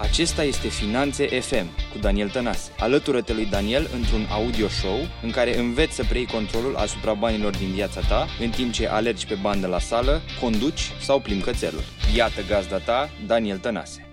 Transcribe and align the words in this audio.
Acesta 0.00 0.42
este 0.42 0.68
Finanțe 0.68 1.40
FM 1.40 1.66
cu 1.92 1.98
Daniel 1.98 2.30
Tănase. 2.30 2.72
Alătură-te 2.78 3.32
lui 3.32 3.46
Daniel 3.46 3.82
într-un 3.94 4.24
audio 4.30 4.68
show 4.68 4.98
în 5.22 5.30
care 5.30 5.58
înveți 5.58 5.94
să 5.94 6.04
preiei 6.04 6.26
controlul 6.26 6.76
asupra 6.76 7.14
banilor 7.14 7.56
din 7.56 7.72
viața 7.72 8.00
ta 8.00 8.26
în 8.40 8.50
timp 8.50 8.72
ce 8.72 8.88
alergi 8.88 9.26
pe 9.26 9.34
bandă 9.42 9.66
la 9.66 9.78
sală, 9.78 10.20
conduci 10.40 10.90
sau 11.00 11.20
plimbi 11.20 11.44
cățelul. 11.44 11.80
Iată 12.16 12.40
gazda 12.48 12.78
ta, 12.78 13.08
Daniel 13.26 13.58
Tănase. 13.58 14.06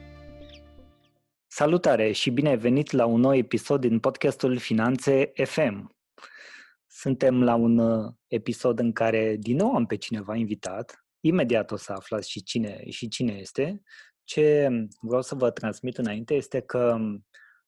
Salutare 1.47 2.11
și 2.11 2.29
bine 2.29 2.49
ai 2.49 2.57
venit 2.57 2.91
la 2.91 3.05
un 3.05 3.19
nou 3.19 3.35
episod 3.35 3.81
din 3.81 3.99
podcastul 3.99 4.57
Finanțe 4.57 5.31
FM. 5.43 5.95
Suntem 6.87 7.43
la 7.43 7.55
un 7.55 7.77
uh, 7.77 8.13
episod 8.27 8.79
în 8.79 8.91
care 8.91 9.35
din 9.39 9.55
nou 9.55 9.75
am 9.75 9.85
pe 9.85 9.95
cineva 9.95 10.35
invitat. 10.35 11.05
Imediat 11.19 11.71
o 11.71 11.75
să 11.75 11.91
aflați 11.91 12.29
și 12.29 12.43
cine, 12.43 12.83
și 12.89 13.07
cine 13.07 13.33
este. 13.33 13.81
Ce 14.25 14.69
vreau 15.01 15.21
să 15.21 15.35
vă 15.35 15.51
transmit 15.51 15.97
înainte 15.97 16.33
este 16.33 16.59
că 16.59 16.97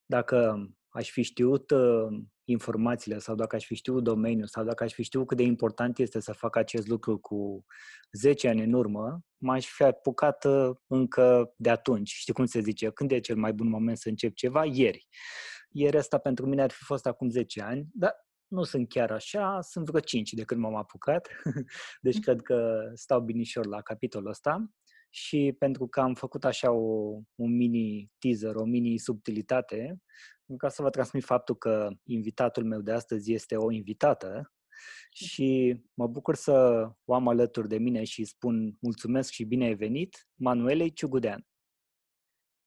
dacă 0.05 0.69
aș 0.89 1.09
fi 1.09 1.21
știut 1.21 1.71
uh, 1.71 2.07
informațiile 2.43 3.19
sau 3.19 3.35
dacă 3.35 3.55
aș 3.55 3.65
fi 3.65 3.75
știut 3.75 4.03
domeniul 4.03 4.47
sau 4.47 4.63
dacă 4.63 4.83
aș 4.83 4.93
fi 4.93 5.03
știut 5.03 5.27
cât 5.27 5.37
de 5.37 5.43
important 5.43 5.97
este 5.97 6.19
să 6.19 6.31
fac 6.31 6.55
acest 6.55 6.87
lucru 6.87 7.17
cu 7.19 7.65
10 8.11 8.47
ani 8.47 8.63
în 8.63 8.73
urmă, 8.73 9.21
m-aș 9.37 9.67
fi 9.67 9.83
apucat 9.83 10.45
uh, 10.45 10.69
încă 10.87 11.53
de 11.57 11.69
atunci. 11.69 12.09
Știi 12.09 12.33
cum 12.33 12.45
se 12.45 12.59
zice? 12.59 12.89
Când 12.89 13.11
e 13.11 13.19
cel 13.19 13.35
mai 13.35 13.53
bun 13.53 13.69
moment 13.69 13.97
să 13.97 14.09
încep 14.09 14.35
ceva? 14.35 14.65
Ieri. 14.65 15.07
Ieri 15.69 15.97
asta 15.97 16.17
pentru 16.17 16.45
mine 16.45 16.61
ar 16.61 16.71
fi 16.71 16.83
fost 16.83 17.05
acum 17.05 17.29
10 17.29 17.61
ani, 17.61 17.87
dar 17.93 18.15
nu 18.47 18.63
sunt 18.63 18.89
chiar 18.89 19.11
așa, 19.11 19.61
sunt 19.61 19.85
vreo 19.85 19.99
5 19.99 20.31
de 20.31 20.43
când 20.43 20.61
m-am 20.61 20.75
apucat, 20.75 21.27
deci 22.01 22.15
mm. 22.15 22.21
cred 22.21 22.41
că 22.41 22.89
stau 22.93 23.21
binișor 23.21 23.65
la 23.65 23.81
capitolul 23.81 24.29
ăsta 24.29 24.71
și 25.17 25.55
pentru 25.59 25.87
că 25.87 25.99
am 25.99 26.13
făcut 26.13 26.45
așa 26.45 26.71
o, 26.71 27.19
un 27.35 27.55
mini 27.55 28.11
teaser, 28.19 28.55
o 28.55 28.63
mini 28.63 28.97
subtilitate, 28.97 30.01
ca 30.57 30.69
să 30.69 30.81
vă 30.81 30.89
transmit 30.89 31.23
faptul 31.23 31.55
că 31.55 31.89
invitatul 32.03 32.63
meu 32.63 32.81
de 32.81 32.91
astăzi 32.91 33.33
este 33.33 33.55
o 33.55 33.71
invitată 33.71 34.53
și 35.11 35.79
mă 35.93 36.07
bucur 36.07 36.35
să 36.35 36.87
o 37.05 37.13
am 37.13 37.27
alături 37.27 37.67
de 37.67 37.77
mine 37.77 38.03
și 38.03 38.23
spun 38.23 38.77
mulțumesc 38.81 39.31
și 39.31 39.43
bine 39.43 39.65
ai 39.65 39.75
venit, 39.75 40.27
Manuelei 40.33 40.93
Ciugudean. 40.93 41.47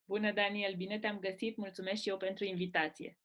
Bună, 0.05 0.33
Daniel! 0.33 0.75
Bine 0.77 0.99
te-am 0.99 1.19
găsit! 1.19 1.57
Mulțumesc 1.57 2.03
și 2.03 2.09
eu 2.09 2.17
pentru 2.17 2.45
invitație! 2.45 3.19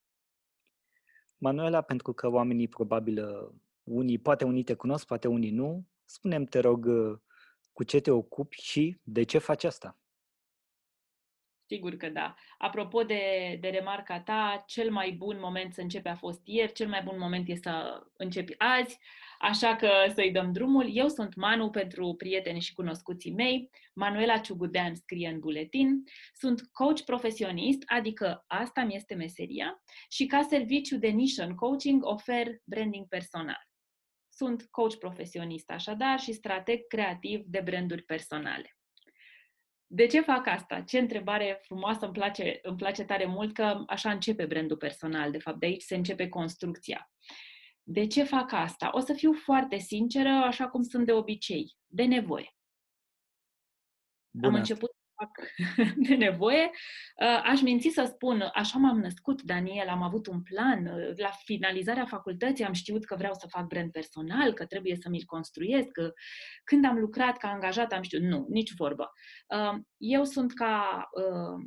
Manuela, 1.37 1.81
pentru 1.81 2.13
că 2.13 2.29
oamenii 2.29 2.67
probabil 2.67 3.25
unii, 3.83 4.17
poate 4.17 4.43
unii 4.43 4.63
te 4.63 4.73
cunosc, 4.73 5.05
poate 5.05 5.27
unii 5.27 5.51
nu, 5.51 5.87
spunem 6.03 6.43
te 6.43 6.59
rog 6.59 6.87
cu 7.75 7.83
ce 7.83 7.99
te 7.99 8.11
ocupi 8.11 8.61
și 8.61 8.97
de 9.03 9.23
ce 9.23 9.37
faci 9.37 9.63
asta? 9.63 9.97
Sigur 11.67 11.95
că 11.95 12.09
da. 12.09 12.35
Apropo 12.57 13.03
de, 13.03 13.57
de 13.61 13.67
remarca 13.67 14.21
ta, 14.21 14.63
cel 14.67 14.91
mai 14.91 15.11
bun 15.11 15.37
moment 15.39 15.73
să 15.73 15.81
începe 15.81 16.09
a 16.09 16.15
fost 16.15 16.41
ieri, 16.43 16.73
cel 16.73 16.87
mai 16.87 17.01
bun 17.03 17.15
moment 17.17 17.47
este 17.47 17.69
să 17.69 18.03
începi 18.17 18.55
azi, 18.57 18.99
așa 19.39 19.75
că 19.75 19.89
să-i 20.13 20.31
dăm 20.31 20.51
drumul. 20.51 20.89
Eu 20.97 21.07
sunt 21.07 21.35
Manu 21.35 21.69
pentru 21.69 22.13
prietenii 22.17 22.61
și 22.61 22.73
cunoscuții 22.73 23.33
mei, 23.33 23.69
Manuela 23.93 24.37
Ciugudean 24.37 24.95
scrie 24.95 25.27
în 25.29 25.39
buletin, 25.39 26.03
sunt 26.33 26.61
coach 26.71 27.01
profesionist, 27.01 27.83
adică 27.85 28.43
asta 28.47 28.83
mi 28.83 28.95
este 28.95 29.15
meseria, 29.15 29.83
și 30.09 30.25
ca 30.25 30.41
serviciu 30.41 30.97
de 30.97 31.11
Nation 31.11 31.55
Coaching 31.55 32.05
ofer 32.05 32.47
branding 32.63 33.07
personal. 33.07 33.64
Sunt 34.35 34.67
coach 34.71 34.95
profesionist 34.95 35.69
așadar 35.69 36.19
și 36.19 36.33
strateg 36.33 36.87
creativ 36.87 37.43
de 37.45 37.59
branduri 37.59 38.01
personale. 38.01 38.77
De 39.87 40.07
ce 40.07 40.21
fac 40.21 40.47
asta? 40.47 40.81
Ce 40.81 40.99
întrebare 40.99 41.59
frumoasă, 41.61 42.05
îmi 42.05 42.13
place, 42.13 42.59
îmi 42.61 42.77
place 42.77 43.03
tare 43.03 43.25
mult 43.25 43.53
că 43.53 43.83
așa 43.87 44.11
începe 44.11 44.45
brandul 44.45 44.77
personal, 44.77 45.31
de 45.31 45.37
fapt 45.37 45.59
de 45.59 45.65
aici 45.65 45.81
se 45.81 45.95
începe 45.95 46.29
construcția. 46.29 47.11
De 47.83 48.07
ce 48.07 48.23
fac 48.23 48.51
asta? 48.51 48.89
O 48.93 48.99
să 48.99 49.13
fiu 49.13 49.33
foarte 49.33 49.77
sinceră, 49.77 50.29
așa 50.29 50.67
cum 50.67 50.81
sunt 50.81 51.05
de 51.05 51.11
obicei, 51.11 51.75
de 51.87 52.03
nevoie. 52.03 52.55
Bună. 54.31 54.47
Am 54.47 54.53
început 54.53 54.91
fac 55.15 55.31
de 56.07 56.15
nevoie. 56.15 56.69
Uh, 57.21 57.41
aș 57.43 57.61
minți 57.61 57.89
să 57.89 58.09
spun, 58.13 58.49
așa 58.53 58.77
m-am 58.77 58.99
născut, 58.99 59.41
Daniel, 59.41 59.87
am 59.87 60.01
avut 60.01 60.27
un 60.27 60.41
plan. 60.41 60.85
Uh, 60.85 61.17
la 61.17 61.29
finalizarea 61.43 62.05
facultății 62.05 62.65
am 62.65 62.73
știut 62.73 63.05
că 63.05 63.15
vreau 63.15 63.33
să 63.33 63.47
fac 63.49 63.67
brand 63.67 63.91
personal, 63.91 64.53
că 64.53 64.65
trebuie 64.65 64.95
să 64.95 65.09
mi-l 65.09 65.23
construiesc. 65.25 65.91
Că 65.91 66.11
când 66.63 66.85
am 66.85 66.97
lucrat 66.97 67.37
ca 67.37 67.47
angajat 67.47 67.91
am 67.91 68.01
știut, 68.01 68.21
nu, 68.21 68.45
nici 68.49 68.73
vorbă. 68.77 69.11
Uh, 69.47 69.79
eu 69.97 70.23
sunt 70.23 70.53
ca 70.53 71.09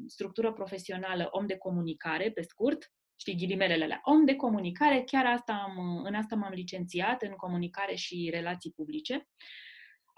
structură 0.06 0.52
profesională 0.52 1.28
om 1.30 1.46
de 1.46 1.56
comunicare, 1.56 2.30
pe 2.30 2.42
scurt, 2.42 2.92
știi, 3.16 3.36
ghilimelele 3.36 3.84
alea. 3.84 4.00
Om 4.02 4.24
de 4.24 4.34
comunicare, 4.34 5.02
chiar 5.06 5.26
asta 5.26 5.52
am, 5.52 6.02
în 6.04 6.14
asta 6.14 6.36
m-am 6.36 6.52
licențiat, 6.52 7.22
în 7.22 7.30
comunicare 7.30 7.94
și 7.94 8.28
relații 8.32 8.72
publice. 8.76 9.14
Uh, 9.14 9.67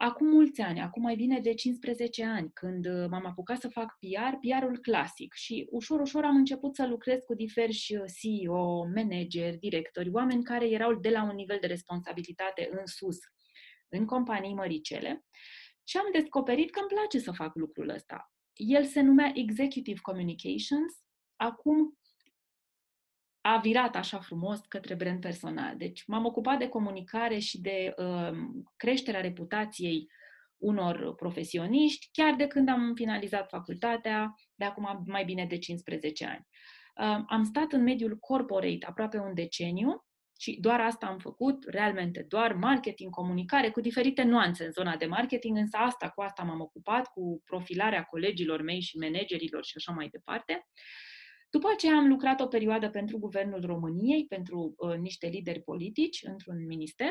Acum 0.03 0.27
mulți 0.27 0.61
ani, 0.61 0.81
acum 0.81 1.03
mai 1.03 1.15
bine 1.15 1.41
de 1.41 1.55
15 1.55 2.25
ani, 2.25 2.51
când 2.53 2.87
uh, 2.87 3.07
m-am 3.11 3.27
apucat 3.27 3.61
să 3.61 3.69
fac 3.69 3.99
PR, 3.99 4.37
PR-ul 4.41 4.79
clasic 4.79 5.35
și 5.35 5.67
ușor, 5.71 6.01
ușor 6.01 6.25
am 6.25 6.37
început 6.37 6.75
să 6.75 6.87
lucrez 6.87 7.23
cu 7.27 7.35
diversi 7.35 7.97
uh, 7.97 8.05
CEO, 8.21 8.85
manageri, 8.85 9.57
directori, 9.57 10.11
oameni 10.11 10.45
care 10.45 10.69
erau 10.69 10.95
de 10.95 11.09
la 11.09 11.23
un 11.23 11.35
nivel 11.35 11.59
de 11.61 11.67
responsabilitate 11.67 12.69
în 12.73 12.87
sus, 12.87 13.19
în 13.89 14.07
companii 14.07 14.55
măricele 14.55 15.25
și 15.85 15.97
am 15.97 16.09
descoperit 16.13 16.71
că 16.71 16.79
îmi 16.81 16.89
place 16.89 17.19
să 17.19 17.33
fac 17.33 17.55
lucrul 17.55 17.89
ăsta. 17.89 18.33
El 18.55 18.85
se 18.85 19.01
numea 19.01 19.33
Executive 19.35 19.99
Communications, 20.03 20.93
acum 21.37 21.99
a 23.41 23.59
virat 23.59 23.97
așa 23.97 24.19
frumos 24.19 24.61
către 24.69 24.95
brand 24.95 25.21
personal. 25.21 25.77
Deci 25.77 26.05
m-am 26.07 26.25
ocupat 26.25 26.59
de 26.59 26.69
comunicare 26.69 27.39
și 27.39 27.61
de 27.61 27.95
uh, 27.97 28.39
creșterea 28.77 29.21
reputației 29.21 30.11
unor 30.57 31.15
profesioniști, 31.15 32.09
chiar 32.13 32.35
de 32.35 32.47
când 32.47 32.69
am 32.69 32.93
finalizat 32.95 33.49
facultatea, 33.49 34.35
de 34.55 34.65
acum 34.65 35.03
mai 35.07 35.25
bine 35.25 35.47
de 35.47 35.59
15 35.59 36.27
ani. 36.27 36.47
Uh, 36.97 37.25
am 37.29 37.45
stat 37.45 37.73
în 37.73 37.83
mediul 37.83 38.17
corporate 38.19 38.87
aproape 38.87 39.19
un 39.19 39.35
deceniu 39.35 40.05
și 40.39 40.59
doar 40.61 40.81
asta 40.81 41.07
am 41.07 41.19
făcut, 41.19 41.65
realmente 41.69 42.25
doar 42.29 42.53
marketing, 42.53 43.11
comunicare, 43.11 43.71
cu 43.71 43.81
diferite 43.81 44.23
nuanțe 44.23 44.65
în 44.65 44.73
zona 44.73 44.97
de 44.97 45.07
marketing, 45.07 45.57
însă 45.57 45.77
asta, 45.77 46.09
cu 46.09 46.23
asta 46.23 46.43
m-am 46.43 46.61
ocupat, 46.61 47.07
cu 47.07 47.43
profilarea 47.45 48.03
colegilor 48.03 48.63
mei 48.63 48.81
și 48.81 48.99
managerilor 48.99 49.65
și 49.65 49.73
așa 49.77 49.93
mai 49.93 50.09
departe. 50.09 50.53
Uh, 50.53 51.10
după 51.51 51.69
aceea 51.73 51.97
am 51.97 52.09
lucrat 52.09 52.41
o 52.41 52.47
perioadă 52.47 52.91
pentru 52.91 53.19
Guvernul 53.19 53.61
României, 53.65 54.27
pentru 54.27 54.75
uh, 54.77 54.97
niște 54.97 55.27
lideri 55.27 55.63
politici 55.63 56.23
într-un 56.23 56.67
minister. 56.67 57.09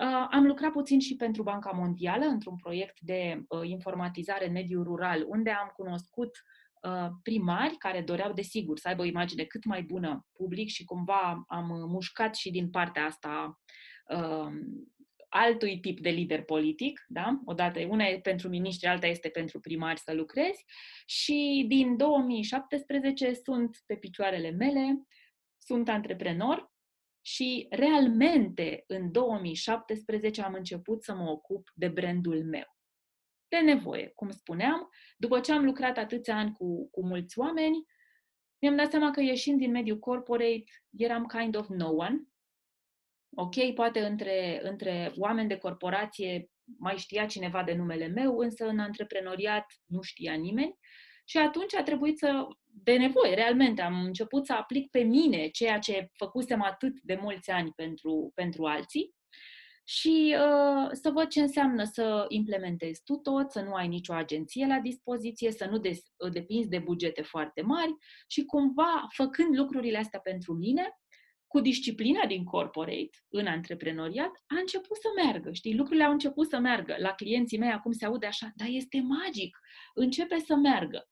Uh, 0.00 0.26
am 0.30 0.46
lucrat 0.46 0.72
puțin 0.72 1.00
și 1.00 1.16
pentru 1.16 1.42
Banca 1.42 1.70
Mondială, 1.70 2.24
într-un 2.24 2.56
proiect 2.56 3.00
de 3.00 3.44
uh, 3.48 3.60
informatizare 3.68 4.46
în 4.46 4.52
mediul 4.52 4.84
rural, 4.84 5.24
unde 5.26 5.50
am 5.50 5.72
cunoscut 5.76 6.42
uh, 6.82 7.08
primari 7.22 7.76
care 7.76 8.02
doreau, 8.02 8.32
desigur, 8.32 8.78
să 8.78 8.88
aibă 8.88 9.02
o 9.02 9.04
imagine 9.04 9.44
cât 9.44 9.64
mai 9.64 9.82
bună 9.82 10.26
public 10.32 10.68
și 10.68 10.84
cumva 10.84 11.44
am 11.48 11.66
mușcat 11.88 12.34
și 12.34 12.50
din 12.50 12.70
partea 12.70 13.04
asta 13.04 13.60
uh, 14.08 14.52
altui 15.36 15.80
tip 15.80 16.00
de 16.00 16.10
lider 16.10 16.42
politic, 16.42 17.04
da? 17.08 17.40
Odată, 17.44 17.80
una 17.88 18.04
e 18.04 18.20
pentru 18.20 18.48
miniștri, 18.48 18.88
alta 18.88 19.06
este 19.06 19.28
pentru 19.28 19.60
primari 19.60 20.00
să 20.00 20.12
lucrezi 20.12 20.64
și 21.06 21.64
din 21.68 21.96
2017 21.96 23.32
sunt 23.32 23.82
pe 23.86 23.96
picioarele 23.96 24.50
mele, 24.50 25.06
sunt 25.58 25.88
antreprenor 25.88 26.72
și 27.20 27.66
realmente 27.70 28.84
în 28.86 29.12
2017 29.12 30.42
am 30.42 30.54
început 30.54 31.02
să 31.02 31.14
mă 31.14 31.30
ocup 31.30 31.70
de 31.74 31.88
brandul 31.88 32.44
meu. 32.44 32.76
De 33.48 33.58
nevoie, 33.58 34.12
cum 34.14 34.30
spuneam, 34.30 34.90
după 35.16 35.40
ce 35.40 35.52
am 35.52 35.64
lucrat 35.64 35.96
atâția 35.96 36.36
ani 36.36 36.52
cu, 36.52 36.90
cu 36.90 37.06
mulți 37.06 37.38
oameni, 37.38 37.84
mi-am 38.58 38.76
dat 38.76 38.90
seama 38.90 39.10
că 39.10 39.20
ieșind 39.20 39.58
din 39.58 39.70
mediul 39.70 39.98
corporate 39.98 40.64
eram 40.96 41.26
kind 41.26 41.56
of 41.56 41.68
no 41.68 41.88
one, 41.88 42.22
Ok, 43.34 43.74
poate 43.74 44.00
între, 44.00 44.60
între 44.62 45.12
oameni 45.16 45.48
de 45.48 45.56
corporație 45.56 46.48
mai 46.78 46.96
știa 46.96 47.26
cineva 47.26 47.62
de 47.62 47.74
numele 47.74 48.06
meu, 48.06 48.38
însă 48.38 48.66
în 48.66 48.78
antreprenoriat 48.78 49.66
nu 49.86 50.02
știa 50.02 50.34
nimeni. 50.34 50.78
Și 51.24 51.38
atunci 51.38 51.74
a 51.74 51.82
trebuit 51.82 52.18
să, 52.18 52.46
de 52.64 52.96
nevoie, 52.96 53.34
realmente, 53.34 53.82
am 53.82 54.04
început 54.04 54.46
să 54.46 54.52
aplic 54.52 54.90
pe 54.90 55.02
mine 55.02 55.48
ceea 55.48 55.78
ce 55.78 56.10
făcusem 56.12 56.62
atât 56.62 57.00
de 57.02 57.18
mulți 57.20 57.50
ani 57.50 57.72
pentru, 57.76 58.32
pentru 58.34 58.64
alții 58.64 59.14
și 59.86 60.36
uh, 60.38 60.88
să 60.92 61.10
văd 61.10 61.28
ce 61.28 61.40
înseamnă 61.40 61.84
să 61.84 62.24
implementezi 62.28 63.02
tu 63.04 63.14
tot, 63.14 63.50
să 63.50 63.60
nu 63.60 63.72
ai 63.72 63.88
nicio 63.88 64.12
agenție 64.12 64.66
la 64.66 64.78
dispoziție, 64.78 65.52
să 65.52 65.66
nu 65.70 65.78
des, 65.78 66.00
depinzi 66.32 66.68
de 66.68 66.78
bugete 66.78 67.22
foarte 67.22 67.62
mari 67.62 67.94
și 68.26 68.44
cumva, 68.44 69.06
făcând 69.08 69.56
lucrurile 69.56 69.98
astea 69.98 70.20
pentru 70.20 70.52
mine, 70.52 70.98
cu 71.54 71.60
disciplina 71.60 72.26
din 72.26 72.44
corporate, 72.44 73.18
în 73.28 73.46
antreprenoriat, 73.46 74.30
a 74.46 74.58
început 74.58 74.96
să 74.96 75.08
meargă, 75.22 75.52
știi? 75.52 75.76
Lucrurile 75.76 76.04
au 76.04 76.12
început 76.12 76.48
să 76.48 76.58
meargă. 76.58 76.94
La 76.98 77.12
clienții 77.12 77.58
mei 77.58 77.70
acum 77.70 77.92
se 77.92 78.04
aude 78.04 78.26
așa, 78.26 78.52
dar 78.54 78.68
este 78.70 79.00
magic, 79.00 79.58
începe 79.94 80.38
să 80.38 80.54
meargă. 80.54 81.08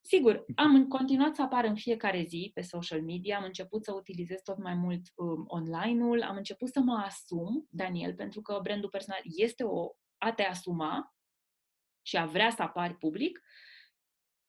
Sigur, 0.00 0.44
am 0.54 0.86
continuat 0.86 1.34
să 1.34 1.42
apar 1.42 1.64
în 1.64 1.74
fiecare 1.74 2.24
zi 2.28 2.50
pe 2.54 2.60
social 2.60 3.02
media, 3.02 3.36
am 3.36 3.44
început 3.44 3.84
să 3.84 3.92
utilizez 3.92 4.40
tot 4.42 4.58
mai 4.58 4.74
mult 4.74 5.02
um, 5.14 5.44
online-ul, 5.46 6.22
am 6.22 6.36
început 6.36 6.68
să 6.68 6.80
mă 6.80 7.02
asum, 7.06 7.66
Daniel, 7.70 8.14
pentru 8.14 8.40
că 8.40 8.60
brandul 8.62 8.88
personal 8.88 9.20
este 9.24 9.64
o 9.64 9.90
a 10.18 10.32
te 10.32 10.42
asuma 10.42 11.14
și 12.02 12.16
a 12.16 12.26
vrea 12.26 12.50
să 12.50 12.62
apari 12.62 12.94
public. 12.94 13.40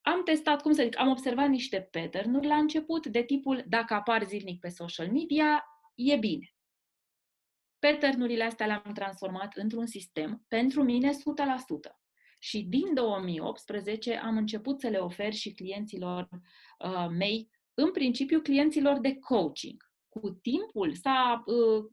Am 0.02 0.24
testat, 0.24 0.62
cum 0.62 0.72
să 0.72 0.84
zic, 0.84 1.00
am 1.00 1.10
observat 1.10 1.50
niște 1.50 1.90
pattern-uri 1.92 2.48
la 2.48 2.56
început 2.56 3.08
de 3.08 3.24
tipul 3.24 3.64
dacă 3.68 3.94
apar 3.94 4.24
zilnic 4.24 4.60
pe 4.60 4.70
social 4.70 5.12
media, 5.12 5.64
e 5.96 6.16
bine. 6.16 6.54
Pattern-urile 7.80 8.44
astea 8.44 8.66
le-am 8.66 8.92
transformat 8.94 9.56
într-un 9.56 9.86
sistem 9.86 10.46
pentru 10.48 10.84
mine 10.84 11.10
100%. 11.12 11.14
Și 12.40 12.62
din 12.64 12.94
2018 12.94 14.16
am 14.16 14.38
început 14.38 14.80
să 14.80 14.88
le 14.88 14.98
ofer 14.98 15.34
și 15.34 15.54
clienților 15.54 16.30
uh, 16.32 17.08
mei, 17.18 17.50
în 17.74 17.92
principiu 17.92 18.42
clienților 18.42 19.00
de 19.00 19.16
coaching. 19.16 19.92
Cu 20.10 20.30
timpul 20.30 20.94
s-a, 20.94 21.44
uh, 21.46 21.86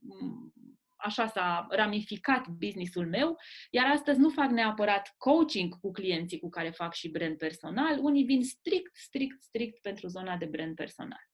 așa 1.07 1.27
s-a 1.27 1.67
ramificat 1.71 2.49
businessul 2.49 3.09
meu, 3.09 3.37
iar 3.71 3.87
astăzi 3.87 4.19
nu 4.19 4.31
fac 4.31 4.51
neapărat 4.51 5.15
coaching 5.17 5.79
cu 5.81 5.91
clienții 5.93 6.39
cu 6.39 6.49
care 6.49 6.71
fac 6.71 6.95
și 6.95 7.11
brand 7.11 7.37
personal, 7.37 7.99
unii 7.99 8.25
vin 8.25 8.45
strict, 8.45 8.97
strict, 8.97 9.43
strict 9.43 9.83
pentru 9.83 10.07
zona 10.07 10.37
de 10.37 10.45
brand 10.45 10.75
personal. 10.75 11.31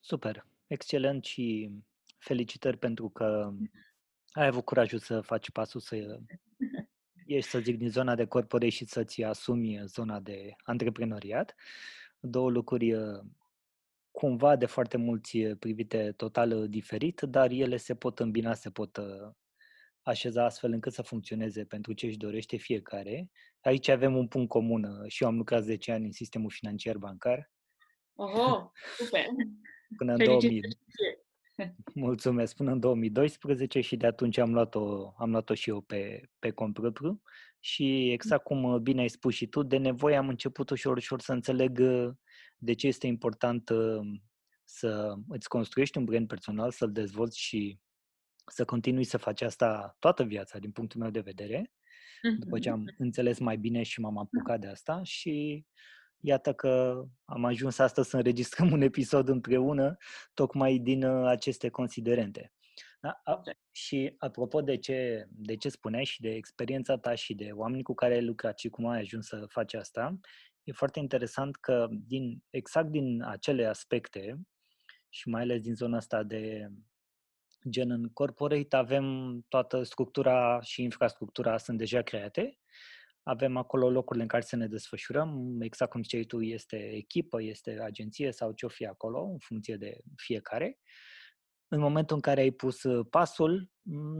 Super, 0.00 0.46
excelent 0.66 1.24
și 1.24 1.70
felicitări 2.18 2.78
pentru 2.78 3.08
că 3.08 3.52
ai 4.40 4.46
avut 4.46 4.64
curajul 4.64 4.98
să 4.98 5.20
faci 5.20 5.50
pasul 5.50 5.80
să 5.80 5.96
ieși, 7.26 7.48
să 7.48 7.58
zic, 7.58 7.76
din 7.76 7.90
zona 7.90 8.14
de 8.14 8.26
corpore 8.26 8.68
și 8.68 8.84
să-ți 8.84 9.22
asumi 9.22 9.82
zona 9.86 10.20
de 10.20 10.54
antreprenoriat. 10.62 11.54
Două 12.20 12.50
lucruri 12.50 12.92
uh, 12.92 13.20
cumva 14.18 14.56
de 14.56 14.66
foarte 14.66 14.96
mulți 14.96 15.36
uh, 15.36 15.56
privite 15.58 16.12
total 16.12 16.50
uh, 16.50 16.68
diferit, 16.68 17.20
dar 17.20 17.50
ele 17.50 17.76
se 17.76 17.94
pot 17.94 18.18
îmbina, 18.18 18.54
se 18.54 18.70
pot 18.70 19.00
așeza 20.02 20.44
astfel 20.44 20.72
încât 20.72 20.92
să 20.92 21.02
funcționeze 21.02 21.64
pentru 21.64 21.92
ce 21.92 22.06
își 22.06 22.16
dorește 22.16 22.56
fiecare. 22.56 23.30
Aici 23.60 23.88
avem 23.88 24.16
un 24.16 24.28
punct 24.28 24.48
comun 24.48 25.04
și 25.06 25.22
eu 25.22 25.28
am 25.28 25.36
lucrat 25.36 25.62
10 25.62 25.92
ani 25.92 26.04
în 26.04 26.12
sistemul 26.12 26.50
financiar 26.50 26.96
bancar. 26.96 27.50
Oho, 28.14 28.72
super! 28.96 29.24
Până 29.98 30.12
în 30.12 30.24
2000, 30.24 30.60
Mulțumesc, 31.94 32.56
până 32.56 32.70
în 32.70 32.80
2012 32.80 33.80
și 33.80 33.96
de 33.96 34.06
atunci 34.06 34.38
am 34.38 34.52
luat-o, 34.52 35.12
am 35.18 35.30
luat-o 35.30 35.54
și 35.54 35.70
eu 35.70 35.80
pe, 35.80 36.30
pe 36.38 36.50
cont 36.50 36.74
propriu 36.74 37.22
și 37.60 38.12
exact 38.12 38.44
cum 38.44 38.64
uh, 38.64 38.80
bine 38.80 39.00
ai 39.00 39.08
spus 39.08 39.34
și 39.34 39.46
tu, 39.46 39.62
de 39.62 39.76
nevoie 39.76 40.16
am 40.16 40.28
început 40.28 40.70
ușor, 40.70 40.96
ușor 40.96 41.20
să 41.20 41.32
înțeleg 41.32 41.78
uh, 41.78 42.10
de 42.56 42.72
ce 42.72 42.86
este 42.86 43.06
important 43.06 43.68
uh, 43.68 44.00
să 44.64 45.14
îți 45.28 45.48
construiești 45.48 45.98
un 45.98 46.04
brand 46.04 46.26
personal, 46.26 46.70
să-l 46.70 46.92
dezvolți 46.92 47.38
și 47.38 47.78
să 48.46 48.64
continui 48.64 49.04
să 49.04 49.16
faci 49.16 49.42
asta 49.42 49.96
toată 49.98 50.24
viața, 50.24 50.58
din 50.58 50.70
punctul 50.70 51.00
meu 51.00 51.10
de 51.10 51.20
vedere, 51.20 51.72
după 52.38 52.58
ce 52.58 52.70
am 52.70 52.82
mm-hmm. 52.82 52.96
înțeles 52.98 53.38
mai 53.38 53.56
bine 53.56 53.82
și 53.82 54.00
m-am 54.00 54.18
apucat 54.18 54.60
de 54.60 54.66
asta 54.66 55.00
și 55.02 55.66
Iată 56.20 56.52
că 56.52 57.04
am 57.24 57.44
ajuns 57.44 57.78
astăzi 57.78 58.08
să 58.08 58.16
înregistrăm 58.16 58.72
un 58.76 58.80
episod 58.80 59.28
împreună, 59.28 59.96
tocmai 60.34 60.78
din 60.78 61.02
uh, 61.02 61.26
aceste 61.26 61.68
considerente. 61.68 62.52
Da? 63.00 63.22
Și 63.72 64.14
apropo 64.18 64.60
de 64.60 64.76
ce, 64.76 65.26
de 65.28 65.56
ce 65.56 65.68
spuneai 65.68 66.04
și 66.04 66.20
de 66.20 66.28
experiența 66.34 66.98
ta 66.98 67.14
și 67.14 67.34
de 67.34 67.50
oamenii 67.52 67.82
cu 67.82 67.94
care 67.94 68.14
ai 68.14 68.24
lucrat 68.24 68.58
și 68.58 68.68
cum 68.68 68.86
ai 68.86 69.00
ajuns 69.00 69.26
să 69.26 69.46
faci 69.48 69.74
asta, 69.74 70.18
e 70.66 70.72
foarte 70.72 70.98
interesant 70.98 71.56
că 71.56 71.88
din, 71.90 72.42
exact 72.50 72.90
din 72.90 73.22
acele 73.22 73.66
aspecte 73.66 74.40
și 75.08 75.28
mai 75.28 75.42
ales 75.42 75.60
din 75.60 75.74
zona 75.74 75.96
asta 75.96 76.22
de 76.22 76.68
gen 77.68 77.90
în 77.90 78.08
corporate 78.12 78.76
avem 78.76 79.38
toată 79.48 79.82
structura 79.82 80.60
și 80.60 80.82
infrastructura 80.82 81.58
sunt 81.58 81.78
deja 81.78 82.02
create 82.02 82.58
avem 83.28 83.56
acolo 83.56 83.90
locurile 83.90 84.22
în 84.22 84.28
care 84.28 84.42
să 84.42 84.56
ne 84.56 84.66
desfășurăm, 84.66 85.60
exact 85.60 85.90
cum 85.90 86.02
ziceai 86.02 86.24
tu, 86.24 86.42
este 86.42 86.76
echipă, 86.76 87.42
este 87.42 87.80
agenție 87.82 88.32
sau 88.32 88.52
ce-o 88.52 88.68
fi 88.68 88.86
acolo, 88.86 89.22
în 89.24 89.38
funcție 89.38 89.76
de 89.76 89.98
fiecare. 90.16 90.78
În 91.68 91.80
momentul 91.80 92.16
în 92.16 92.22
care 92.22 92.40
ai 92.40 92.50
pus 92.50 92.82
uh, 92.82 93.06
pasul, 93.10 93.70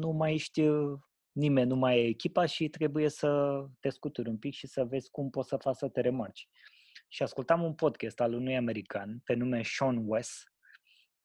nu 0.00 0.10
mai 0.10 0.34
ești 0.34 0.60
uh, 0.60 0.98
nimeni, 1.36 1.68
nu 1.68 1.76
mai 1.76 1.98
e 1.98 2.06
echipa 2.06 2.46
și 2.46 2.68
trebuie 2.68 3.08
să 3.08 3.62
te 3.80 3.88
scuturi 3.88 4.28
un 4.28 4.38
pic 4.38 4.54
și 4.54 4.66
să 4.66 4.84
vezi 4.84 5.10
cum 5.10 5.30
poți 5.30 5.48
să 5.48 5.56
faci 5.56 5.76
să 5.76 5.88
te 5.88 6.00
remarci. 6.00 6.48
Și 7.08 7.22
ascultam 7.22 7.62
un 7.62 7.74
podcast 7.74 8.20
al 8.20 8.32
unui 8.32 8.56
american 8.56 9.20
pe 9.24 9.34
nume 9.34 9.62
Sean 9.62 10.02
West, 10.06 10.52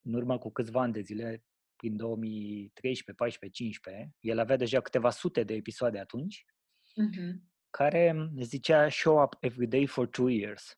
în 0.01 0.13
urmă 0.13 0.37
cu 0.37 0.51
câțiva 0.51 0.81
ani 0.81 0.93
de 0.93 1.01
zile, 1.01 1.43
prin 1.75 1.95
2013, 1.97 3.13
14, 3.13 3.63
15. 3.63 4.11
El 4.19 4.39
avea 4.39 4.55
deja 4.55 4.81
câteva 4.81 5.09
sute 5.09 5.43
de 5.43 5.53
episoade 5.53 5.99
atunci. 5.99 6.45
Uh-huh 6.45 7.49
care 7.71 8.31
zicea 8.41 8.89
show 8.89 9.21
up 9.23 9.35
every 9.39 9.67
day 9.67 9.85
for 9.85 10.07
two 10.07 10.29
years. 10.29 10.75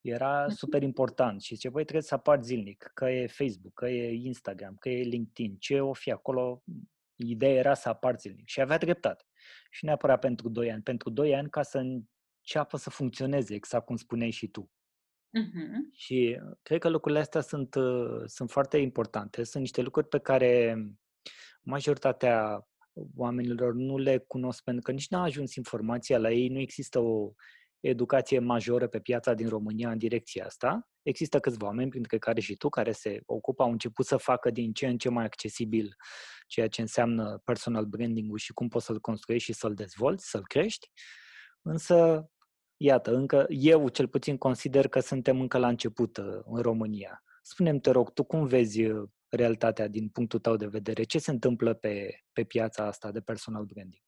Era 0.00 0.48
super 0.48 0.82
important 0.82 1.42
și 1.42 1.54
zice, 1.54 1.68
voi 1.68 1.82
trebuie 1.82 2.02
să 2.02 2.14
apar 2.14 2.42
zilnic, 2.42 2.90
că 2.94 3.10
e 3.10 3.26
Facebook, 3.26 3.74
că 3.74 3.88
e 3.88 4.12
Instagram, 4.12 4.76
că 4.76 4.88
e 4.88 5.02
LinkedIn, 5.02 5.56
ce 5.58 5.80
o 5.80 5.92
fi 5.92 6.10
acolo, 6.10 6.62
ideea 7.16 7.52
era 7.52 7.74
să 7.74 7.88
apar 7.88 8.18
zilnic. 8.18 8.48
Și 8.48 8.60
avea 8.60 8.78
dreptate. 8.78 9.24
Și 9.70 9.84
neapărat 9.84 10.20
pentru 10.20 10.48
2 10.48 10.72
ani, 10.72 10.82
pentru 10.82 11.10
2 11.10 11.34
ani 11.34 11.50
ca 11.50 11.62
să 11.62 11.78
înceapă 11.78 12.76
să 12.76 12.90
funcționeze, 12.90 13.54
exact 13.54 13.84
cum 13.84 13.96
spuneai 13.96 14.30
și 14.30 14.48
tu. 14.48 14.70
Uh-huh. 15.38 15.92
Și 15.92 16.40
cred 16.62 16.80
că 16.80 16.88
lucrurile 16.88 17.20
astea 17.20 17.40
sunt, 17.40 17.74
uh, 17.74 18.22
sunt 18.24 18.50
foarte 18.50 18.76
importante. 18.76 19.42
Sunt 19.42 19.62
niște 19.62 19.82
lucruri 19.82 20.08
pe 20.08 20.18
care 20.18 20.84
majoritatea 21.62 22.68
oamenilor 23.16 23.74
nu 23.74 23.98
le 23.98 24.18
cunosc 24.18 24.62
pentru 24.62 24.82
că 24.82 24.92
nici 24.92 25.08
n-a 25.08 25.22
ajuns 25.22 25.54
informația 25.54 26.18
la 26.18 26.30
ei, 26.30 26.48
nu 26.48 26.58
există 26.58 26.98
o 26.98 27.32
educație 27.88 28.38
majoră 28.38 28.86
pe 28.86 29.00
piața 29.00 29.34
din 29.34 29.48
România 29.48 29.90
în 29.90 29.98
direcția 29.98 30.44
asta. 30.44 30.88
Există 31.02 31.40
câțiva 31.40 31.66
oameni, 31.66 31.90
printre 31.90 32.18
care 32.18 32.40
și 32.40 32.56
tu, 32.56 32.68
care 32.68 32.92
se 32.92 33.20
ocupă, 33.26 33.62
au 33.62 33.70
început 33.70 34.06
să 34.06 34.16
facă 34.16 34.50
din 34.50 34.72
ce 34.72 34.86
în 34.86 34.98
ce 34.98 35.08
mai 35.08 35.24
accesibil 35.24 35.96
ceea 36.46 36.68
ce 36.68 36.80
înseamnă 36.80 37.40
personal 37.44 37.84
branding-ul 37.84 38.38
și 38.38 38.52
cum 38.52 38.68
poți 38.68 38.84
să-l 38.84 39.00
construiești 39.00 39.52
și 39.52 39.58
să-l 39.58 39.74
dezvolți, 39.74 40.30
să-l 40.30 40.46
crești. 40.46 40.90
Însă, 41.62 42.28
iată, 42.76 43.14
încă 43.14 43.46
eu 43.48 43.88
cel 43.88 44.08
puțin 44.08 44.36
consider 44.36 44.88
că 44.88 45.00
suntem 45.00 45.40
încă 45.40 45.58
la 45.58 45.68
început 45.68 46.16
uh, 46.16 46.40
în 46.44 46.62
România. 46.62 47.22
Spune-mi, 47.42 47.80
te 47.80 47.90
rog, 47.90 48.12
tu 48.12 48.24
cum 48.24 48.46
vezi 48.46 48.84
uh, 48.84 49.08
realitatea 49.28 49.88
din 49.88 50.08
punctul 50.08 50.38
tău 50.38 50.56
de 50.56 50.66
vedere? 50.66 51.02
Ce 51.02 51.18
se 51.18 51.30
întâmplă 51.30 51.74
pe, 51.74 52.20
pe 52.32 52.44
piața 52.44 52.86
asta 52.86 53.10
de 53.10 53.20
personal 53.20 53.64
branding? 53.64 54.02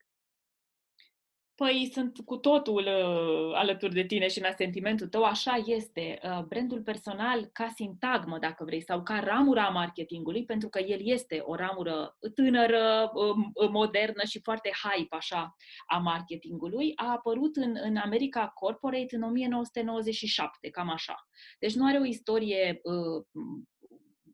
Păi 1.57 1.91
sunt 1.93 2.19
cu 2.25 2.37
totul 2.37 2.87
uh, 2.87 3.55
alături 3.55 3.95
de 3.95 4.05
tine 4.05 4.29
și 4.29 4.39
în 4.39 4.53
sentimentul 4.57 5.09
tău, 5.09 5.23
așa 5.23 5.63
este. 5.67 6.19
Uh, 6.23 6.45
brandul 6.45 6.83
personal 6.83 7.45
ca 7.53 7.73
sintagmă, 7.75 8.39
dacă 8.39 8.65
vrei, 8.65 8.83
sau 8.83 9.03
ca 9.03 9.19
ramura 9.19 9.67
a 9.67 9.71
marketingului, 9.71 10.45
pentru 10.45 10.69
că 10.69 10.79
el 10.79 10.99
este 11.03 11.41
o 11.45 11.55
ramură 11.55 12.17
tânără, 12.35 13.11
uh, 13.15 13.69
modernă 13.71 14.23
și 14.25 14.41
foarte 14.43 14.71
hype 14.83 15.17
așa 15.17 15.57
a 15.87 15.99
marketingului, 15.99 16.93
a 16.97 17.11
apărut 17.11 17.57
în, 17.57 17.77
în 17.83 17.97
America 17.97 18.49
Corporate 18.55 19.17
în 19.17 19.23
1997, 19.23 20.71
cam 20.71 20.91
așa. 20.91 21.29
Deci 21.59 21.75
nu 21.75 21.87
are 21.87 21.99
o 21.99 22.05
istorie 22.05 22.81
uh, 22.83 23.25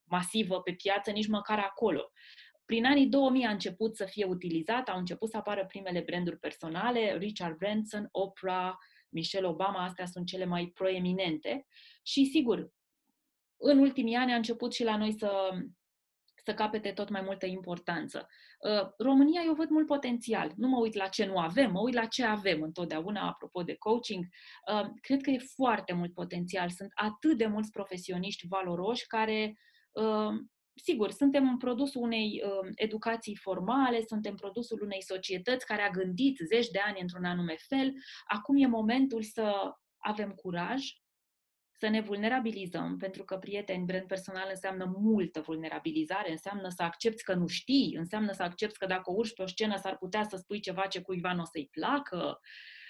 masivă 0.05 0.61
pe 0.61 0.73
piață, 0.73 1.11
nici 1.11 1.29
măcar 1.29 1.59
acolo. 1.59 2.11
Prin 2.73 2.85
anii 2.85 3.07
2000 3.07 3.45
a 3.45 3.51
început 3.51 3.97
să 3.97 4.05
fie 4.05 4.25
utilizat, 4.25 4.89
au 4.89 4.99
început 4.99 5.31
să 5.31 5.37
apară 5.37 5.67
primele 5.67 6.01
branduri 6.01 6.39
personale, 6.39 7.17
Richard 7.17 7.57
Branson, 7.57 8.09
Oprah, 8.11 8.73
Michelle 9.09 9.47
Obama, 9.47 9.85
astea 9.85 10.07
sunt 10.07 10.27
cele 10.27 10.45
mai 10.45 10.71
proeminente. 10.75 11.67
Și 12.03 12.25
sigur, 12.25 12.73
în 13.57 13.79
ultimii 13.79 14.15
ani 14.15 14.33
a 14.33 14.37
început 14.37 14.73
și 14.73 14.85
la 14.85 14.97
noi 14.97 15.13
să, 15.19 15.51
să 16.45 16.55
capete 16.55 16.93
tot 16.93 17.09
mai 17.09 17.23
multă 17.23 17.47
importanță. 17.47 18.29
Uh, 18.59 18.89
România, 18.99 19.43
eu 19.45 19.55
văd 19.55 19.69
mult 19.69 19.87
potențial. 19.87 20.53
Nu 20.57 20.69
mă 20.69 20.79
uit 20.79 20.95
la 20.95 21.07
ce 21.07 21.25
nu 21.25 21.39
avem, 21.39 21.71
mă 21.71 21.81
uit 21.81 21.95
la 21.95 22.05
ce 22.05 22.25
avem 22.25 22.63
întotdeauna, 22.63 23.29
apropo 23.29 23.63
de 23.63 23.75
coaching. 23.75 24.25
Uh, 24.73 24.87
cred 25.01 25.21
că 25.21 25.31
e 25.31 25.39
foarte 25.55 25.93
mult 25.93 26.15
potențial. 26.15 26.71
Sunt 26.71 26.91
atât 26.95 27.39
de 27.39 27.47
mulți 27.47 27.71
profesioniști 27.71 28.47
valoroși 28.47 29.07
care 29.07 29.57
Sigur, 30.75 31.11
suntem 31.11 31.49
în 31.49 31.57
produsul 31.57 32.03
unei 32.03 32.43
educații 32.75 33.37
formale, 33.37 34.03
suntem 34.07 34.35
produsul 34.35 34.83
unei 34.83 35.03
societăți 35.03 35.67
care 35.67 35.83
a 35.83 35.91
gândit 35.91 36.39
zeci 36.47 36.69
de 36.69 36.79
ani 36.79 37.01
într-un 37.01 37.25
anume 37.25 37.57
fel. 37.69 37.93
Acum 38.25 38.57
e 38.57 38.67
momentul 38.67 39.23
să 39.23 39.75
avem 39.97 40.31
curaj, 40.31 40.83
să 41.79 41.89
ne 41.89 42.01
vulnerabilizăm, 42.01 42.97
pentru 42.97 43.25
că, 43.25 43.37
prieteni, 43.37 43.85
brand 43.85 44.07
personal 44.07 44.47
înseamnă 44.51 44.85
multă 44.99 45.41
vulnerabilizare, 45.41 46.31
înseamnă 46.31 46.69
să 46.69 46.83
accepti 46.83 47.23
că 47.23 47.35
nu 47.35 47.47
știi, 47.47 47.95
înseamnă 47.99 48.33
să 48.33 48.43
accepti 48.43 48.79
că 48.79 48.87
dacă 48.87 49.11
urci 49.11 49.35
pe 49.35 49.43
o 49.43 49.47
scenă 49.47 49.77
s-ar 49.77 49.97
putea 49.97 50.23
să 50.23 50.37
spui 50.37 50.61
ceva 50.61 50.87
ce 50.87 51.01
cuiva 51.01 51.33
nu 51.33 51.41
o 51.43 51.45
să-i 51.45 51.69
placă, 51.71 52.41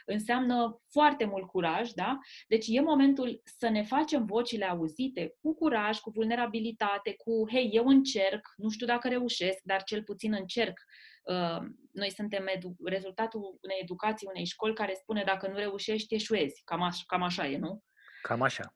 înseamnă 0.06 0.80
foarte 0.90 1.25
mult 1.25 1.47
curaj, 1.47 1.90
da? 1.90 2.18
Deci 2.49 2.66
e 2.68 2.80
momentul 2.80 3.40
să 3.44 3.68
ne 3.68 3.82
facem 3.82 4.25
vocile 4.25 4.64
auzite 4.64 5.35
cu 5.40 5.54
curaj, 5.54 5.99
cu 5.99 6.11
vulnerabilitate, 6.11 7.14
cu, 7.14 7.50
hei, 7.50 7.71
eu 7.73 7.87
încerc, 7.87 8.49
nu 8.56 8.68
știu 8.71 8.87
dacă 8.87 9.09
reușesc, 9.09 9.59
dar 9.62 9.82
cel 9.82 10.02
puțin 10.02 10.32
încerc. 10.32 10.80
Uh, 11.23 11.59
noi 11.92 12.11
suntem 12.11 12.47
edu- 12.47 12.76
rezultatul 12.85 13.59
unei 13.62 13.78
educații, 13.82 14.28
unei 14.30 14.44
școli 14.44 14.75
care 14.75 14.94
spune 14.94 15.23
dacă 15.26 15.49
nu 15.49 15.56
reușești, 15.56 16.14
eșuezi. 16.14 16.62
Cam 16.64 16.82
așa, 16.82 17.02
cam 17.06 17.23
așa 17.23 17.47
e, 17.47 17.59
nu? 17.59 17.82
Cam 18.23 18.42
așa. 18.42 18.75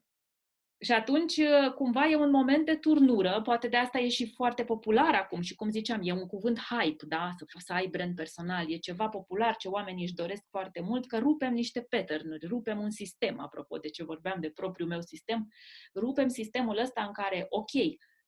Și 0.79 0.93
atunci, 0.93 1.37
uh, 1.37 1.73
cumva, 1.75 2.07
e 2.07 2.17
un 2.17 2.31
moment 2.31 2.65
de 2.67 2.77
turnură, 2.77 3.41
poate 3.43 3.69
de 3.69 3.77
asta 3.77 3.99
e 3.99 4.09
și 4.09 4.33
foarte 4.33 4.65
popular 4.65 5.15
acum 5.15 5.41
și, 5.41 5.55
cum 5.55 5.71
ziceam, 5.71 6.01
e 6.03 6.13
un 6.13 6.27
cuvânt 6.27 6.59
hype, 6.59 7.07
da? 7.07 7.33
Să, 7.37 7.45
să 7.59 7.73
ai 7.73 7.87
brand 7.87 8.15
personal, 8.15 8.73
e 8.73 8.77
ceva 8.77 9.09
popular 9.09 9.57
ce 9.57 9.69
oamenii 9.69 10.03
își 10.03 10.15
doresc 10.15 10.43
foarte 10.51 10.81
mult, 10.81 11.07
că 11.07 11.19
rupem 11.19 11.53
niște 11.53 11.81
pattern 11.81 12.47
rupem 12.49 12.81
un 12.81 12.91
sistem, 12.91 13.41
apropo 13.41 13.77
de 13.77 13.89
ce 13.89 14.05
vorbeam 14.05 14.41
de 14.41 14.51
propriul 14.51 14.89
meu 14.89 15.01
sistem, 15.01 15.49
rupem 15.95 16.29
sistemul 16.29 16.79
ăsta 16.79 17.05
în 17.05 17.13
care, 17.13 17.47
ok, 17.49 17.71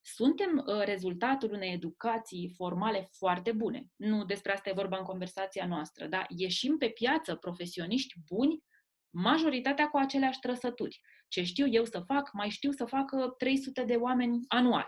suntem 0.01 0.65
uh, 0.67 0.85
rezultatul 0.85 1.53
unei 1.53 1.73
educații 1.73 2.53
formale 2.57 3.09
foarte 3.11 3.53
bune. 3.53 3.87
Nu 3.97 4.25
despre 4.25 4.53
asta 4.53 4.71
e 4.71 4.73
vorba 4.73 4.99
în 4.99 5.05
conversația 5.05 5.67
noastră, 5.67 6.07
da? 6.07 6.27
Ieșim 6.29 6.77
pe 6.77 6.89
piață 6.89 7.35
profesioniști 7.35 8.15
buni, 8.27 8.63
majoritatea 9.21 9.89
cu 9.89 9.97
aceleași 9.97 10.39
trăsături. 10.39 11.01
Ce 11.29 11.43
știu 11.43 11.67
eu 11.69 11.85
să 11.85 12.03
fac, 12.07 12.33
mai 12.33 12.49
știu 12.49 12.71
să 12.71 12.85
facă 12.85 13.35
300 13.39 13.83
de 13.83 13.95
oameni 13.95 14.41
anual. 14.49 14.87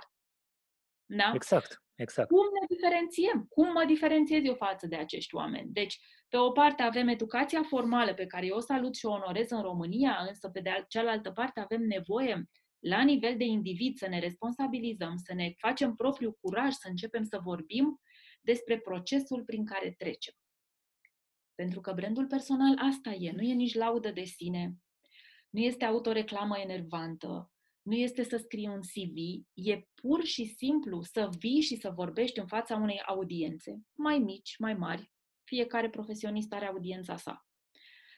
Da? 1.06 1.30
Exact, 1.34 1.82
exact. 1.94 2.28
Cum 2.28 2.46
ne 2.60 2.74
diferențiem? 2.74 3.46
Cum 3.48 3.72
mă 3.72 3.84
diferențiez 3.86 4.44
eu 4.44 4.54
față 4.54 4.86
de 4.86 4.96
acești 4.96 5.34
oameni? 5.34 5.72
Deci, 5.72 5.98
pe 6.28 6.36
o 6.36 6.50
parte 6.50 6.82
avem 6.82 7.08
educația 7.08 7.62
formală 7.62 8.14
pe 8.14 8.26
care 8.26 8.46
eu 8.46 8.56
o 8.56 8.60
salut 8.60 8.96
și 8.96 9.06
o 9.06 9.10
onorez 9.10 9.50
în 9.50 9.62
România, 9.62 10.24
însă 10.28 10.48
pe 10.48 10.60
de 10.60 10.84
cealaltă 10.88 11.30
parte 11.30 11.60
avem 11.60 11.82
nevoie 11.82 12.48
la 12.78 13.02
nivel 13.02 13.36
de 13.36 13.44
individ 13.44 13.96
să 13.96 14.08
ne 14.08 14.18
responsabilizăm, 14.18 15.16
să 15.16 15.34
ne 15.34 15.54
facem 15.58 15.94
propriul 15.94 16.38
curaj, 16.40 16.72
să 16.72 16.88
începem 16.88 17.22
să 17.22 17.40
vorbim 17.42 18.00
despre 18.40 18.78
procesul 18.78 19.44
prin 19.44 19.64
care 19.64 19.94
trecem. 19.98 20.34
Pentru 21.60 21.80
că 21.80 21.92
brandul 21.92 22.26
personal 22.26 22.78
asta 22.78 23.10
e, 23.10 23.32
nu 23.32 23.42
e 23.42 23.52
nici 23.52 23.74
laudă 23.74 24.10
de 24.10 24.24
sine, 24.24 24.76
nu 25.50 25.60
este 25.60 25.84
autoreclamă 25.84 26.58
enervantă, 26.58 27.52
nu 27.82 27.94
este 27.94 28.22
să 28.22 28.36
scrii 28.36 28.66
un 28.66 28.80
CV, 28.80 29.16
e 29.54 29.88
pur 29.94 30.24
și 30.24 30.44
simplu 30.44 31.02
să 31.02 31.28
vii 31.38 31.60
și 31.60 31.76
să 31.76 31.90
vorbești 31.90 32.38
în 32.38 32.46
fața 32.46 32.76
unei 32.76 33.00
audiențe, 33.00 33.80
mai 33.94 34.18
mici, 34.18 34.56
mai 34.58 34.74
mari, 34.74 35.12
fiecare 35.44 35.90
profesionist 35.90 36.52
are 36.52 36.66
audiența 36.66 37.16
sa, 37.16 37.46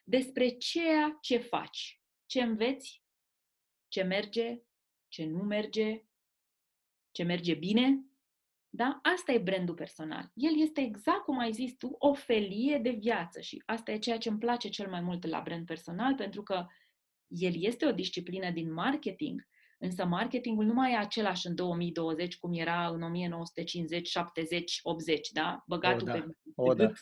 despre 0.04 0.49
ceea 0.49 1.18
ce 1.20 1.38
faci, 1.38 2.02
ce 2.26 2.42
înveți, 2.42 3.02
ce 3.88 4.02
merge, 4.02 4.62
ce 5.08 5.25
nu 5.25 5.42
merge, 5.42 6.04
ce 7.11 7.22
merge 7.22 7.54
bine. 7.54 8.06
Da? 8.75 8.99
Asta 9.02 9.33
e 9.33 9.38
brandul 9.38 9.75
personal. 9.75 10.31
El 10.35 10.61
este 10.61 10.81
exact 10.81 11.25
cum 11.25 11.38
ai 11.38 11.52
zis 11.52 11.76
tu, 11.76 11.97
o 11.99 12.14
felie 12.14 12.79
de 12.79 12.91
viață 12.91 13.41
și 13.41 13.62
asta 13.67 13.93
e 13.93 13.99
ceea 13.99 14.19
ce 14.19 14.29
îmi 14.29 14.38
place 14.38 14.69
cel 14.69 14.91
mai 14.91 15.00
mult 15.00 15.26
la 15.26 15.41
brand 15.41 15.67
personal, 15.67 16.14
pentru 16.14 16.43
că 16.43 16.67
el 17.26 17.52
este 17.55 17.87
o 17.87 17.93
disciplină 17.93 18.50
din 18.50 18.73
marketing, 18.73 19.49
însă 19.79 20.05
marketingul 20.05 20.64
nu 20.64 20.73
mai 20.73 20.93
e 20.93 20.97
același 20.97 21.47
în 21.47 21.55
2020 21.55 22.38
cum 22.38 22.52
era 22.52 22.88
în 22.88 23.02
1950, 23.02 24.09
70, 24.09 24.79
80, 24.83 25.31
da? 25.31 25.62
Băgatul 25.67 26.09
o, 26.09 26.12
da. 26.12 26.19
pe, 26.19 26.26
o, 26.55 26.75
da. 26.75 26.87
da? 26.87 26.93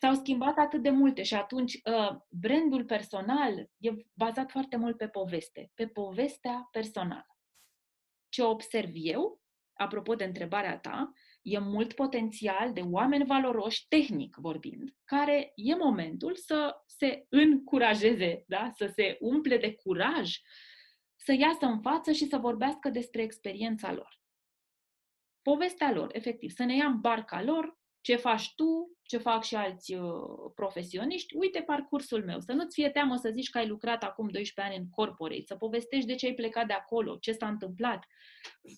S-au 0.00 0.14
schimbat 0.14 0.56
atât 0.56 0.82
de 0.82 0.90
multe 0.90 1.22
și 1.22 1.34
atunci 1.34 1.74
uh, 1.74 2.16
brandul 2.28 2.84
personal 2.84 3.70
e 3.78 3.90
bazat 4.14 4.50
foarte 4.50 4.76
mult 4.76 4.96
pe 4.96 5.08
poveste, 5.08 5.70
pe 5.74 5.86
povestea 5.86 6.68
personală. 6.70 7.36
Ce 8.28 8.42
observ 8.42 8.90
eu, 8.94 9.40
apropo 9.78 10.14
de 10.14 10.24
întrebarea 10.24 10.78
ta, 10.78 11.12
e 11.42 11.58
mult 11.58 11.92
potențial 11.92 12.72
de 12.72 12.80
oameni 12.80 13.24
valoroși, 13.24 13.88
tehnic 13.88 14.36
vorbind, 14.36 14.94
care 15.04 15.52
e 15.54 15.74
momentul 15.74 16.36
să 16.36 16.82
se 16.86 17.26
încurajeze, 17.28 18.44
da? 18.46 18.70
să 18.76 18.92
se 18.94 19.16
umple 19.20 19.58
de 19.58 19.74
curaj, 19.74 20.36
să 21.16 21.32
iasă 21.32 21.66
în 21.66 21.80
față 21.80 22.12
și 22.12 22.26
să 22.26 22.36
vorbească 22.36 22.90
despre 22.90 23.22
experiența 23.22 23.92
lor. 23.92 24.20
Povestea 25.42 25.92
lor, 25.92 26.08
efectiv, 26.12 26.50
să 26.50 26.64
ne 26.64 26.76
ia 26.76 26.86
în 26.86 27.00
barca 27.00 27.42
lor, 27.42 27.78
ce 28.00 28.16
faci 28.16 28.54
tu, 28.54 28.98
ce 29.02 29.18
fac 29.18 29.44
și 29.44 29.54
alți 29.54 29.94
uh, 29.94 30.50
profesioniști, 30.54 31.36
uite 31.36 31.60
parcursul 31.60 32.24
meu, 32.24 32.40
să 32.40 32.52
nu-ți 32.52 32.74
fie 32.74 32.90
teamă 32.90 33.16
să 33.16 33.30
zici 33.32 33.50
că 33.50 33.58
ai 33.58 33.66
lucrat 33.66 34.02
acum 34.02 34.28
12 34.28 34.74
ani 34.74 34.84
în 34.84 34.90
corporate, 34.90 35.44
să 35.46 35.56
povestești 35.56 36.06
de 36.06 36.14
ce 36.14 36.26
ai 36.26 36.34
plecat 36.34 36.66
de 36.66 36.72
acolo, 36.72 37.16
ce 37.16 37.32
s-a 37.32 37.48
întâmplat. 37.48 38.04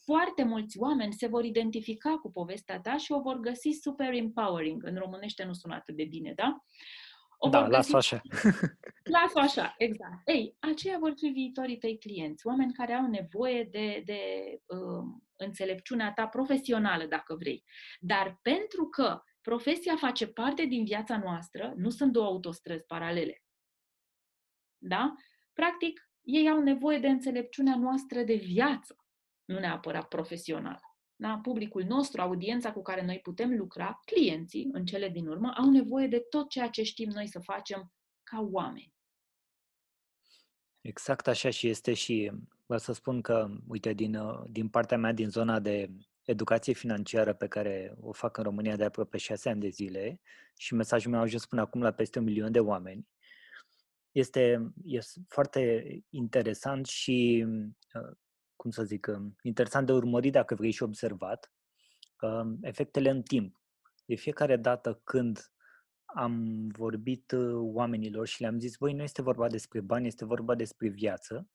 Foarte 0.04 0.44
mulți 0.44 0.78
oameni 0.78 1.12
se 1.12 1.26
vor 1.26 1.44
identifica 1.44 2.10
cu 2.10 2.30
povestea 2.30 2.80
ta 2.80 2.96
și 2.96 3.12
o 3.12 3.20
vor 3.20 3.40
găsi 3.40 3.70
super 3.82 4.12
empowering. 4.12 4.84
În 4.84 4.96
românește 4.96 5.44
nu 5.44 5.52
sună 5.52 5.74
atât 5.74 5.96
de 5.96 6.04
bine, 6.04 6.32
da? 6.36 6.64
O 7.42 7.48
da, 7.48 7.66
las 7.66 7.92
așa. 7.92 8.20
las 9.16 9.34
așa, 9.34 9.74
exact. 9.78 10.28
Ei, 10.28 10.56
aceia 10.58 10.96
vor 10.98 11.12
fi 11.16 11.28
viitorii 11.28 11.78
tăi 11.78 11.98
clienți, 11.98 12.46
oameni 12.46 12.72
care 12.72 12.92
au 12.92 13.06
nevoie 13.06 13.68
de, 13.70 14.02
de 14.04 14.20
uh, 14.66 15.04
înțelepciunea 15.40 16.12
ta 16.12 16.26
profesională, 16.26 17.06
dacă 17.06 17.34
vrei. 17.34 17.64
Dar 18.00 18.38
pentru 18.42 18.88
că 18.88 19.22
profesia 19.40 19.96
face 19.96 20.26
parte 20.26 20.64
din 20.64 20.84
viața 20.84 21.18
noastră, 21.18 21.72
nu 21.76 21.90
sunt 21.90 22.12
două 22.12 22.26
autostrăzi 22.26 22.84
paralele. 22.86 23.42
Da? 24.78 25.14
Practic, 25.52 26.10
ei 26.20 26.48
au 26.48 26.62
nevoie 26.62 26.98
de 26.98 27.08
înțelepciunea 27.08 27.76
noastră 27.76 28.22
de 28.22 28.34
viață, 28.34 28.96
nu 29.44 29.58
neapărat 29.58 30.08
profesională. 30.08 30.80
Da? 31.16 31.38
Publicul 31.42 31.84
nostru, 31.84 32.20
audiența 32.20 32.72
cu 32.72 32.82
care 32.82 33.04
noi 33.04 33.20
putem 33.20 33.56
lucra, 33.56 34.00
clienții, 34.04 34.68
în 34.72 34.84
cele 34.84 35.08
din 35.08 35.26
urmă, 35.26 35.52
au 35.56 35.70
nevoie 35.70 36.06
de 36.06 36.18
tot 36.18 36.48
ceea 36.48 36.68
ce 36.68 36.82
știm 36.82 37.10
noi 37.10 37.26
să 37.26 37.40
facem 37.40 37.92
ca 38.22 38.40
oameni. 38.50 38.94
Exact 40.80 41.26
așa 41.26 41.50
și 41.50 41.68
este 41.68 41.94
și 41.94 42.32
vreau 42.70 42.84
să 42.84 42.92
spun 42.92 43.20
că, 43.20 43.48
uite, 43.68 43.92
din, 43.92 44.18
din 44.50 44.68
partea 44.68 44.98
mea, 44.98 45.12
din 45.12 45.28
zona 45.28 45.60
de 45.60 45.90
educație 46.22 46.72
financiară 46.72 47.34
pe 47.34 47.46
care 47.46 47.94
o 48.00 48.12
fac 48.12 48.36
în 48.36 48.42
România 48.42 48.76
de 48.76 48.84
aproape 48.84 49.16
șase 49.16 49.48
ani 49.48 49.60
de 49.60 49.68
zile 49.68 50.20
și 50.56 50.74
mesajul 50.74 51.10
meu 51.10 51.20
a 51.20 51.22
ajuns 51.22 51.46
până 51.46 51.60
acum 51.60 51.82
la 51.82 51.90
peste 51.90 52.18
un 52.18 52.24
milion 52.24 52.52
de 52.52 52.60
oameni. 52.60 53.08
Este, 54.10 54.72
este 54.84 55.20
foarte 55.28 55.84
interesant 56.10 56.86
și, 56.86 57.46
uh, 57.94 58.16
cum 58.56 58.70
să 58.70 58.84
zic, 58.84 59.06
um, 59.06 59.36
interesant 59.42 59.86
de 59.86 59.92
urmărit 59.92 60.32
dacă 60.32 60.54
vrei 60.54 60.70
și 60.70 60.82
observat 60.82 61.52
um, 62.20 62.58
efectele 62.60 63.10
în 63.10 63.22
timp. 63.22 63.60
De 64.04 64.14
fiecare 64.14 64.56
dată 64.56 65.00
când 65.04 65.52
am 66.04 66.66
vorbit 66.68 67.30
uh, 67.30 67.52
oamenilor 67.54 68.26
și 68.26 68.40
le-am 68.40 68.58
zis, 68.58 68.76
voi 68.76 68.92
nu 68.92 69.02
este 69.02 69.22
vorba 69.22 69.48
despre 69.48 69.80
bani, 69.80 70.06
este 70.06 70.24
vorba 70.24 70.54
despre 70.54 70.88
viață, 70.88 71.48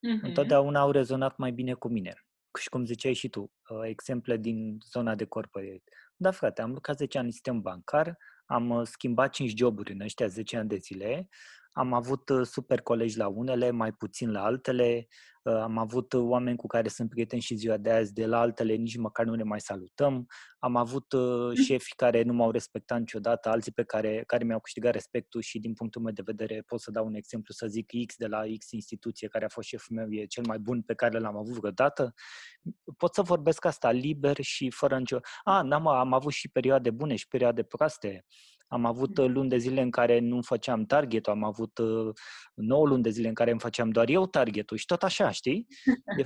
uh-huh. 0.00 0.22
întotdeauna 0.22 0.80
au 0.80 0.90
rezonat 0.90 1.36
mai 1.36 1.52
bine 1.52 1.72
cu 1.72 1.88
mine 1.88 2.14
și 2.58 2.68
cum 2.68 2.84
ziceai 2.84 3.12
și 3.12 3.28
tu, 3.28 3.52
uh, 3.68 3.80
exemple 3.82 4.36
din 4.36 4.78
zona 4.90 5.14
de 5.14 5.24
corporate. 5.24 5.82
Da, 6.16 6.30
frate, 6.30 6.62
am 6.62 6.72
lucrat 6.72 6.96
10 6.96 7.18
ani 7.18 7.26
în 7.26 7.32
sistem 7.32 7.60
bancar, 7.60 8.18
am 8.46 8.70
uh, 8.70 8.86
schimbat 8.86 9.32
5 9.32 9.52
joburi 9.56 9.92
în 9.92 10.00
ăștia 10.00 10.26
10 10.26 10.56
ani 10.56 10.68
de 10.68 10.76
zile, 10.76 11.28
am 11.72 11.92
avut 11.92 12.28
uh, 12.28 12.46
super 12.46 12.80
colegi 12.80 13.16
la 13.16 13.28
unele, 13.28 13.70
mai 13.70 13.92
puțin 13.92 14.30
la 14.30 14.42
altele, 14.42 15.06
am 15.42 15.78
avut 15.78 16.12
oameni 16.14 16.56
cu 16.56 16.66
care 16.66 16.88
sunt 16.88 17.08
prieteni 17.08 17.42
și 17.42 17.54
ziua 17.54 17.76
de 17.76 17.90
azi, 17.90 18.12
de 18.12 18.26
la 18.26 18.40
altele 18.40 18.74
nici 18.74 18.96
măcar 18.96 19.26
nu 19.26 19.34
ne 19.34 19.42
mai 19.42 19.60
salutăm, 19.60 20.26
am 20.58 20.76
avut 20.76 21.12
mm. 21.12 21.54
șefi 21.54 21.94
care 21.94 22.22
nu 22.22 22.32
m-au 22.32 22.50
respectat 22.50 22.98
niciodată, 22.98 23.48
alții 23.48 23.72
pe 23.72 23.84
care, 23.84 24.22
care 24.26 24.44
mi-au 24.44 24.60
câștigat 24.60 24.92
respectul 24.92 25.40
și 25.40 25.58
din 25.58 25.74
punctul 25.74 26.02
meu 26.02 26.12
de 26.12 26.22
vedere 26.24 26.62
pot 26.66 26.80
să 26.80 26.90
dau 26.90 27.06
un 27.06 27.14
exemplu, 27.14 27.54
să 27.54 27.66
zic 27.66 27.90
X 28.06 28.16
de 28.16 28.26
la 28.26 28.42
X 28.58 28.70
instituție 28.70 29.28
care 29.28 29.44
a 29.44 29.48
fost 29.48 29.68
șeful 29.68 29.96
meu, 29.96 30.06
e 30.12 30.24
cel 30.24 30.44
mai 30.46 30.58
bun 30.58 30.82
pe 30.82 30.94
care 30.94 31.18
l-am 31.18 31.36
avut 31.36 31.54
vreodată. 31.54 32.14
Pot 32.96 33.14
să 33.14 33.22
vorbesc 33.22 33.64
asta 33.64 33.90
liber 33.90 34.36
și 34.40 34.70
fără 34.70 34.98
nicio... 34.98 35.18
A, 35.44 35.62
n-am, 35.62 35.86
am 35.86 36.12
avut 36.12 36.32
și 36.32 36.48
perioade 36.48 36.90
bune 36.90 37.16
și 37.16 37.28
perioade 37.28 37.62
proaste. 37.62 38.24
Am 38.70 38.84
avut 38.84 39.18
uh, 39.18 39.28
luni 39.28 39.48
de 39.48 39.56
zile 39.56 39.80
în 39.80 39.90
care 39.90 40.18
nu 40.18 40.42
făceam 40.42 40.84
target 40.84 41.26
am 41.28 41.44
avut 41.44 41.78
9 42.54 42.82
uh, 42.82 42.88
luni 42.88 43.02
de 43.02 43.10
zile 43.10 43.28
în 43.28 43.34
care 43.34 43.50
îmi 43.50 43.60
făceam 43.60 43.90
doar 43.90 44.08
eu 44.08 44.26
targetul 44.26 44.76
și 44.76 44.84
tot 44.84 45.02
așa, 45.02 45.30
știi? 45.30 45.66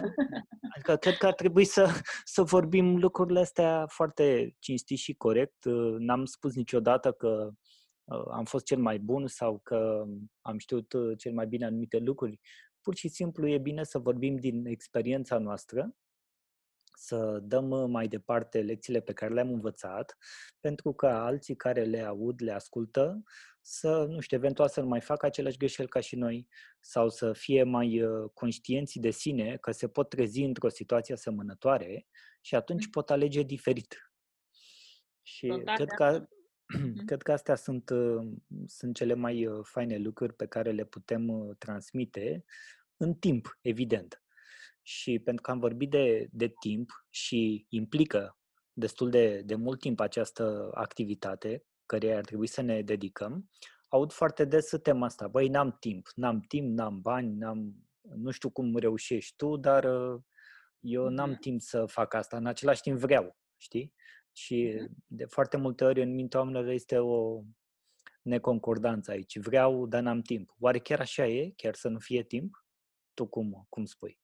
Adică 0.75 0.97
cred 0.97 1.17
că 1.17 1.27
ar 1.27 1.35
trebui 1.35 1.65
să, 1.65 1.89
să 2.25 2.43
vorbim 2.43 2.99
lucrurile 2.99 3.41
astea 3.41 3.87
foarte 3.89 4.55
cinstit 4.59 4.99
și 4.99 5.15
corect. 5.15 5.65
Uh, 5.65 5.95
n-am 5.99 6.25
spus 6.25 6.55
niciodată 6.55 7.13
că 7.13 7.51
am 8.31 8.45
fost 8.45 8.65
cel 8.65 8.79
mai 8.79 8.99
bun 8.99 9.27
sau 9.27 9.61
că 9.63 10.05
am 10.41 10.59
știut 10.59 10.95
cel 11.17 11.33
mai 11.33 11.47
bine 11.47 11.65
anumite 11.65 11.99
lucruri. 11.99 12.41
Pur 12.81 12.95
și 12.97 13.09
simplu 13.09 13.49
e 13.49 13.59
bine 13.59 13.85
să 13.85 13.99
vorbim 13.99 14.37
din 14.37 14.67
experiența 14.67 15.39
noastră 15.39 15.95
să 16.95 17.39
dăm 17.43 17.71
uh, 17.71 17.85
mai 17.89 18.09
departe 18.09 18.63
lecțiile 18.63 19.01
pe 19.01 19.13
care 19.13 19.35
le-am 19.35 19.53
învățat, 19.53 20.17
pentru 20.61 20.93
că 20.93 21.07
alții 21.07 21.57
care 21.57 21.85
le 21.85 22.01
aud, 22.01 22.43
le 22.43 22.53
ascultă, 22.53 23.23
să, 23.61 24.07
nu 24.09 24.21
știu, 24.21 24.37
eventual 24.37 24.69
să 24.69 24.81
nu 24.81 24.87
mai 24.87 25.01
facă 25.01 25.27
aceleași 25.27 25.57
greșeli 25.57 25.89
ca 25.89 26.01
și 26.01 26.17
noi 26.17 26.49
sau 26.81 27.09
să 27.09 27.33
fie 27.33 27.63
mai 27.63 28.03
uh, 28.03 28.31
conștienți 28.35 28.99
de 28.99 29.11
sine 29.11 29.57
că 29.57 29.71
se 29.71 29.89
pot 29.89 30.09
trezi 30.09 30.43
într-o 30.43 30.69
situație 30.69 31.15
asemănătoare 31.15 32.07
și 32.41 32.55
atunci 32.55 32.91
pot 32.91 33.11
alege 33.11 33.43
diferit. 33.43 34.13
Și 35.23 35.47
Total, 35.47 35.75
cred 35.75 35.89
că, 35.89 36.29
cred 37.07 37.23
că 37.23 37.33
astea 37.33 37.55
sunt, 37.55 37.91
uh, 37.91 38.33
sunt 38.67 38.95
cele 38.95 39.15
mai 39.15 39.47
uh, 39.47 39.61
faine 39.63 39.97
lucruri 39.97 40.35
pe 40.35 40.47
care 40.47 40.71
le 40.71 40.85
putem 40.85 41.55
transmite 41.59 42.45
în 42.97 43.15
timp, 43.15 43.59
evident. 43.61 44.24
Și 44.87 45.19
pentru 45.19 45.43
că 45.43 45.51
am 45.51 45.59
vorbit 45.59 45.91
de, 45.91 46.29
de 46.31 46.55
timp 46.61 46.91
și 47.11 47.67
implică 47.69 48.39
destul 48.73 49.11
de, 49.11 49.43
de 49.45 49.55
mult 49.55 49.81
timp 49.81 50.01
această 50.01 50.71
activitate, 50.75 51.65
care 51.87 52.15
ar 52.15 52.25
trebui 52.25 52.47
să 52.47 52.61
ne 52.61 52.83
dedicăm, 52.83 53.51
aud 53.89 54.13
foarte 54.13 54.45
des 54.45 54.71
tema 54.83 55.07
asta. 55.07 55.29
Băi, 55.29 55.49
n-am 55.49 55.77
timp, 55.81 56.09
n-am 56.15 56.41
timp, 56.41 56.77
n-am 56.77 57.01
bani, 57.01 57.37
n-am, 57.37 57.75
nu 58.01 58.31
știu 58.31 58.51
cum 58.51 58.77
reușești 58.77 59.37
tu, 59.37 59.57
dar 59.57 59.85
uh, 59.85 60.21
eu 60.81 61.09
n-am 61.09 61.35
mm-hmm. 61.35 61.41
timp 61.41 61.61
să 61.61 61.87
fac 61.87 62.15
asta. 62.15 62.37
În 62.37 62.47
același 62.47 62.81
timp 62.81 62.99
vreau, 62.99 63.37
știi? 63.57 63.95
Și 64.33 64.73
mm-hmm. 64.73 64.93
de 65.07 65.25
foarte 65.25 65.57
multe 65.57 65.85
ori 65.85 66.03
în 66.03 66.15
mintea 66.15 66.41
oamenilor 66.41 66.69
este 66.69 66.99
o 66.99 67.43
neconcordanță 68.23 69.11
aici. 69.11 69.39
Vreau, 69.39 69.87
dar 69.87 70.03
n-am 70.03 70.21
timp. 70.21 70.55
Oare 70.59 70.79
chiar 70.79 71.01
așa 71.01 71.27
e? 71.27 71.53
Chiar 71.57 71.75
să 71.75 71.89
nu 71.89 71.99
fie 71.99 72.23
timp? 72.23 72.65
Tu 73.15 73.27
cum, 73.27 73.67
cum 73.69 73.85
spui? 73.85 74.21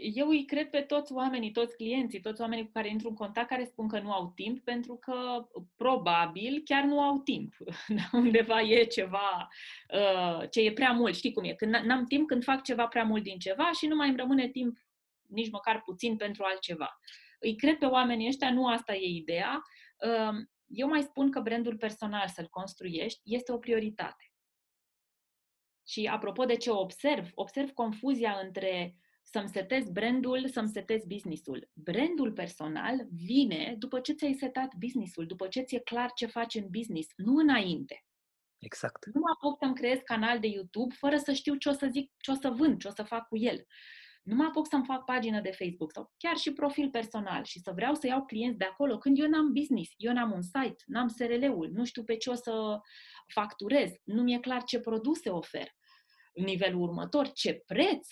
Eu 0.00 0.28
îi 0.28 0.44
cred 0.44 0.70
pe 0.70 0.80
toți 0.80 1.12
oamenii, 1.12 1.50
toți 1.50 1.76
clienții, 1.76 2.20
toți 2.20 2.40
oamenii 2.40 2.64
cu 2.64 2.70
care 2.72 2.88
intru 2.88 3.08
în 3.08 3.14
contact 3.14 3.48
care 3.48 3.64
spun 3.64 3.88
că 3.88 3.98
nu 3.98 4.12
au 4.12 4.32
timp 4.34 4.64
pentru 4.64 4.94
că 4.96 5.48
probabil 5.76 6.62
chiar 6.64 6.84
nu 6.84 7.00
au 7.00 7.18
timp. 7.18 7.54
Undeva 8.12 8.60
e 8.60 8.84
ceva 8.84 9.48
uh, 9.94 10.50
ce 10.50 10.60
e 10.60 10.72
prea 10.72 10.92
mult. 10.92 11.14
Știi 11.14 11.32
cum 11.32 11.44
e? 11.44 11.54
Când 11.54 11.74
n-am 11.74 12.04
timp 12.04 12.26
când 12.26 12.44
fac 12.44 12.62
ceva 12.62 12.86
prea 12.86 13.04
mult 13.04 13.22
din 13.22 13.38
ceva 13.38 13.70
și 13.72 13.86
nu 13.86 13.96
mai 13.96 14.08
îmi 14.08 14.16
rămâne 14.16 14.48
timp 14.48 14.78
nici 15.26 15.50
măcar 15.50 15.82
puțin 15.82 16.16
pentru 16.16 16.44
altceva. 16.44 16.98
Îi 17.38 17.56
cred 17.56 17.78
pe 17.78 17.86
oamenii 17.86 18.28
ăștia, 18.28 18.52
nu 18.52 18.66
asta 18.66 18.94
e 18.94 19.06
ideea. 19.06 19.62
Uh, 19.98 20.36
eu 20.66 20.88
mai 20.88 21.02
spun 21.02 21.30
că 21.30 21.40
brandul 21.40 21.76
personal 21.76 22.28
să-l 22.28 22.48
construiești 22.48 23.20
este 23.24 23.52
o 23.52 23.58
prioritate. 23.58 24.32
Și 25.86 26.06
apropo 26.06 26.44
de 26.44 26.56
ce 26.56 26.70
observ, 26.70 27.30
observ 27.34 27.70
confuzia 27.70 28.38
între 28.42 28.96
să-mi 29.24 29.48
setez 29.48 29.88
brandul, 29.88 30.48
să-mi 30.48 30.68
setez 30.68 31.04
businessul. 31.04 31.68
Brandul 31.72 32.32
personal 32.32 33.06
vine 33.10 33.74
după 33.78 34.00
ce 34.00 34.12
ți-ai 34.12 34.32
setat 34.32 34.74
businessul, 34.74 35.26
după 35.26 35.46
ce 35.46 35.60
ți-e 35.60 35.78
clar 35.78 36.12
ce 36.14 36.26
faci 36.26 36.54
în 36.54 36.66
business, 36.70 37.08
nu 37.16 37.36
înainte. 37.36 38.04
Exact. 38.58 39.06
Nu 39.06 39.20
mă 39.20 39.30
apuc 39.34 39.58
să-mi 39.58 39.74
creez 39.74 40.00
canal 40.04 40.40
de 40.40 40.46
YouTube 40.46 40.94
fără 40.94 41.16
să 41.16 41.32
știu 41.32 41.54
ce 41.54 41.68
o 41.68 41.72
să 41.72 41.88
zic, 41.92 42.12
ce 42.18 42.30
o 42.30 42.34
să 42.34 42.50
vând, 42.50 42.80
ce 42.80 42.88
o 42.88 42.90
să 42.90 43.02
fac 43.02 43.28
cu 43.28 43.36
el. 43.36 43.66
Nu 44.22 44.34
mă 44.34 44.44
apuc 44.44 44.66
să-mi 44.66 44.84
fac 44.84 45.04
pagină 45.04 45.40
de 45.40 45.50
Facebook 45.50 45.92
sau 45.92 46.12
chiar 46.16 46.36
și 46.36 46.52
profil 46.52 46.90
personal 46.90 47.44
și 47.44 47.60
să 47.60 47.72
vreau 47.74 47.94
să 47.94 48.06
iau 48.06 48.24
clienți 48.24 48.58
de 48.58 48.64
acolo 48.64 48.98
când 48.98 49.18
eu 49.18 49.28
n-am 49.28 49.52
business, 49.52 49.92
eu 49.96 50.12
n-am 50.12 50.32
un 50.32 50.42
site, 50.42 50.82
n-am 50.86 51.08
SRL-ul, 51.08 51.70
nu 51.72 51.84
știu 51.84 52.04
pe 52.04 52.16
ce 52.16 52.30
o 52.30 52.34
să 52.34 52.78
facturez, 53.26 53.90
nu 54.04 54.22
mi-e 54.22 54.38
clar 54.38 54.62
ce 54.62 54.80
produse 54.80 55.30
ofer. 55.30 55.68
Nivelul 56.34 56.82
următor, 56.82 57.32
ce 57.32 57.62
preț 57.66 58.08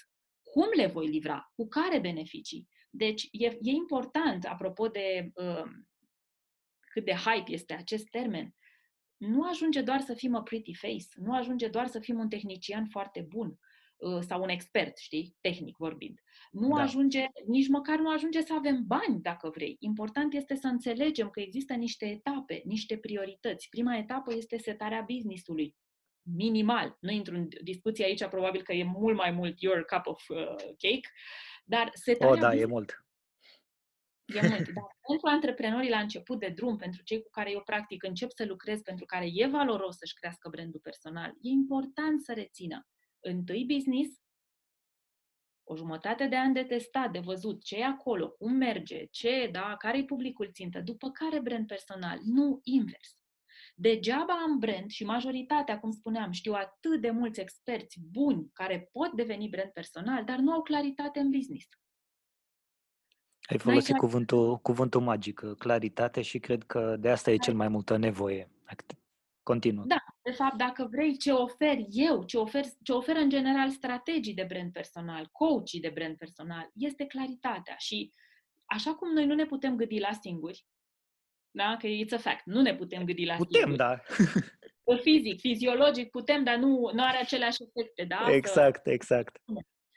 cum 0.53 0.69
le 0.77 0.87
voi 0.87 1.07
livra, 1.07 1.53
cu 1.55 1.69
care 1.69 1.99
beneficii. 1.99 2.69
Deci 2.91 3.29
e, 3.31 3.47
e 3.47 3.71
important, 3.71 4.45
apropo 4.45 4.89
de 4.89 5.31
uh, 5.35 5.71
cât 6.81 7.05
de 7.05 7.13
hype 7.13 7.53
este 7.53 7.73
acest 7.73 8.09
termen, 8.09 8.55
nu 9.17 9.49
ajunge 9.49 9.81
doar 9.81 10.01
să 10.01 10.15
fim 10.15 10.35
a 10.35 10.43
pretty 10.43 10.75
face, 10.75 11.07
nu 11.15 11.35
ajunge 11.35 11.69
doar 11.69 11.87
să 11.87 11.99
fim 11.99 12.19
un 12.19 12.29
tehnician 12.29 12.87
foarte 12.87 13.21
bun 13.21 13.59
uh, 13.97 14.19
sau 14.21 14.43
un 14.43 14.49
expert, 14.49 14.97
știi, 14.97 15.37
tehnic 15.41 15.77
vorbind. 15.77 16.19
Nu 16.51 16.77
da. 16.77 16.83
ajunge, 16.83 17.27
nici 17.47 17.69
măcar 17.69 17.99
nu 17.99 18.11
ajunge 18.11 18.41
să 18.41 18.55
avem 18.55 18.83
bani, 18.87 19.21
dacă 19.21 19.51
vrei. 19.55 19.77
Important 19.79 20.35
este 20.35 20.55
să 20.55 20.67
înțelegem 20.67 21.31
că 21.31 21.41
există 21.41 21.75
niște 21.75 22.07
etape, 22.07 22.63
niște 22.65 22.97
priorități. 22.97 23.69
Prima 23.69 23.97
etapă 23.97 24.35
este 24.35 24.59
setarea 24.59 25.05
business-ului 25.07 25.75
minimal. 26.23 26.97
Nu 27.01 27.11
intru 27.11 27.35
în 27.35 27.49
discuție 27.63 28.05
aici, 28.05 28.25
probabil 28.25 28.63
că 28.63 28.73
e 28.73 28.85
mult 28.85 29.17
mai 29.17 29.31
mult 29.31 29.61
your 29.61 29.85
cup 29.85 30.07
of 30.07 30.29
uh, 30.29 30.57
cake, 30.57 31.09
dar 31.65 31.91
setarea... 31.95 32.35
Oh, 32.35 32.41
da, 32.41 32.55
e 32.55 32.65
mult. 32.65 33.05
E 34.27 34.49
mult, 34.49 34.73
dar 34.73 34.97
pentru 35.09 35.29
antreprenorii 35.29 35.91
la 35.91 35.99
început 35.99 36.39
de 36.39 36.49
drum, 36.49 36.77
pentru 36.77 37.03
cei 37.03 37.23
cu 37.23 37.31
care 37.31 37.51
eu 37.51 37.63
practic 37.63 38.03
încep 38.03 38.31
să 38.31 38.45
lucrez, 38.45 38.81
pentru 38.81 39.05
care 39.05 39.27
e 39.33 39.47
valoros 39.47 39.97
să-și 39.97 40.15
crească 40.15 40.49
brandul 40.49 40.81
personal, 40.81 41.31
e 41.31 41.49
important 41.49 42.23
să 42.23 42.33
rețină 42.33 42.87
întâi 43.21 43.65
business, 43.65 44.21
o 45.65 45.77
jumătate 45.77 46.27
de 46.27 46.37
an 46.37 46.53
de 46.53 46.63
testat, 46.63 47.13
de 47.13 47.19
văzut 47.19 47.65
ce 47.65 47.77
e 47.77 47.85
acolo, 47.85 48.29
cum 48.29 48.53
merge, 48.53 49.05
ce, 49.05 49.49
da, 49.53 49.77
care 49.79 49.99
e 49.99 50.05
publicul 50.05 50.51
țintă, 50.53 50.81
după 50.81 51.11
care 51.11 51.41
brand 51.41 51.67
personal, 51.67 52.19
nu 52.25 52.61
invers. 52.63 53.22
Degeaba 53.75 54.33
am 54.33 54.59
brand 54.59 54.91
și 54.91 55.05
majoritatea, 55.05 55.81
cum 55.81 55.91
spuneam, 55.91 56.31
știu 56.31 56.53
atât 56.53 57.01
de 57.01 57.11
mulți 57.11 57.41
experți 57.41 58.01
buni 58.11 58.51
care 58.53 58.89
pot 58.93 59.13
deveni 59.13 59.49
brand 59.49 59.71
personal, 59.71 60.25
dar 60.25 60.39
nu 60.39 60.53
au 60.53 60.63
claritate 60.63 61.21
în 61.21 61.31
business. 61.31 61.69
Ai 63.43 63.59
folosit 63.59 63.97
cuvântul, 63.97 64.59
cuvântul 64.59 65.01
magic, 65.01 65.45
claritate, 65.59 66.23
și 66.23 66.39
cred 66.39 66.63
că 66.63 66.97
de 67.01 67.11
asta 67.11 67.31
e 67.31 67.37
cel 67.37 67.55
mai 67.55 67.69
multă 67.69 67.97
nevoie. 67.97 68.51
Continuă. 69.43 69.85
Da, 69.87 70.05
de 70.23 70.31
fapt, 70.31 70.57
dacă 70.57 70.89
vrei 70.91 71.17
ce 71.17 71.33
ofer 71.33 71.79
eu, 71.89 72.25
ce 72.25 72.39
ofer, 72.39 72.65
ce 72.83 72.93
ofer 72.93 73.17
în 73.17 73.29
general 73.29 73.71
strategii 73.71 74.35
de 74.35 74.45
brand 74.49 74.73
personal, 74.73 75.29
coachii 75.33 75.81
de 75.81 75.91
brand 75.95 76.17
personal, 76.17 76.71
este 76.75 77.07
claritatea. 77.07 77.75
Și 77.79 78.13
așa 78.65 78.95
cum 78.95 79.13
noi 79.13 79.27
nu 79.27 79.35
ne 79.35 79.45
putem 79.45 79.77
gândi 79.77 79.99
la 79.99 80.13
singuri, 80.13 80.67
da? 81.53 81.77
Că 81.79 81.87
it's 81.87 82.13
a 82.13 82.19
fact. 82.19 82.45
Nu 82.45 82.61
ne 82.61 82.75
putem 82.75 83.05
gândi 83.05 83.25
la 83.25 83.37
Putem, 83.37 83.61
schimburi. 83.61 83.77
da. 83.79 84.03
Fizic, 85.01 85.41
fiziologic 85.41 86.11
putem, 86.11 86.45
dar 86.45 86.57
nu, 86.57 86.91
nu 86.93 87.03
are 87.05 87.17
aceleași 87.17 87.63
efecte, 87.63 88.05
da? 88.05 88.33
Exact, 88.33 88.87
exact. 88.87 89.39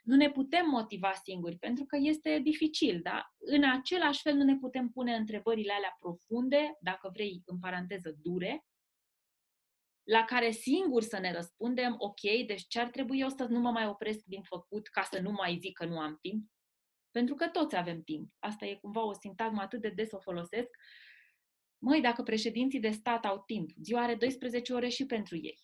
Nu 0.04 0.16
ne 0.16 0.32
putem 0.32 0.70
motiva 0.70 1.14
singuri, 1.24 1.58
pentru 1.58 1.86
că 1.86 1.98
este 2.02 2.40
dificil, 2.44 3.00
da? 3.04 3.34
În 3.38 3.64
același 3.64 4.22
fel 4.22 4.34
nu 4.34 4.44
ne 4.44 4.58
putem 4.58 4.90
pune 4.90 5.16
întrebările 5.16 5.74
alea 5.74 5.96
profunde, 6.00 6.78
dacă 6.80 7.10
vrei, 7.14 7.42
în 7.46 7.60
paranteză, 7.60 8.16
dure, 8.18 8.66
la 10.04 10.26
care 10.26 10.52
singur 10.52 11.02
să 11.02 11.20
ne 11.20 11.34
răspundem, 11.34 11.96
ok, 11.98 12.22
deci 12.48 12.66
ce 12.68 12.80
ar 12.80 12.90
trebui 12.90 13.20
eu 13.20 13.30
să 13.30 13.44
nu 13.50 13.60
mă 13.60 13.72
mai 13.72 13.88
opresc 13.88 14.24
din 14.26 14.42
făcut 14.42 14.88
ca 14.88 15.02
să 15.02 15.20
nu 15.20 15.32
mai 15.32 15.58
zic 15.62 15.78
că 15.78 15.86
nu 15.86 16.00
am 16.00 16.18
timp? 16.22 16.50
Pentru 17.12 17.36
că 17.36 17.48
toți 17.48 17.76
avem 17.76 18.02
timp. 18.02 18.34
Asta 18.40 18.66
e 18.66 18.76
cumva 18.76 19.04
o 19.04 19.14
sintagmă 19.14 19.62
atât 19.62 19.82
de 19.82 19.90
des 19.90 20.12
o 20.12 20.20
folosesc, 20.20 20.70
Măi, 21.88 22.02
dacă 22.02 22.24
președinții 22.24 22.80
de 22.80 22.90
stat 22.90 23.26
au 23.26 23.44
timp, 23.46 23.70
ziua 23.82 24.02
are 24.02 24.16
12 24.16 24.74
ore 24.74 24.90
și 24.90 25.06
pentru 25.06 25.36
ei. 25.36 25.60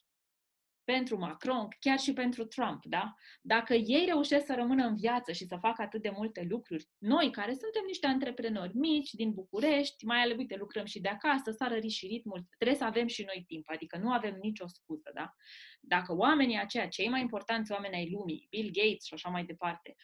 Pentru 0.84 1.18
Macron, 1.18 1.68
chiar 1.80 2.00
și 2.00 2.14
pentru 2.14 2.46
Trump, 2.46 2.86
da? 2.86 3.14
Dacă 3.42 3.74
ei 3.74 4.06
reușesc 4.06 4.46
să 4.46 4.54
rămână 4.56 4.86
în 4.86 4.96
viață 4.96 5.32
și 5.32 5.46
să 5.46 5.58
facă 5.62 5.82
atât 5.82 6.02
de 6.02 6.10
multe 6.10 6.46
lucruri, 6.50 6.90
noi 6.98 7.32
care 7.32 7.54
suntem 7.54 7.84
niște 7.86 8.08
antreprenori 8.08 8.78
mici 8.78 9.12
din 9.12 9.32
București, 9.34 10.06
mai 10.06 10.22
ale, 10.22 10.36
uite, 10.38 10.56
lucrăm 10.56 10.86
și 10.86 11.00
de 11.00 11.08
acasă, 11.08 11.52
s-a 11.52 11.68
rărit 11.68 11.92
și 11.92 12.08
ritmul, 12.08 12.48
trebuie 12.58 12.78
să 12.78 12.84
avem 12.84 13.08
și 13.08 13.24
noi 13.24 13.44
timp, 13.48 13.70
adică 13.70 13.98
nu 13.98 14.12
avem 14.12 14.38
nicio 14.42 14.68
scuză, 14.68 15.12
da? 15.14 15.36
Dacă 15.80 16.16
oamenii 16.16 16.58
aceia, 16.58 16.88
cei 16.88 17.10
mai 17.10 17.22
importanți 17.22 17.72
oameni 17.72 17.96
ai 17.96 18.10
lumii, 18.12 18.48
Bill 18.50 18.70
Gates 18.72 19.04
și 19.04 19.14
așa 19.14 19.30
mai 19.30 19.46
departe, 19.46 19.96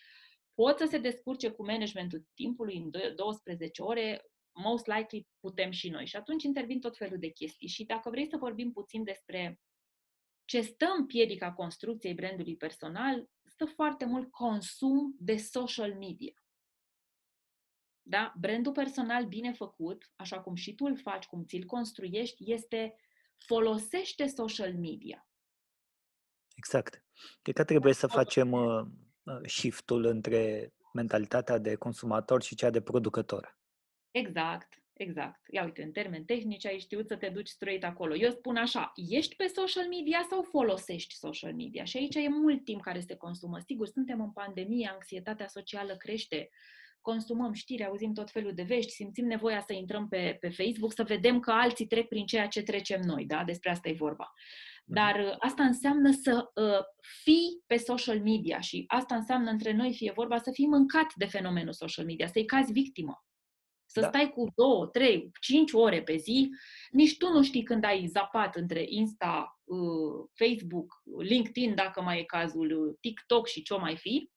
pot 0.54 0.78
să 0.78 0.86
se 0.86 0.98
descurce 0.98 1.50
cu 1.50 1.66
managementul 1.66 2.28
timpului 2.34 2.78
în 2.78 3.16
12 3.16 3.82
ore, 3.82 4.22
most 4.58 4.88
likely 4.88 5.28
putem 5.40 5.72
și 5.72 5.90
noi. 5.90 6.06
Și 6.06 6.16
atunci 6.16 6.44
intervin 6.44 6.80
tot 6.80 6.98
felul 6.98 7.20
de 7.20 7.30
chestii. 7.30 7.68
Și 7.68 7.84
dacă 7.84 8.10
vrei 8.10 8.28
să 8.30 8.38
vorbim 8.38 8.72
puțin 8.72 9.04
despre 9.04 9.60
ce 10.46 10.62
stă 10.62 10.86
în 10.98 11.06
piedica 11.06 11.54
construcției 11.54 12.14
brandului 12.14 12.56
personal, 12.56 13.30
stă 13.44 13.66
foarte 13.66 14.06
mult 14.06 14.32
consum 14.32 15.16
de 15.20 15.38
social 15.38 15.94
media. 15.94 16.34
Da? 18.02 18.34
Brandul 18.40 18.72
personal 18.72 19.26
bine 19.26 19.54
făcut, 19.54 20.12
așa 20.16 20.42
cum 20.42 20.56
și 20.56 20.76
tu 20.76 20.86
îl 20.86 20.98
faci, 20.98 21.26
cum 21.26 21.46
ți-l 21.46 21.66
construiești, 21.66 22.52
este 22.52 22.96
folosește 23.38 24.28
social 24.28 24.74
media. 24.74 25.28
Exact. 26.56 27.06
Cred 27.42 27.56
că 27.56 27.64
trebuie 27.64 27.94
să 27.94 28.08
facem 28.08 28.52
uh, 28.52 28.86
uh, 29.24 29.48
shift-ul 29.48 30.06
între 30.06 30.74
mentalitatea 30.94 31.58
de 31.58 31.76
consumator 31.76 32.42
și 32.42 32.56
cea 32.56 32.70
de 32.70 32.82
producător. 32.82 33.58
Exact, 34.18 34.84
exact. 34.94 35.42
Ia 35.52 35.64
uite, 35.64 35.84
în 35.84 35.92
termeni 35.92 36.26
tehnici 36.26 36.66
ai 36.66 36.80
știut 36.80 37.08
să 37.08 37.16
te 37.16 37.30
duci 37.30 37.48
straight 37.48 37.84
acolo. 37.84 38.16
Eu 38.16 38.32
spun 38.32 38.56
așa, 38.56 38.92
ești 39.10 39.36
pe 39.36 39.48
social 39.48 39.88
media 39.88 40.26
sau 40.30 40.42
folosești 40.42 41.16
social 41.16 41.54
media? 41.54 41.84
Și 41.84 41.98
aici 41.98 42.16
e 42.16 42.30
mult 42.30 42.64
timp 42.64 42.82
care 42.82 43.00
se 43.00 43.16
consumă. 43.16 43.60
Sigur, 43.60 43.88
suntem 43.88 44.22
în 44.22 44.32
pandemie, 44.32 44.90
anxietatea 44.94 45.48
socială 45.48 45.96
crește, 45.98 46.50
consumăm 47.02 47.54
știri, 47.54 47.86
auzim 47.86 48.14
tot 48.14 48.32
felul 48.32 48.54
de 48.54 48.64
vești, 48.64 48.92
simțim 48.92 49.26
nevoia 49.26 49.62
să 49.62 49.74
intrăm 49.74 50.08
pe, 50.08 50.38
pe 50.40 50.50
Facebook, 50.50 50.94
să 50.94 51.04
vedem 51.04 51.40
că 51.40 51.52
alții 51.52 51.88
trec 51.88 52.08
prin 52.08 52.26
ceea 52.26 52.48
ce 52.48 52.62
trecem 52.62 53.02
noi, 53.02 53.26
da? 53.26 53.44
Despre 53.44 53.70
asta 53.70 53.90
e 53.90 53.94
vorba. 53.94 54.34
Mhm. 54.86 54.96
Dar 54.96 55.16
uh, 55.20 55.36
asta 55.40 55.64
înseamnă 55.64 56.12
să 56.12 56.52
uh, 56.56 56.80
fii 57.24 57.64
pe 57.66 57.78
social 57.78 58.22
media 58.22 58.60
și 58.60 58.84
asta 58.88 59.16
înseamnă 59.16 59.50
între 59.50 59.74
noi, 59.74 59.94
fie 59.94 60.12
vorba, 60.16 60.38
să 60.38 60.52
fii 60.52 60.68
mâncat 60.68 61.08
de 61.16 61.26
fenomenul 61.26 61.74
social 61.74 62.06
media, 62.06 62.28
să-i 62.28 62.46
cazi 62.46 62.72
victimă. 62.72 63.22
Să 63.98 64.04
da. 64.04 64.08
stai 64.08 64.30
cu 64.30 64.48
două, 64.56 64.88
trei, 64.88 65.32
cinci 65.42 65.72
ore 65.72 66.04
pe 66.04 66.16
zi, 66.16 66.50
nici 66.92 67.18
tu 67.18 67.32
nu 67.32 67.44
știi 67.44 67.64
când 67.64 67.84
ai 67.84 68.06
zapat 68.06 68.56
între 68.56 68.86
Insta, 68.88 69.60
uh, 69.64 70.28
Facebook, 70.34 71.02
LinkedIn, 71.20 71.76
dacă 71.76 72.02
mai 72.02 72.20
e 72.20 72.24
cazul, 72.24 72.88
uh, 72.88 72.96
TikTok 73.02 73.48
și 73.48 73.62
ce 73.62 73.74
o 73.74 73.80
mai 73.80 73.98
fi, 73.98 74.32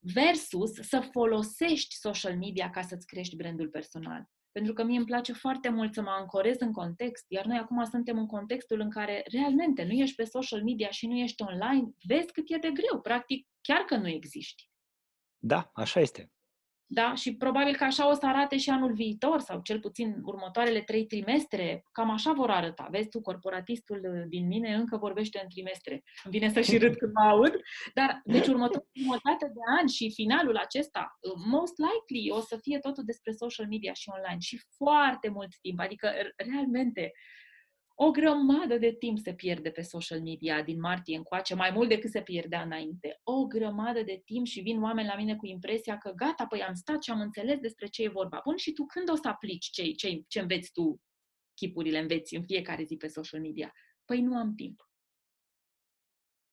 versus 0.00 0.72
să 0.72 1.00
folosești 1.12 1.94
social 1.94 2.36
media 2.36 2.70
ca 2.70 2.82
să-ți 2.82 3.06
crești 3.06 3.36
brandul 3.36 3.68
personal. 3.68 4.24
Pentru 4.52 4.72
că 4.72 4.84
mie 4.84 4.96
îmi 4.96 5.06
place 5.06 5.32
foarte 5.32 5.68
mult 5.68 5.94
să 5.94 6.02
mă 6.02 6.10
ancorez 6.10 6.56
în 6.58 6.72
context, 6.72 7.24
iar 7.28 7.44
noi 7.44 7.58
acum 7.58 7.84
suntem 7.84 8.18
în 8.18 8.26
contextul 8.26 8.80
în 8.80 8.90
care 8.90 9.24
realmente 9.26 9.84
nu 9.84 9.92
ești 9.92 10.14
pe 10.16 10.24
social 10.24 10.62
media 10.62 10.90
și 10.90 11.06
nu 11.06 11.16
ești 11.16 11.42
online, 11.42 11.90
vezi 12.06 12.32
cât 12.32 12.44
e 12.50 12.56
de 12.56 12.70
greu, 12.70 13.00
practic 13.00 13.48
chiar 13.60 13.80
că 13.80 13.96
nu 13.96 14.08
existi. 14.08 14.70
Da, 15.38 15.70
așa 15.74 16.00
este. 16.00 16.30
Da? 16.92 17.14
Și 17.14 17.36
probabil 17.36 17.76
că 17.76 17.84
așa 17.84 18.08
o 18.08 18.14
să 18.14 18.26
arate 18.26 18.56
și 18.56 18.70
anul 18.70 18.92
viitor, 18.92 19.40
sau 19.40 19.60
cel 19.62 19.80
puțin 19.80 20.16
următoarele 20.24 20.80
trei 20.80 21.06
trimestre, 21.06 21.84
cam 21.92 22.10
așa 22.10 22.32
vor 22.32 22.50
arăta. 22.50 22.88
Vezi 22.90 23.08
tu, 23.08 23.20
corporatistul 23.20 24.26
din 24.28 24.46
mine 24.46 24.74
încă 24.74 24.96
vorbește 24.96 25.40
în 25.42 25.48
trimestre. 25.48 25.92
Îmi 26.24 26.38
vine 26.38 26.48
să 26.48 26.60
și 26.60 26.78
râd 26.78 26.96
când 26.96 27.12
mă 27.12 27.28
aud. 27.28 27.52
Dar, 27.94 28.20
deci, 28.24 28.46
următoarea 28.46 28.88
jumătate 28.92 29.46
de 29.54 29.60
an 29.80 29.86
și 29.86 30.12
finalul 30.14 30.56
acesta, 30.56 31.18
most 31.50 31.74
likely, 31.78 32.30
o 32.38 32.40
să 32.40 32.58
fie 32.62 32.78
totul 32.78 33.04
despre 33.04 33.32
social 33.32 33.66
media 33.66 33.92
și 33.92 34.10
online. 34.16 34.40
Și 34.40 34.60
foarte 34.76 35.28
mult 35.28 35.56
timp. 35.60 35.80
Adică, 35.80 36.12
realmente, 36.36 37.12
o 38.02 38.10
grămadă 38.10 38.78
de 38.78 38.92
timp 38.92 39.18
se 39.18 39.34
pierde 39.34 39.70
pe 39.70 39.82
social 39.82 40.22
media 40.22 40.62
din 40.62 40.80
martie 40.80 41.16
încoace, 41.16 41.54
mai 41.54 41.70
mult 41.70 41.88
decât 41.88 42.10
se 42.10 42.22
pierdea 42.22 42.62
înainte. 42.62 43.20
O 43.22 43.46
grămadă 43.46 44.02
de 44.02 44.22
timp 44.24 44.46
și 44.46 44.60
vin 44.60 44.82
oameni 44.82 45.08
la 45.08 45.16
mine 45.16 45.36
cu 45.36 45.46
impresia 45.46 45.98
că 45.98 46.12
gata, 46.16 46.46
păi 46.46 46.62
am 46.62 46.74
stat 46.74 47.02
și 47.02 47.10
am 47.10 47.20
înțeles 47.20 47.58
despre 47.58 47.86
ce 47.86 48.02
e 48.02 48.08
vorba. 48.08 48.40
Bun, 48.44 48.56
și 48.56 48.72
tu 48.72 48.86
când 48.86 49.10
o 49.10 49.14
să 49.14 49.28
aplici 49.28 49.70
ce, 49.70 49.90
ce, 49.90 50.22
ce 50.28 50.40
înveți 50.40 50.72
tu, 50.72 51.00
chipurile 51.54 51.98
înveți 51.98 52.34
în 52.34 52.42
fiecare 52.42 52.84
zi 52.84 52.96
pe 52.96 53.06
social 53.06 53.40
media? 53.40 53.72
Păi 54.04 54.20
nu 54.20 54.36
am 54.36 54.54
timp. 54.54 54.89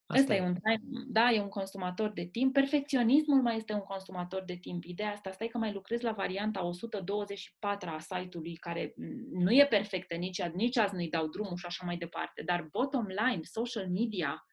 Asta 0.08 0.36
e 0.36 0.41
un 0.41 0.56
time, 0.56 1.04
da, 1.08 1.32
e 1.32 1.41
un 1.41 1.50
consumator 1.50 2.10
de 2.10 2.26
timp. 2.26 2.54
Perfecționismul 2.54 3.41
mai 3.41 3.56
este 3.56 3.74
un 3.74 3.80
consumator 3.80 4.43
de 4.43 4.56
timp. 4.56 4.84
Ideea 4.84 5.12
asta, 5.12 5.32
stai 5.32 5.48
că 5.48 5.58
mai 5.58 5.74
lucrezi 5.74 6.04
la 6.04 6.12
varianta 6.12 6.65
124 6.65 7.89
a 7.89 8.00
site-ului, 8.00 8.56
care 8.56 8.93
nu 9.32 9.52
e 9.52 9.67
perfectă 9.70 10.15
nici, 10.15 10.41
nici 10.43 10.78
azi 10.78 10.96
nu-i 10.96 11.10
dau 11.10 11.28
drumul 11.28 11.58
și 11.58 11.65
așa 11.65 11.86
mai 11.86 11.98
departe, 11.98 12.41
dar 12.46 12.67
bottom 12.72 13.06
line, 13.06 13.39
social 13.41 13.89
media 13.89 14.46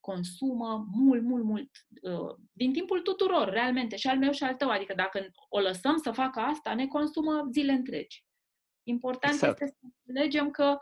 consumă 0.00 0.86
mult, 0.92 1.22
mult, 1.22 1.44
mult 1.44 1.70
uh, 2.02 2.34
din 2.52 2.72
timpul 2.72 3.00
tuturor, 3.00 3.48
realmente, 3.48 3.96
și 3.96 4.06
al 4.06 4.18
meu 4.18 4.32
și 4.32 4.42
al 4.42 4.54
tău. 4.54 4.68
Adică 4.68 4.94
dacă 4.94 5.26
o 5.48 5.58
lăsăm 5.58 5.96
să 5.96 6.10
facă 6.10 6.40
asta, 6.40 6.74
ne 6.74 6.86
consumă 6.86 7.48
zile 7.52 7.72
întregi. 7.72 8.24
Important 8.82 9.34
exact. 9.34 9.60
este 9.60 9.76
să 9.80 9.86
înțelegem 10.06 10.50
că 10.50 10.78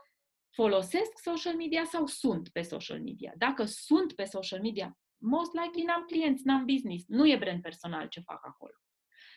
folosesc 0.50 1.18
social 1.22 1.54
media 1.54 1.84
sau 1.84 2.06
sunt 2.06 2.48
pe 2.48 2.62
social 2.62 3.00
media. 3.00 3.32
Dacă 3.37 3.64
sunt 3.64 4.12
pe 4.12 4.24
social 4.24 4.61
media, 4.61 4.98
most 5.16 5.50
likely 5.52 5.84
n-am 5.84 6.04
clienți, 6.04 6.46
n-am 6.46 6.64
business, 6.64 7.04
nu 7.06 7.28
e 7.28 7.37
brand 7.37 7.62
personal 7.62 8.08
ce 8.08 8.20
fac 8.20 8.46
acolo. 8.46 8.74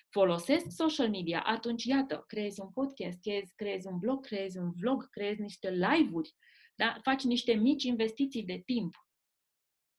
Folosesc 0.09 0.65
social 0.69 1.09
media, 1.09 1.41
atunci 1.41 1.83
iată, 1.83 2.23
creezi 2.27 2.61
un 2.61 2.71
podcast, 2.71 3.21
creezi, 3.21 3.53
creezi 3.55 3.87
un 3.87 3.99
blog, 3.99 4.25
creezi 4.25 4.57
un 4.57 4.71
vlog, 4.71 5.09
creezi 5.09 5.41
niște 5.41 5.69
live-uri, 5.69 6.35
da? 6.75 6.99
faci 7.01 7.23
niște 7.23 7.53
mici 7.53 7.83
investiții 7.83 8.43
de 8.43 8.61
timp 8.65 8.95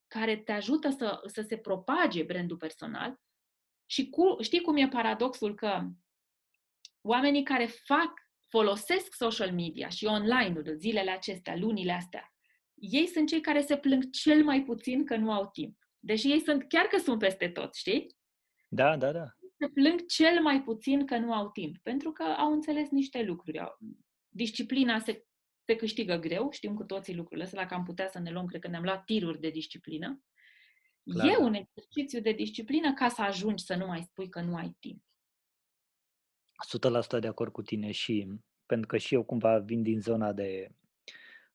care 0.07 0.37
te 0.37 0.53
ajută 0.53 0.91
să, 0.91 1.21
să 1.27 1.43
se 1.43 1.57
propage 1.57 2.23
brandul 2.23 2.57
personal 2.57 3.21
și 3.87 4.09
cu, 4.11 4.37
știi 4.41 4.61
cum 4.61 4.77
e 4.77 4.89
paradoxul 4.89 5.55
că 5.55 5.89
oamenii 7.01 7.43
care 7.43 7.67
fac 7.67 8.13
folosesc 8.53 9.15
social 9.15 9.53
media 9.53 9.89
și 9.89 10.05
online-ul 10.05 10.75
zilele 10.77 11.11
acestea, 11.11 11.57
lunile 11.57 11.93
astea, 11.93 12.35
ei 12.75 13.07
sunt 13.07 13.29
cei 13.29 13.41
care 13.41 13.61
se 13.61 13.77
plâng 13.77 14.11
cel 14.11 14.45
mai 14.45 14.63
puțin 14.63 15.05
că 15.05 15.17
nu 15.17 15.33
au 15.33 15.51
timp. 15.53 15.79
Deși 15.99 16.31
ei 16.31 16.41
sunt, 16.41 16.69
chiar 16.69 16.87
că 16.87 16.99
sunt 16.99 17.19
peste 17.19 17.49
tot, 17.49 17.75
știi? 17.75 18.17
Da, 18.69 18.97
da, 18.97 19.13
da. 19.13 19.25
Se 19.59 19.69
plâng 19.75 20.07
cel 20.07 20.43
mai 20.43 20.63
puțin 20.63 21.07
că 21.07 21.19
nu 21.19 21.33
au 21.33 21.51
timp, 21.51 21.77
pentru 21.83 22.13
că 22.13 22.23
au 22.23 22.53
înțeles 22.53 22.89
niște 22.91 23.23
lucruri. 23.23 23.61
Disciplina 24.29 24.99
se, 24.99 25.25
se 25.65 25.77
câștigă 25.77 26.17
greu, 26.17 26.51
știm 26.51 26.75
cu 26.75 26.85
toții 26.85 27.15
lucrurile 27.15 27.45
astea, 27.45 27.63
dacă 27.63 27.75
am 27.75 27.85
putea 27.85 28.09
să 28.09 28.19
ne 28.19 28.31
luăm, 28.31 28.47
cred 28.47 28.61
că 28.61 28.69
ne-am 28.69 28.83
luat 28.83 29.05
tiruri 29.05 29.41
de 29.41 29.51
disciplină. 29.51 30.23
Clar. 31.13 31.27
E 31.27 31.37
un 31.37 31.55
exercițiu 31.55 32.21
de 32.21 32.33
disciplină 32.33 32.95
ca 32.95 33.09
să 33.09 33.23
ajungi 33.23 33.65
să 33.65 33.75
nu 33.75 33.87
mai 33.87 34.03
spui 34.03 34.29
că 34.29 34.41
nu 34.41 34.57
ai 34.57 34.77
timp. 34.81 35.03
100% 37.17 37.21
de 37.21 37.27
acord 37.27 37.53
cu 37.53 37.63
tine 37.63 37.91
și 37.91 38.41
pentru 38.67 38.87
că 38.87 38.97
și 38.97 39.15
eu 39.15 39.23
cumva 39.23 39.59
vin 39.59 39.83
din 39.83 40.01
zona 40.01 40.33
de, 40.33 40.69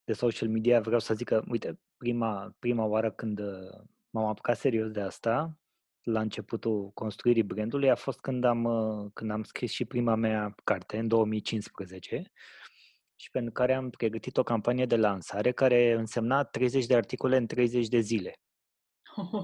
de 0.04 0.14
social 0.14 0.50
media, 0.50 0.80
vreau 0.80 1.00
să 1.00 1.14
zic 1.14 1.28
că, 1.28 1.44
uite, 1.48 1.80
prima, 1.98 2.56
prima 2.60 2.86
oară 2.86 3.12
când 3.12 3.40
uh, 3.40 3.82
m-am 4.10 4.26
apucat 4.26 4.58
serios 4.58 4.92
de 4.92 5.02
asta, 5.02 5.58
la 6.02 6.20
începutul 6.20 6.92
construirii 6.94 7.44
brandului, 7.44 7.90
a 7.90 7.96
fost 7.96 8.20
când 8.20 8.44
am, 8.44 8.64
uh, 8.64 9.12
când 9.14 9.32
am 9.32 9.44
scris 9.44 9.72
și 9.72 9.86
prima 9.86 10.16
mea 10.16 10.56
carte, 10.64 10.98
în 10.98 11.08
2015, 11.08 12.32
și 13.16 13.32
pentru 13.32 13.52
care 13.52 13.74
am 13.74 13.90
pregătit 13.90 14.38
o 14.38 14.44
campanie 14.44 14.86
de 14.86 14.96
lansare 14.96 15.52
care 15.52 15.92
însemna 15.92 16.44
30 16.44 16.86
de 16.86 16.96
articole 16.96 17.38
în 17.38 17.48
30 17.48 17.88
de 17.88 18.00
zile. 18.00 18.34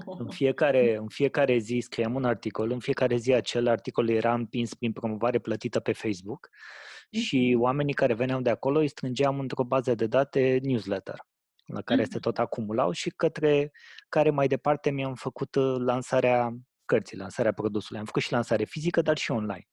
În 0.04 0.28
fiecare, 0.40 0.96
în 0.96 1.08
fiecare 1.08 1.58
zi 1.58 1.78
scriam 1.82 2.14
un 2.14 2.24
articol, 2.24 2.70
în 2.70 2.78
fiecare 2.78 3.16
zi 3.16 3.32
acel 3.32 3.68
articol 3.68 4.08
era 4.08 4.34
împins 4.34 4.74
prin 4.74 4.92
promovare 4.92 5.38
plătită 5.38 5.80
pe 5.80 5.92
Facebook 5.92 6.48
și 7.10 7.50
mhm. 7.52 7.62
oamenii 7.62 7.94
care 7.94 8.14
veneau 8.14 8.40
de 8.40 8.50
acolo 8.50 8.78
îi 8.78 8.88
strângeam 8.88 9.40
într-o 9.40 9.64
bază 9.64 9.94
de 9.94 10.06
date 10.06 10.58
newsletter 10.62 11.26
la 11.66 11.82
care 11.82 12.02
mm-hmm. 12.02 12.10
se 12.10 12.18
tot 12.18 12.38
acumulau 12.38 12.90
și 12.90 13.10
către 13.10 13.72
care 14.08 14.30
mai 14.30 14.46
departe 14.46 14.90
mi-am 14.90 15.14
făcut 15.14 15.54
uh, 15.54 15.76
lansarea 15.78 16.56
cărții, 16.84 17.16
lansarea 17.16 17.52
produsului. 17.52 17.98
Am 17.98 18.04
făcut 18.06 18.22
și 18.22 18.32
lansare 18.32 18.64
fizică, 18.64 19.02
dar 19.02 19.16
și 19.16 19.30
online. 19.30 19.68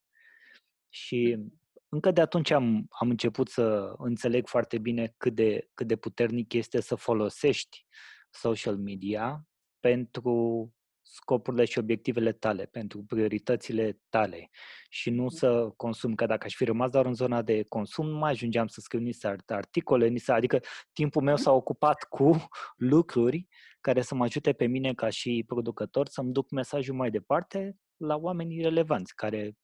Și 0.90 1.36
mhm. 1.38 1.62
încă 1.90 2.12
de 2.12 2.22
atunci 2.22 2.52
am, 2.52 2.86
am 2.90 3.10
început 3.10 3.50
să 3.50 3.94
înțeleg 3.98 4.48
foarte 4.48 4.78
bine 4.78 5.14
cât 5.18 5.36
de, 5.36 5.70
cât 5.74 5.88
de 5.88 5.96
puternic 5.96 6.54
este 6.54 6.82
să 6.82 6.96
folosești 6.96 7.86
social 8.30 8.78
media 8.78 9.46
pentru 9.82 10.74
scopurile 11.02 11.66
și 11.66 11.80
obiectivele 11.80 12.32
tale, 12.32 12.66
pentru 12.66 13.04
prioritățile 13.04 14.00
tale. 14.10 14.50
Și 14.90 15.10
nu 15.10 15.30
să 15.30 15.74
consum, 15.76 16.16
că 16.16 16.26
dacă 16.26 16.46
aș 16.46 16.56
fi 16.56 16.64
rămas 16.64 16.90
doar 16.90 17.06
în 17.06 17.14
zona 17.14 17.42
de 17.42 17.64
consum, 17.64 18.08
nu 18.08 18.18
mai 18.18 18.32
ajungeam 18.32 18.68
să 18.68 18.80
scriu 18.82 19.00
nici 19.00 19.26
articole, 19.46 20.08
nici 20.08 20.22
să, 20.22 20.34
adică 20.34 20.60
timpul 20.94 21.22
meu 21.22 21.36
s-a 21.36 21.52
ocupat 21.52 22.04
cu 22.04 22.48
lucruri 22.94 23.48
care 23.82 24.02
să 24.02 24.16
mă 24.16 24.24
ajute 24.24 24.54
pe 24.54 24.66
mine 24.66 24.94
ca 24.94 25.10
și 25.10 25.44
producător 25.48 26.08
să-mi 26.08 26.32
duc 26.32 26.52
mesajul 26.52 26.96
mai 26.96 27.12
departe 27.12 27.78
la 27.98 28.16
oamenii 28.16 28.62
relevanți 28.62 29.16
care 29.16 29.56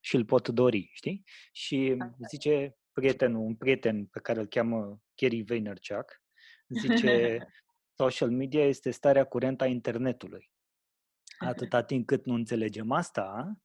și 0.00 0.16
îl 0.16 0.24
pot 0.24 0.48
dori, 0.48 0.90
știi? 0.92 1.22
Și 1.52 1.96
zice 2.28 2.76
prietenul, 2.92 3.40
un 3.40 3.54
prieten 3.54 4.06
pe 4.06 4.20
care 4.20 4.40
îl 4.40 4.46
cheamă 4.46 5.00
Kerry 5.14 5.42
Vaynerchuk, 5.42 6.22
zice 6.80 7.38
social 7.96 8.30
media 8.30 8.64
este 8.64 8.90
starea 8.90 9.24
curentă 9.24 9.64
a 9.64 9.66
internetului. 9.66 10.50
Atâta 11.38 11.82
timp 11.82 12.06
cât 12.06 12.24
nu 12.24 12.34
înțelegem 12.34 12.90
asta, 12.90 13.56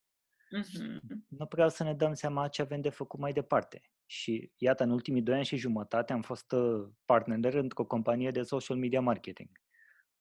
uh-huh. 0.57 0.99
nu 1.27 1.45
prea 1.45 1.67
să 1.67 1.83
ne 1.83 1.93
dăm 1.93 2.13
seama 2.13 2.47
ce 2.47 2.61
avem 2.61 2.81
de 2.81 2.89
făcut 2.89 3.19
mai 3.19 3.33
departe. 3.33 3.81
Și 4.05 4.51
iată, 4.57 4.83
în 4.83 4.89
ultimii 4.89 5.21
doi 5.21 5.35
ani 5.35 5.45
și 5.45 5.57
jumătate 5.57 6.13
am 6.13 6.21
fost 6.21 6.51
uh, 6.51 6.89
partener 7.05 7.53
într-o 7.53 7.85
companie 7.85 8.31
de 8.31 8.41
social 8.41 8.77
media 8.77 9.01
marketing. 9.01 9.49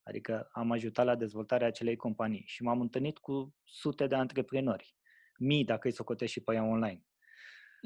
Adică 0.03 0.49
am 0.51 0.71
ajutat 0.71 1.05
la 1.05 1.15
dezvoltarea 1.15 1.67
acelei 1.67 1.95
companii 1.95 2.43
și 2.45 2.63
m-am 2.63 2.81
întâlnit 2.81 3.17
cu 3.17 3.55
sute 3.63 4.07
de 4.07 4.15
antreprenori, 4.15 4.95
mii 5.39 5.65
dacă 5.65 5.87
îi 5.87 5.93
socotești 5.93 6.33
și 6.33 6.43
pe 6.43 6.53
ea 6.53 6.63
online. 6.63 7.05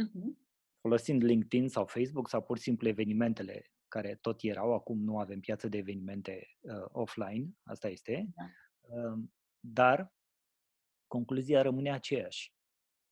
Uh-huh. 0.04 0.42
Folosind 0.82 1.24
LinkedIn 1.24 1.68
sau 1.68 1.86
Facebook 1.86 2.30
sau 2.30 2.42
pur 2.42 2.58
și 2.58 2.64
simplu 2.64 2.88
evenimentele 2.88 3.73
care 3.94 4.18
tot 4.22 4.40
erau, 4.42 4.74
acum 4.74 5.04
nu 5.04 5.20
avem 5.20 5.40
piață 5.40 5.68
de 5.68 5.78
evenimente 5.78 6.48
uh, 6.60 6.86
offline, 6.92 7.50
asta 7.64 7.88
este, 7.88 8.30
da. 8.36 8.44
uh, 8.98 9.20
dar 9.60 10.14
concluzia 11.08 11.62
rămâne 11.62 11.92
aceeași. 11.92 12.54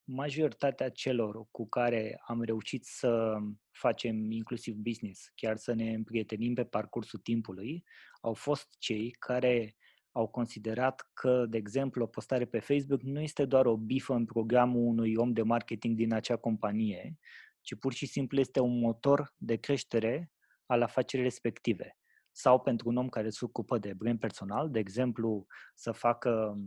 Majoritatea 0.04 0.90
celor 0.90 1.48
cu 1.52 1.68
care 1.68 2.22
am 2.26 2.44
reușit 2.44 2.86
să 2.86 3.38
facem 3.72 4.32
inclusiv 4.32 4.76
business, 4.76 5.32
chiar 5.36 5.58
să 5.58 5.74
ne 5.74 5.94
împrietenim 5.94 6.54
pe 6.54 6.64
parcursul 6.64 7.20
timpului, 7.20 7.84
au 8.22 8.34
fost 8.34 8.76
cei 8.80 9.12
care 9.12 9.76
au 10.12 10.28
considerat 10.28 11.10
că, 11.14 11.46
de 11.46 11.58
exemplu, 11.58 12.04
o 12.04 12.08
postare 12.08 12.46
pe 12.46 12.60
Facebook 12.60 13.02
nu 13.02 13.22
este 13.22 13.46
doar 13.46 13.66
o 13.66 13.78
bifă 13.78 14.14
în 14.14 14.26
programul 14.26 14.88
unui 14.88 15.16
om 15.16 15.34
de 15.34 15.42
marketing 15.42 15.96
din 15.96 16.14
acea 16.14 16.36
companie, 16.36 17.18
ci 17.62 17.76
pur 17.76 17.94
și 17.94 18.06
simplu 18.06 18.40
este 18.40 18.60
un 18.60 18.80
motor 18.80 19.34
de 19.38 19.56
creștere 19.56 20.32
al 20.72 20.82
afacerii 20.82 21.26
respective. 21.26 21.98
Sau 22.32 22.62
pentru 22.62 22.90
un 22.90 22.98
om 22.98 23.10
care 23.10 23.30
se 23.30 23.46
ocupă 23.46 23.78
de 23.78 23.94
brand 23.94 24.20
personal, 24.20 24.70
de 24.70 24.80
exemplu, 24.80 25.46
să 25.76 25.92
facă 25.92 26.58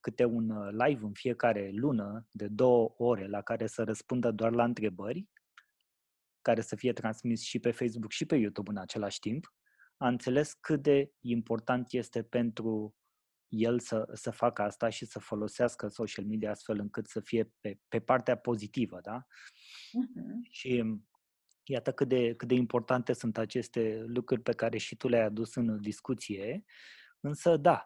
câte 0.00 0.24
un 0.24 0.50
uh, 0.50 0.72
live 0.86 1.04
în 1.04 1.12
fiecare 1.12 1.70
lună 1.74 2.26
de 2.30 2.48
două 2.48 2.94
ore 2.96 3.26
la 3.26 3.42
care 3.42 3.66
să 3.66 3.82
răspundă 3.82 4.30
doar 4.30 4.52
la 4.52 4.64
întrebări, 4.64 5.28
care 6.42 6.60
să 6.60 6.76
fie 6.76 6.92
transmis 6.92 7.42
și 7.42 7.58
pe 7.58 7.70
Facebook 7.70 8.10
și 8.10 8.26
pe 8.26 8.36
YouTube 8.36 8.70
în 8.70 8.76
același 8.76 9.18
timp, 9.18 9.54
a 9.96 10.08
înțeles 10.08 10.52
cât 10.52 10.82
de 10.82 11.12
important 11.20 11.92
este 11.92 12.22
pentru 12.22 12.96
el 13.48 13.80
să, 13.80 14.08
să 14.12 14.30
facă 14.30 14.62
asta 14.62 14.88
și 14.88 15.04
să 15.04 15.18
folosească 15.18 15.88
social 15.88 16.24
media 16.24 16.50
astfel 16.50 16.78
încât 16.78 17.06
să 17.06 17.20
fie 17.20 17.52
pe, 17.60 17.80
pe 17.88 18.00
partea 18.00 18.36
pozitivă, 18.36 19.00
da? 19.02 19.26
Uh-huh. 19.26 20.50
Și 20.50 20.84
iată 21.68 21.92
cât 21.92 22.08
de, 22.08 22.34
cât 22.34 22.48
de 22.48 22.54
importante 22.54 23.12
sunt 23.12 23.38
aceste 23.38 24.04
lucruri 24.06 24.40
pe 24.40 24.52
care 24.52 24.78
și 24.78 24.96
tu 24.96 25.08
le-ai 25.08 25.24
adus 25.24 25.54
în 25.54 25.80
discuție, 25.80 26.64
însă 27.20 27.56
da, 27.56 27.84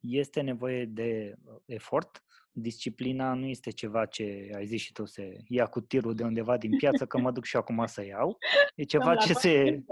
este 0.00 0.40
nevoie 0.40 0.84
de 0.84 1.34
uh, 1.44 1.56
efort. 1.64 2.24
Disciplina 2.52 3.34
nu 3.34 3.46
este 3.46 3.70
ceva 3.70 4.06
ce, 4.06 4.50
ai 4.54 4.66
zis 4.66 4.80
și 4.80 4.92
tu, 4.92 5.04
se 5.04 5.36
ia 5.46 5.66
cu 5.66 5.80
tirul 5.80 6.14
de 6.14 6.22
undeva 6.22 6.56
din 6.56 6.76
piață, 6.76 7.06
că 7.06 7.18
mă 7.18 7.30
duc 7.30 7.44
și 7.44 7.56
acum 7.56 7.86
să 7.86 8.04
iau. 8.04 8.38
E 8.74 8.82
ceva 8.82 9.16
ce 9.16 9.32
se 9.32 9.84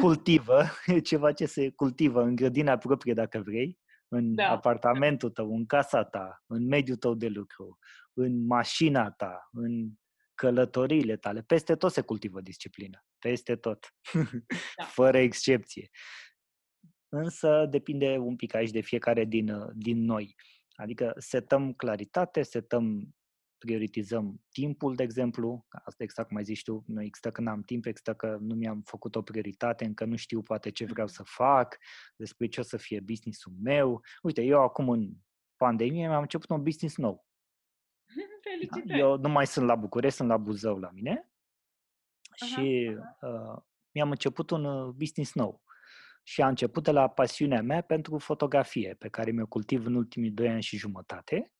cultivă, 0.00 0.62
e 0.86 0.98
ceva 0.98 1.32
ce 1.32 1.46
se 1.46 1.70
cultivă 1.70 2.22
în 2.22 2.34
grădina 2.34 2.76
proprie, 2.78 3.14
dacă 3.14 3.42
vrei, 3.44 3.78
în 4.08 4.34
da. 4.34 4.50
apartamentul 4.50 5.30
tău, 5.30 5.54
în 5.54 5.66
casa 5.66 6.04
ta, 6.04 6.42
în 6.46 6.66
mediul 6.66 6.96
tău 6.96 7.14
de 7.14 7.28
lucru, 7.28 7.78
în 8.12 8.46
mașina 8.46 9.10
ta, 9.10 9.48
în 9.52 9.90
călătoriile 10.42 11.16
tale, 11.16 11.42
peste 11.42 11.76
tot 11.76 11.92
se 11.92 12.00
cultivă 12.00 12.40
disciplina. 12.40 13.04
Peste 13.18 13.56
tot. 13.56 13.94
Da. 14.76 14.84
Fără 14.98 15.18
excepție 15.18 15.90
însă 17.14 17.66
depinde 17.70 18.16
un 18.18 18.36
pic 18.36 18.54
aici 18.54 18.70
de 18.70 18.80
fiecare 18.80 19.24
din, 19.24 19.48
uh, 19.48 19.70
din 19.74 20.04
noi. 20.04 20.34
Adică 20.74 21.14
setăm 21.18 21.72
claritate, 21.72 22.42
setăm, 22.42 23.14
prioritizăm 23.58 24.42
timpul, 24.50 24.94
de 24.94 25.02
exemplu, 25.02 25.66
asta 25.84 26.02
exact 26.02 26.28
cum 26.28 26.36
ai 26.36 26.44
zis 26.44 26.62
tu, 26.62 26.84
nu 26.86 27.02
există 27.02 27.30
că 27.30 27.40
n-am 27.40 27.62
timp, 27.62 27.86
există 27.86 28.14
că 28.14 28.38
nu 28.40 28.54
mi-am 28.54 28.82
făcut 28.84 29.16
o 29.16 29.22
prioritate, 29.22 29.84
încă 29.84 30.04
nu 30.04 30.16
știu 30.16 30.42
poate 30.42 30.70
ce 30.70 30.84
vreau 30.84 31.06
să 31.06 31.22
fac, 31.22 31.78
despre 32.16 32.46
ce 32.46 32.60
o 32.60 32.62
să 32.62 32.76
fie 32.76 33.00
businessul 33.00 33.52
meu. 33.62 34.00
Uite, 34.22 34.42
eu 34.42 34.62
acum 34.62 34.88
în 34.88 35.12
pandemie 35.56 36.08
mi-am 36.08 36.22
început 36.22 36.50
un 36.50 36.62
business 36.62 36.96
nou. 36.96 37.26
Felicitări! 38.48 38.98
Eu 38.98 39.16
nu 39.16 39.28
mai 39.28 39.46
sunt 39.46 39.66
la 39.66 39.74
București, 39.74 40.16
sunt 40.16 40.28
la 40.28 40.36
Buzău 40.36 40.78
la 40.78 40.90
mine 40.90 41.30
aha, 42.40 42.46
și 42.46 42.96
aha. 42.98 43.32
Uh, 43.32 43.62
mi-am 43.90 44.10
început 44.10 44.50
un 44.50 44.64
uh, 44.64 44.94
business 44.94 45.34
nou 45.34 45.62
și 46.22 46.42
a 46.42 46.48
început 46.48 46.84
de 46.84 46.90
la 46.90 47.08
pasiunea 47.08 47.62
mea 47.62 47.80
pentru 47.80 48.18
fotografie, 48.18 48.96
pe 48.98 49.08
care 49.08 49.30
mi-o 49.30 49.46
cultiv 49.46 49.86
în 49.86 49.94
ultimii 49.94 50.30
doi 50.30 50.48
ani 50.48 50.62
și 50.62 50.76
jumătate, 50.76 51.52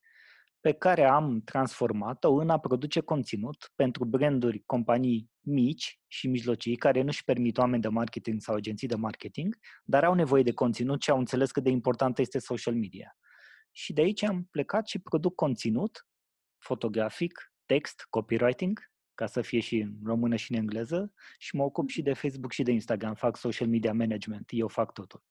pe 0.60 0.72
care 0.72 1.04
am 1.04 1.40
transformat-o 1.44 2.34
în 2.34 2.50
a 2.50 2.58
produce 2.58 3.00
conținut 3.00 3.72
pentru 3.74 4.04
branduri, 4.04 4.62
companii 4.66 5.30
mici 5.40 6.00
și 6.06 6.28
mijlocii 6.28 6.76
care 6.76 7.02
nu-și 7.02 7.24
permit 7.24 7.58
oameni 7.58 7.82
de 7.82 7.88
marketing 7.88 8.40
sau 8.40 8.54
agenții 8.54 8.88
de 8.88 8.94
marketing, 8.94 9.56
dar 9.84 10.04
au 10.04 10.14
nevoie 10.14 10.42
de 10.42 10.52
conținut 10.52 11.02
și 11.02 11.10
au 11.10 11.18
înțeles 11.18 11.50
cât 11.50 11.62
de 11.62 11.70
importantă 11.70 12.20
este 12.20 12.38
social 12.38 12.74
media. 12.74 13.16
Și 13.70 13.92
de 13.92 14.00
aici 14.00 14.22
am 14.22 14.48
plecat 14.50 14.86
și 14.86 14.98
produc 14.98 15.34
conținut 15.34 16.06
fotografic, 16.62 17.52
text, 17.66 18.06
copywriting, 18.10 18.90
ca 19.14 19.26
să 19.26 19.40
fie 19.40 19.60
și 19.60 19.78
în 19.78 19.94
română 20.04 20.36
și 20.36 20.52
în 20.52 20.58
engleză 20.58 21.12
și 21.38 21.56
mă 21.56 21.62
ocup 21.62 21.88
și 21.88 22.02
de 22.02 22.12
Facebook 22.12 22.52
și 22.52 22.62
de 22.62 22.72
Instagram, 22.72 23.14
fac 23.14 23.36
social 23.36 23.68
media 23.68 23.92
management, 23.92 24.50
eu 24.52 24.68
fac 24.68 24.92
totul. 24.92 25.22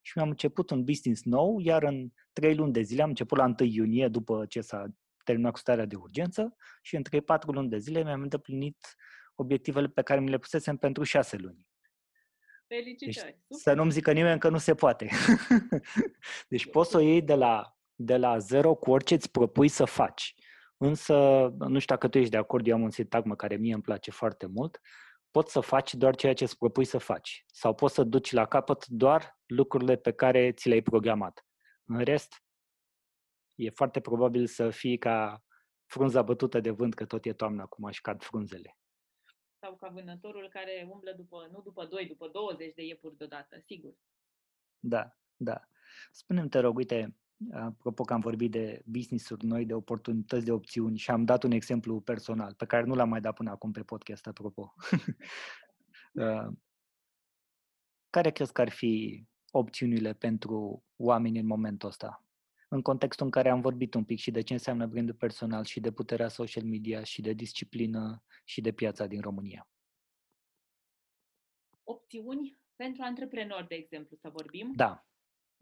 Și 0.00 0.12
mi-am 0.16 0.28
început 0.28 0.70
un 0.70 0.84
business 0.84 1.22
nou, 1.22 1.58
iar 1.60 1.82
în 1.82 2.10
trei 2.32 2.54
luni 2.54 2.72
de 2.72 2.82
zile 2.82 3.02
am 3.02 3.08
început 3.08 3.38
la 3.38 3.44
1 3.44 3.54
iunie 3.58 4.08
după 4.08 4.46
ce 4.46 4.60
s-a 4.60 4.86
terminat 5.24 5.52
cu 5.52 5.58
starea 5.58 5.84
de 5.84 5.96
urgență 5.96 6.56
și 6.82 6.96
în 6.96 7.02
3-4 7.02 7.44
luni 7.46 7.68
de 7.68 7.78
zile 7.78 8.02
mi-am 8.02 8.20
îndeplinit 8.20 8.96
obiectivele 9.34 9.88
pe 9.88 10.02
care 10.02 10.20
mi 10.20 10.30
le 10.30 10.38
pusesem 10.38 10.76
pentru 10.76 11.02
6 11.02 11.36
luni. 11.36 11.66
Felicitări! 12.66 13.38
Deci, 13.46 13.60
să 13.60 13.72
nu-mi 13.72 13.90
zică 13.90 14.12
nimeni 14.12 14.40
că 14.40 14.48
nu 14.48 14.58
se 14.58 14.74
poate. 14.74 15.10
deci 16.48 16.70
poți 16.70 16.90
să 16.90 16.96
o 16.96 17.00
iei 17.00 17.22
de 17.22 17.34
la, 17.34 17.78
de 17.94 18.16
la 18.16 18.38
zero 18.38 18.74
cu 18.74 18.90
orice 18.90 19.14
îți 19.14 19.30
propui 19.30 19.68
să 19.68 19.84
faci. 19.84 20.34
Însă, 20.78 21.14
nu 21.58 21.78
știu 21.78 21.94
dacă 21.94 22.08
tu 22.08 22.18
ești 22.18 22.30
de 22.30 22.36
acord, 22.36 22.66
eu 22.66 22.74
am 22.74 22.82
un 22.82 22.90
sintagmă 22.90 23.36
care 23.36 23.56
mie 23.56 23.74
îmi 23.74 23.82
place 23.82 24.10
foarte 24.10 24.46
mult, 24.46 24.80
poți 25.30 25.52
să 25.52 25.60
faci 25.60 25.94
doar 25.94 26.14
ceea 26.14 26.34
ce 26.34 26.44
îți 26.44 26.58
propui 26.58 26.84
să 26.84 26.98
faci 26.98 27.44
sau 27.46 27.74
poți 27.74 27.94
să 27.94 28.04
duci 28.04 28.32
la 28.32 28.46
capăt 28.46 28.86
doar 28.86 29.40
lucrurile 29.46 29.96
pe 29.96 30.12
care 30.12 30.52
ți 30.52 30.68
le-ai 30.68 30.82
programat. 30.82 31.46
În 31.84 32.04
rest, 32.04 32.44
e 33.54 33.70
foarte 33.70 34.00
probabil 34.00 34.46
să 34.46 34.70
fii 34.70 34.98
ca 34.98 35.44
frunza 35.86 36.22
bătută 36.22 36.60
de 36.60 36.70
vânt, 36.70 36.94
că 36.94 37.04
tot 37.06 37.24
e 37.24 37.32
toamnă 37.32 37.62
acum 37.62 37.90
și 37.90 38.00
cad 38.00 38.22
frunzele. 38.22 38.78
Sau 39.60 39.76
ca 39.76 39.88
vânătorul 39.88 40.48
care 40.48 40.88
umblă 40.90 41.12
după, 41.12 41.48
nu 41.52 41.60
după 41.60 41.86
2, 41.86 42.06
după 42.06 42.28
20 42.28 42.74
de 42.74 42.82
iepuri 42.82 43.16
deodată, 43.16 43.58
sigur. 43.58 43.94
Da, 44.78 45.16
da. 45.36 45.68
Spune-mi, 46.10 46.48
te 46.48 46.58
rog, 46.58 46.76
uite, 46.76 47.16
apropo 47.52 48.02
că 48.02 48.12
am 48.12 48.20
vorbit 48.20 48.50
de 48.50 48.82
business-uri 48.84 49.44
noi, 49.44 49.64
de 49.64 49.74
oportunități, 49.74 50.44
de 50.44 50.52
opțiuni 50.52 50.98
și 50.98 51.10
am 51.10 51.24
dat 51.24 51.42
un 51.42 51.50
exemplu 51.50 52.00
personal 52.00 52.54
pe 52.54 52.66
care 52.66 52.84
nu 52.84 52.94
l-am 52.94 53.08
mai 53.08 53.20
dat 53.20 53.34
până 53.34 53.50
acum 53.50 53.72
pe 53.72 53.82
podcast, 53.82 54.26
apropo. 54.26 54.74
Uh, 56.12 56.48
care 58.10 58.30
crezi 58.30 58.52
că 58.52 58.60
ar 58.60 58.68
fi 58.68 59.24
opțiunile 59.50 60.12
pentru 60.12 60.84
oameni 60.96 61.38
în 61.38 61.46
momentul 61.46 61.88
ăsta? 61.88 62.24
În 62.68 62.82
contextul 62.82 63.24
în 63.24 63.30
care 63.30 63.48
am 63.48 63.60
vorbit 63.60 63.94
un 63.94 64.04
pic 64.04 64.18
și 64.18 64.30
de 64.30 64.40
ce 64.40 64.52
înseamnă 64.52 64.86
brandul 64.86 65.14
personal 65.14 65.64
și 65.64 65.80
de 65.80 65.92
puterea 65.92 66.28
social 66.28 66.64
media 66.64 67.02
și 67.02 67.20
de 67.20 67.32
disciplină 67.32 68.22
și 68.44 68.60
de 68.60 68.72
piața 68.72 69.06
din 69.06 69.20
România. 69.20 69.68
Opțiuni 71.84 72.60
pentru 72.76 73.02
antreprenori, 73.02 73.68
de 73.68 73.74
exemplu, 73.74 74.16
să 74.16 74.28
vorbim? 74.28 74.72
Da, 74.76 75.06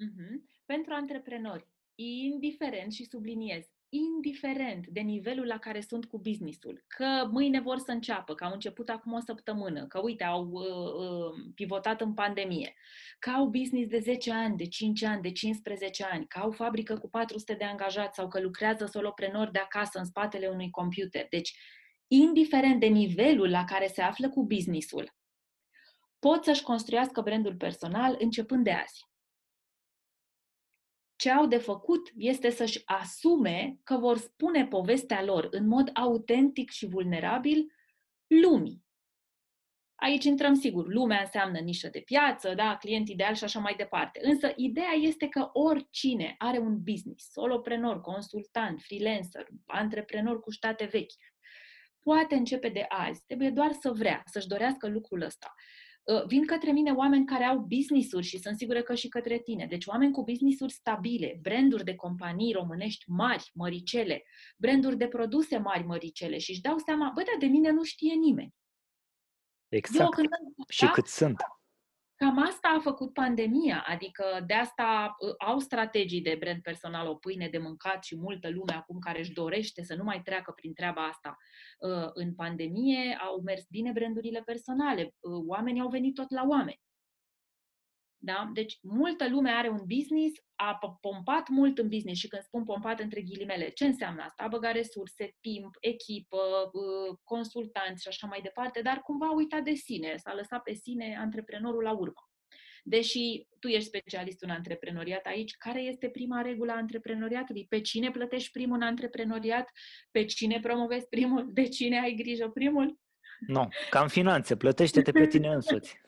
Uh-huh. 0.05 0.35
Pentru 0.65 0.93
antreprenori, 0.95 1.69
indiferent 1.95 2.93
și 2.93 3.05
subliniez, 3.05 3.65
indiferent 3.89 4.87
de 4.87 5.01
nivelul 5.01 5.47
la 5.47 5.59
care 5.59 5.81
sunt 5.81 6.05
cu 6.05 6.19
businessul, 6.19 6.85
că 6.87 7.29
mâine 7.31 7.61
vor 7.61 7.79
să 7.79 7.91
înceapă, 7.91 8.35
că 8.35 8.45
au 8.45 8.53
început 8.53 8.89
acum 8.89 9.13
o 9.13 9.21
săptămână, 9.21 9.87
că 9.87 10.01
uite, 10.03 10.25
au 10.25 10.49
uh, 10.51 10.65
uh, 10.65 11.53
pivotat 11.55 12.01
în 12.01 12.15
pandemie, 12.15 12.75
că 13.19 13.31
au 13.31 13.47
business 13.47 13.91
de 13.91 13.99
10 13.99 14.33
ani, 14.33 14.57
de 14.57 14.67
5 14.67 15.03
ani, 15.03 15.23
de 15.23 15.33
15 15.33 16.05
ani, 16.05 16.27
că 16.27 16.39
au 16.39 16.51
fabrică 16.51 16.99
cu 16.99 17.09
400 17.09 17.55
de 17.55 17.65
angajați 17.65 18.17
sau 18.17 18.29
că 18.29 18.41
lucrează 18.41 18.87
soloprenori 18.87 19.53
de 19.53 19.59
acasă 19.59 19.99
în 19.99 20.05
spatele 20.05 20.47
unui 20.47 20.71
computer. 20.71 21.27
Deci, 21.31 21.59
indiferent 22.07 22.81
de 22.81 22.87
nivelul 22.87 23.51
la 23.51 23.65
care 23.65 23.87
se 23.87 24.03
află 24.03 24.29
cu 24.29 24.47
businessul, 24.47 25.15
pot 26.19 26.45
să-și 26.45 26.63
construiască 26.63 27.21
brandul 27.21 27.55
personal 27.55 28.17
începând 28.19 28.65
de 28.65 28.71
azi 28.71 29.05
ce 31.27 31.33
au 31.33 31.47
de 31.47 31.57
făcut 31.57 32.13
este 32.17 32.51
să-și 32.51 32.83
asume 32.85 33.79
că 33.83 33.97
vor 33.97 34.17
spune 34.17 34.67
povestea 34.67 35.25
lor 35.25 35.49
în 35.51 35.67
mod 35.69 35.91
autentic 35.95 36.71
și 36.71 36.87
vulnerabil 36.87 37.73
lumii. 38.27 38.85
Aici 39.95 40.25
intrăm 40.25 40.55
sigur, 40.55 40.87
lumea 40.89 41.21
înseamnă 41.21 41.59
nișă 41.59 41.89
de 41.89 42.01
piață, 42.01 42.55
da, 42.55 42.77
client 42.77 43.09
ideal 43.09 43.35
și 43.35 43.45
așa 43.45 43.59
mai 43.59 43.75
departe. 43.77 44.21
Însă 44.23 44.53
ideea 44.57 44.93
este 44.93 45.29
că 45.29 45.51
oricine 45.53 46.35
are 46.39 46.59
un 46.59 46.83
business, 46.83 47.31
soloprenor, 47.31 48.01
consultant, 48.01 48.81
freelancer, 48.81 49.47
antreprenor 49.67 50.41
cu 50.41 50.51
state 50.51 50.85
vechi, 50.85 51.13
poate 52.03 52.35
începe 52.35 52.69
de 52.69 52.85
azi. 52.89 53.25
Trebuie 53.25 53.51
doar 53.51 53.73
să 53.73 53.91
vrea, 53.91 54.23
să-și 54.25 54.49
dorească 54.49 54.89
lucrul 54.89 55.23
ăsta. 55.23 55.55
Uh, 56.07 56.25
vin 56.27 56.47
către 56.47 56.73
mine 56.73 56.91
oameni 56.91 57.27
care 57.27 57.45
au 57.45 57.59
business-uri 57.59 58.27
și 58.27 58.39
sunt 58.39 58.57
sigură 58.57 58.83
că 58.83 58.95
și 58.95 59.09
către 59.09 59.39
tine. 59.39 59.67
Deci 59.67 59.87
oameni 59.87 60.13
cu 60.13 60.23
business-uri 60.23 60.73
stabile, 60.73 61.39
branduri 61.43 61.85
de 61.85 61.95
companii 61.95 62.53
românești 62.53 63.05
mari, 63.11 63.51
măricele, 63.55 64.25
branduri 64.57 64.97
de 64.97 65.07
produse 65.07 65.59
mari, 65.59 65.85
măricele 65.85 66.39
și 66.39 66.51
își 66.51 66.61
dau 66.61 66.79
seama, 66.79 67.11
bă, 67.15 67.23
dar 67.23 67.37
de 67.39 67.47
mine 67.47 67.71
nu 67.71 67.83
știe 67.83 68.15
nimeni. 68.15 68.55
Exact. 69.69 70.01
Eu, 70.01 70.09
când 70.09 70.29
și 70.69 70.87
cât 70.87 71.07
sunt. 71.07 71.37
Cam 72.17 72.39
asta 72.39 72.69
a 72.77 72.81
făcut 72.81 73.13
pandemia, 73.13 73.85
adică 73.87 74.25
de 74.47 74.55
asta 74.55 75.17
uh, 75.19 75.35
au 75.39 75.59
strategii 75.59 76.23
de 76.23 76.37
brand 76.41 76.63
personal, 76.63 77.07
o 77.07 77.15
pâine 77.15 77.49
de 77.49 77.59
mâncat 77.59 78.05
și 78.05 78.17
multă 78.17 78.51
lume 78.51 78.73
acum 78.73 78.99
care 78.99 79.19
își 79.19 79.33
dorește 79.33 79.83
să 79.83 79.95
nu 79.95 80.05
mai 80.05 80.23
treacă 80.23 80.53
prin 80.53 80.75
treaba 80.75 81.07
asta. 81.07 81.37
Uh, 81.79 82.09
în 82.13 82.35
pandemie 82.35 83.19
au 83.21 83.41
mers 83.41 83.65
bine 83.71 83.93
brandurile 83.93 84.43
personale, 84.43 85.03
uh, 85.03 85.43
oamenii 85.47 85.81
au 85.81 85.89
venit 85.89 86.15
tot 86.15 86.31
la 86.31 86.45
oameni. 86.49 86.86
Da? 88.19 88.51
Deci, 88.53 88.79
multă 88.83 89.29
lume 89.29 89.51
are 89.51 89.69
un 89.69 89.83
business, 89.87 90.35
a 90.55 90.79
pompat 91.01 91.49
mult 91.49 91.79
în 91.79 91.89
business 91.89 92.21
și 92.21 92.29
când 92.29 92.43
spun 92.43 92.65
pompat 92.65 93.01
între 93.01 93.21
ghilimele, 93.21 93.69
ce 93.69 93.85
înseamnă 93.85 94.23
asta? 94.23 94.43
A 94.43 94.49
băgat 94.49 94.73
resurse, 94.73 95.37
timp, 95.41 95.77
echipă, 95.81 96.71
consultanți 97.25 98.03
și 98.03 98.09
așa 98.09 98.27
mai 98.27 98.41
departe, 98.43 98.81
dar 98.83 99.01
cumva 99.01 99.27
a 99.27 99.35
uitat 99.35 99.63
de 99.63 99.75
sine, 99.75 100.15
s-a 100.17 100.35
lăsat 100.35 100.63
pe 100.63 100.75
sine 100.75 101.17
antreprenorul 101.21 101.83
la 101.83 101.93
urmă. 101.93 102.31
Deși 102.89 103.47
tu 103.61 103.69
ești 103.69 103.89
specialist 103.89 104.43
în 104.43 104.51
antreprenoriat 104.51 105.27
aici, 105.27 105.57
care 105.57 105.81
este 105.81 106.09
prima 106.09 106.41
regulă 106.41 106.73
a 106.73 106.77
antreprenoriatului? 106.77 107.67
Pe 107.69 107.81
cine 107.81 108.11
plătești 108.11 108.51
primul 108.51 108.77
în 108.77 108.83
antreprenoriat? 108.83 109.71
Pe 110.11 110.25
cine 110.25 110.61
promovezi 110.61 111.09
primul? 111.09 111.49
De 111.53 111.69
cine 111.69 112.01
ai 112.01 112.15
grijă 112.15 112.49
primul? 112.49 112.99
Nu, 113.47 113.69
ca 113.91 114.01
în 114.01 114.09
finanțe, 114.09 114.57
plătește-te 114.57 115.11
pe 115.11 115.27
tine 115.27 115.49
însuți. 115.49 116.01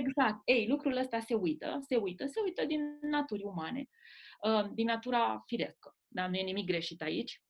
Exact. 0.00 0.40
Ei, 0.44 0.66
lucrul 0.68 0.96
ăsta 0.96 1.20
se 1.20 1.34
uită, 1.34 1.78
se 1.88 1.96
uită, 1.96 2.26
se 2.26 2.40
uită 2.44 2.64
din 2.64 2.98
naturi 3.00 3.42
umane, 3.42 3.88
uh, 4.46 4.70
din 4.72 4.86
natura 4.86 5.42
firească. 5.46 5.96
Dar 6.08 6.28
nu 6.28 6.36
e 6.36 6.42
nimic 6.42 6.66
greșit 6.66 7.02
aici. 7.02 7.42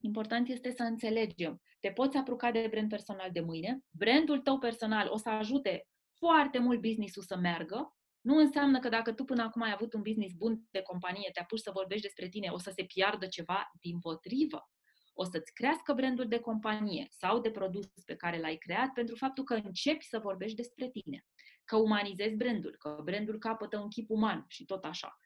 Important 0.00 0.48
este 0.48 0.70
să 0.70 0.82
înțelegem. 0.82 1.62
Te 1.80 1.90
poți 1.90 2.16
apuca 2.16 2.50
de 2.50 2.66
brand 2.70 2.88
personal 2.88 3.30
de 3.32 3.40
mâine. 3.40 3.78
Brandul 3.90 4.40
tău 4.40 4.58
personal 4.58 5.08
o 5.10 5.16
să 5.16 5.28
ajute 5.28 5.86
foarte 6.18 6.58
mult 6.58 6.80
business-ul 6.80 7.22
să 7.22 7.36
meargă. 7.36 7.96
Nu 8.20 8.36
înseamnă 8.36 8.78
că 8.78 8.88
dacă 8.88 9.12
tu 9.12 9.24
până 9.24 9.42
acum 9.42 9.62
ai 9.62 9.72
avut 9.72 9.92
un 9.92 10.02
business 10.02 10.34
bun 10.34 10.62
de 10.70 10.82
companie, 10.82 11.30
te 11.32 11.40
apuci 11.40 11.60
să 11.60 11.70
vorbești 11.74 12.02
despre 12.02 12.28
tine, 12.28 12.48
o 12.48 12.58
să 12.58 12.72
se 12.74 12.84
piardă 12.84 13.26
ceva 13.26 13.70
din 13.80 13.98
potrivă 13.98 14.70
o 15.18 15.24
să-ți 15.24 15.52
crească 15.52 15.92
brandul 15.92 16.28
de 16.28 16.38
companie 16.38 17.06
sau 17.10 17.40
de 17.40 17.50
produs 17.50 17.86
pe 18.04 18.16
care 18.16 18.38
l-ai 18.38 18.56
creat 18.56 18.92
pentru 18.92 19.16
faptul 19.16 19.44
că 19.44 19.54
începi 19.54 20.04
să 20.04 20.18
vorbești 20.18 20.56
despre 20.56 20.88
tine, 20.88 21.24
că 21.64 21.76
umanizezi 21.76 22.36
brandul, 22.36 22.76
că 22.78 23.00
brandul 23.04 23.38
capătă 23.38 23.78
un 23.78 23.88
chip 23.88 24.10
uman 24.10 24.44
și 24.48 24.64
tot 24.64 24.84
așa. 24.84 25.18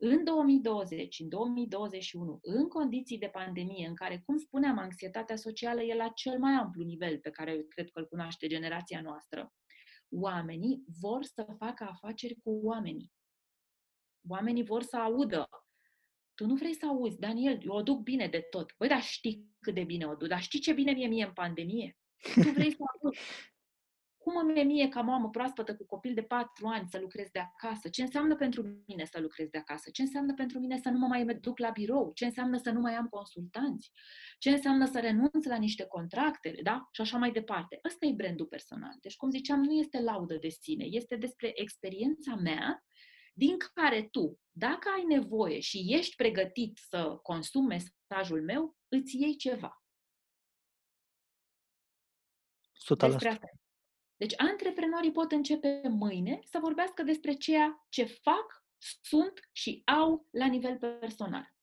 În 0.00 0.24
2020, 0.24 1.18
în 1.18 1.28
2021, 1.28 2.38
în 2.42 2.68
condiții 2.68 3.18
de 3.18 3.26
pandemie, 3.26 3.86
în 3.86 3.94
care, 3.94 4.22
cum 4.26 4.36
spuneam, 4.36 4.78
anxietatea 4.78 5.36
socială 5.36 5.82
e 5.82 5.94
la 5.94 6.08
cel 6.08 6.38
mai 6.38 6.52
amplu 6.52 6.82
nivel 6.82 7.18
pe 7.18 7.30
care 7.30 7.62
cred 7.68 7.90
că 7.90 7.98
îl 7.98 8.06
cunoaște 8.06 8.46
generația 8.46 9.00
noastră, 9.00 9.52
oamenii 10.08 10.84
vor 11.00 11.24
să 11.24 11.46
facă 11.58 11.84
afaceri 11.84 12.40
cu 12.42 12.60
oamenii. 12.62 13.12
Oamenii 14.28 14.64
vor 14.64 14.82
să 14.82 14.96
audă 14.96 15.48
tu 16.38 16.46
nu 16.46 16.54
vrei 16.54 16.74
să 16.74 16.86
auzi, 16.86 17.18
Daniel, 17.18 17.58
eu 17.62 17.72
o 17.72 17.82
duc 17.82 18.02
bine 18.02 18.26
de 18.26 18.46
tot. 18.50 18.74
Băi, 18.78 18.88
dar 18.88 19.02
știi 19.02 19.48
cât 19.60 19.74
de 19.74 19.84
bine 19.84 20.06
o 20.06 20.14
duc, 20.14 20.28
dar 20.28 20.40
știi 20.40 20.60
ce 20.60 20.72
bine 20.72 20.92
mie 20.92 21.06
mie 21.06 21.24
în 21.24 21.32
pandemie? 21.32 21.96
Tu 22.34 22.50
vrei 22.50 22.70
să 22.70 22.76
auzi. 23.02 23.18
Cum 24.22 24.36
îmi 24.36 24.60
e 24.60 24.62
mie 24.62 24.88
ca 24.88 25.00
mamă 25.00 25.30
proaspătă 25.30 25.76
cu 25.76 25.86
copil 25.86 26.14
de 26.14 26.22
patru 26.22 26.66
ani 26.66 26.88
să 26.88 26.98
lucrez 27.00 27.28
de 27.32 27.38
acasă? 27.38 27.88
Ce 27.88 28.02
înseamnă 28.02 28.36
pentru 28.36 28.82
mine 28.86 29.04
să 29.04 29.20
lucrez 29.20 29.48
de 29.48 29.58
acasă? 29.58 29.90
Ce 29.90 30.02
înseamnă 30.02 30.34
pentru 30.34 30.58
mine 30.58 30.78
să 30.82 30.88
nu 30.88 30.98
mă 30.98 31.06
mai 31.06 31.24
duc 31.24 31.58
la 31.58 31.70
birou? 31.70 32.12
Ce 32.14 32.24
înseamnă 32.24 32.56
să 32.56 32.70
nu 32.70 32.80
mai 32.80 32.94
am 32.94 33.06
consultanți? 33.06 33.90
Ce 34.38 34.50
înseamnă 34.50 34.86
să 34.86 35.00
renunț 35.00 35.44
la 35.44 35.56
niște 35.56 35.84
contracte? 35.84 36.58
Da? 36.62 36.88
Și 36.92 37.00
așa 37.00 37.18
mai 37.18 37.30
departe. 37.30 37.78
Ăsta 37.84 38.06
e 38.06 38.12
brandul 38.12 38.46
personal. 38.46 38.96
Deci, 39.00 39.16
cum 39.16 39.30
ziceam, 39.30 39.62
nu 39.62 39.72
este 39.72 40.00
laudă 40.00 40.36
de 40.36 40.48
sine. 40.48 40.84
Este 40.84 41.16
despre 41.16 41.50
experiența 41.54 42.34
mea 42.34 42.84
din 43.38 43.56
care 43.74 44.02
tu, 44.02 44.40
dacă 44.50 44.88
ai 44.96 45.04
nevoie 45.04 45.60
și 45.60 45.86
ești 45.88 46.16
pregătit 46.16 46.78
să 46.88 47.18
consumi 47.22 47.66
mesajul 47.66 48.42
meu, 48.42 48.76
îți 48.88 49.16
iei 49.16 49.36
ceva. 49.36 49.82
100%. 52.94 52.98
Despre 52.98 53.28
asta. 53.28 53.48
Deci 54.16 54.34
antreprenorii 54.36 55.12
pot 55.12 55.32
începe 55.32 55.82
mâine 55.88 56.40
să 56.44 56.58
vorbească 56.58 57.02
despre 57.02 57.32
ceea 57.32 57.86
ce 57.88 58.04
fac, 58.04 58.64
sunt 59.02 59.48
și 59.52 59.82
au 59.84 60.26
la 60.30 60.46
nivel 60.46 60.78
personal. 60.78 61.54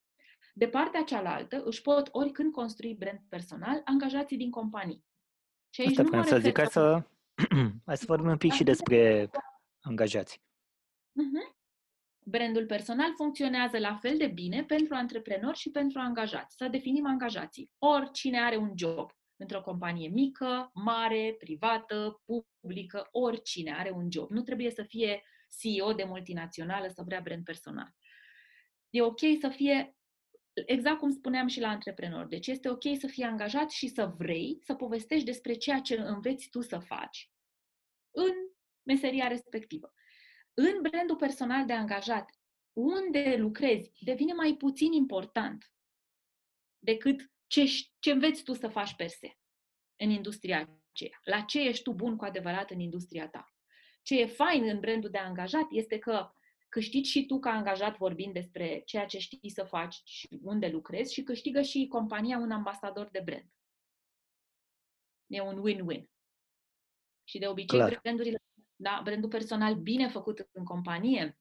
De 0.53 0.67
partea 0.67 1.03
cealaltă, 1.03 1.63
își 1.63 1.81
pot 1.81 2.07
oricând 2.11 2.51
construi 2.51 2.95
brand 2.95 3.19
personal 3.29 3.81
angajații 3.85 4.37
din 4.37 4.49
companii. 4.49 5.05
Și 5.69 5.81
aici 5.81 5.97
Asta 5.97 6.17
nu 6.17 6.23
să 6.23 6.37
zic, 6.37 6.57
hai 6.57 6.67
să, 6.67 7.03
hai 7.85 7.97
să 7.97 8.05
vorbim 8.07 8.29
un 8.29 8.37
pic 8.37 8.51
și 8.51 8.63
despre 8.63 9.29
angajați. 9.81 10.41
Uh-huh. 11.21 11.55
Brandul 12.27 12.65
personal 12.65 13.13
funcționează 13.15 13.77
la 13.77 13.95
fel 13.95 14.17
de 14.17 14.27
bine 14.27 14.63
pentru 14.63 14.95
antreprenori 14.95 15.57
și 15.57 15.71
pentru 15.71 15.99
angajați. 15.99 16.55
Să 16.55 16.67
definim 16.67 17.05
angajații. 17.05 17.71
Oricine 17.77 18.39
are 18.41 18.55
un 18.55 18.71
job 18.75 19.11
într-o 19.35 19.61
companie 19.61 20.09
mică, 20.09 20.71
mare, 20.73 21.35
privată, 21.37 22.21
publică, 22.25 23.07
oricine 23.11 23.73
are 23.73 23.91
un 23.91 24.11
job. 24.11 24.29
Nu 24.29 24.41
trebuie 24.41 24.71
să 24.71 24.83
fie 24.83 25.23
CEO 25.59 25.93
de 25.93 26.03
multinațională 26.03 26.87
să 26.87 27.03
vrea 27.05 27.19
brand 27.19 27.43
personal. 27.43 27.91
E 28.89 29.01
ok 29.01 29.19
să 29.39 29.49
fie, 29.49 29.95
exact 30.65 30.97
cum 30.97 31.11
spuneam 31.11 31.47
și 31.47 31.59
la 31.59 31.67
antreprenori, 31.67 32.29
deci 32.29 32.47
este 32.47 32.69
ok 32.69 32.83
să 32.99 33.07
fii 33.07 33.23
angajat 33.23 33.71
și 33.71 33.87
să 33.87 34.13
vrei 34.17 34.59
să 34.63 34.73
povestești 34.73 35.25
despre 35.25 35.53
ceea 35.53 35.79
ce 35.79 35.95
înveți 35.99 36.49
tu 36.49 36.61
să 36.61 36.77
faci 36.77 37.31
în 38.11 38.33
meseria 38.83 39.27
respectivă 39.27 39.93
în 40.55 40.81
brandul 40.81 41.15
personal 41.15 41.65
de 41.65 41.73
angajat, 41.73 42.29
unde 42.73 43.35
lucrezi, 43.37 43.91
devine 44.03 44.33
mai 44.33 44.55
puțin 44.55 44.91
important 44.91 45.71
decât 46.79 47.31
ce, 47.47 47.65
ce 47.99 48.11
înveți 48.11 48.43
tu 48.43 48.53
să 48.53 48.67
faci 48.67 48.95
per 48.95 49.07
se 49.07 49.37
în 49.95 50.09
industria 50.09 50.81
aceea. 50.91 51.19
La 51.23 51.41
ce 51.41 51.61
ești 51.61 51.83
tu 51.83 51.93
bun 51.93 52.17
cu 52.17 52.25
adevărat 52.25 52.71
în 52.71 52.79
industria 52.79 53.29
ta. 53.29 53.53
Ce 54.01 54.19
e 54.19 54.25
fain 54.25 54.69
în 54.69 54.79
brandul 54.79 55.09
de 55.09 55.17
angajat 55.17 55.67
este 55.69 55.99
că 55.99 56.31
câștigi 56.69 57.09
și 57.09 57.25
tu 57.25 57.39
ca 57.39 57.49
angajat 57.49 57.97
vorbind 57.97 58.33
despre 58.33 58.81
ceea 58.85 59.05
ce 59.05 59.17
știi 59.17 59.49
să 59.49 59.63
faci 59.63 60.01
și 60.03 60.39
unde 60.41 60.67
lucrezi 60.67 61.13
și 61.13 61.23
câștigă 61.23 61.61
și 61.61 61.87
compania 61.87 62.37
un 62.37 62.51
ambasador 62.51 63.09
de 63.09 63.21
brand. 63.25 63.49
E 65.27 65.41
un 65.41 65.63
win-win. 65.65 66.03
Și 67.23 67.37
de 67.39 67.47
obicei 67.47 67.79
Clar. 67.79 67.99
brandurile 68.01 68.44
da, 68.85 69.01
brandul 69.03 69.29
personal 69.29 69.75
bine 69.75 70.07
făcut 70.07 70.47
în 70.51 70.63
companie, 70.63 71.37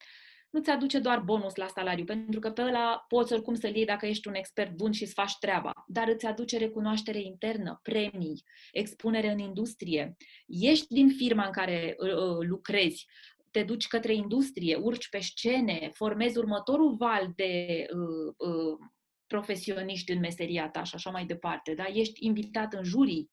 nu 0.50 0.60
ți 0.60 0.70
aduce 0.70 0.98
doar 0.98 1.20
bonus 1.20 1.54
la 1.54 1.66
salariu, 1.66 2.04
pentru 2.04 2.40
că 2.40 2.50
pe 2.50 2.62
ăla 2.62 3.04
poți 3.08 3.32
oricum 3.32 3.54
să-l 3.54 3.74
iei 3.74 3.84
dacă 3.84 4.06
ești 4.06 4.28
un 4.28 4.34
expert 4.34 4.72
bun 4.72 4.92
și 4.92 5.02
îți 5.02 5.12
faci 5.12 5.38
treaba, 5.38 5.72
dar 5.86 6.08
îți 6.08 6.26
aduce 6.26 6.58
recunoaștere 6.58 7.20
internă, 7.20 7.80
premii, 7.82 8.42
expunere 8.72 9.30
în 9.30 9.38
industrie. 9.38 10.16
Ești 10.46 10.86
din 10.88 11.08
firma 11.08 11.44
în 11.44 11.52
care 11.52 11.94
uh, 11.98 12.14
uh, 12.14 12.46
lucrezi, 12.48 13.06
te 13.50 13.62
duci 13.62 13.86
către 13.86 14.14
industrie, 14.14 14.76
urci 14.76 15.08
pe 15.08 15.18
scene, 15.18 15.90
formezi 15.92 16.38
următorul 16.38 16.94
val 16.94 17.32
de 17.36 17.86
uh, 17.90 18.48
uh, 18.48 18.78
profesioniști 19.26 20.12
în 20.12 20.18
meseria 20.18 20.68
ta 20.68 20.82
și 20.82 20.94
așa 20.94 21.10
mai 21.10 21.26
departe. 21.26 21.74
Da? 21.74 21.84
Ești 21.84 22.26
invitat 22.26 22.72
în 22.72 22.84
jurii, 22.84 23.30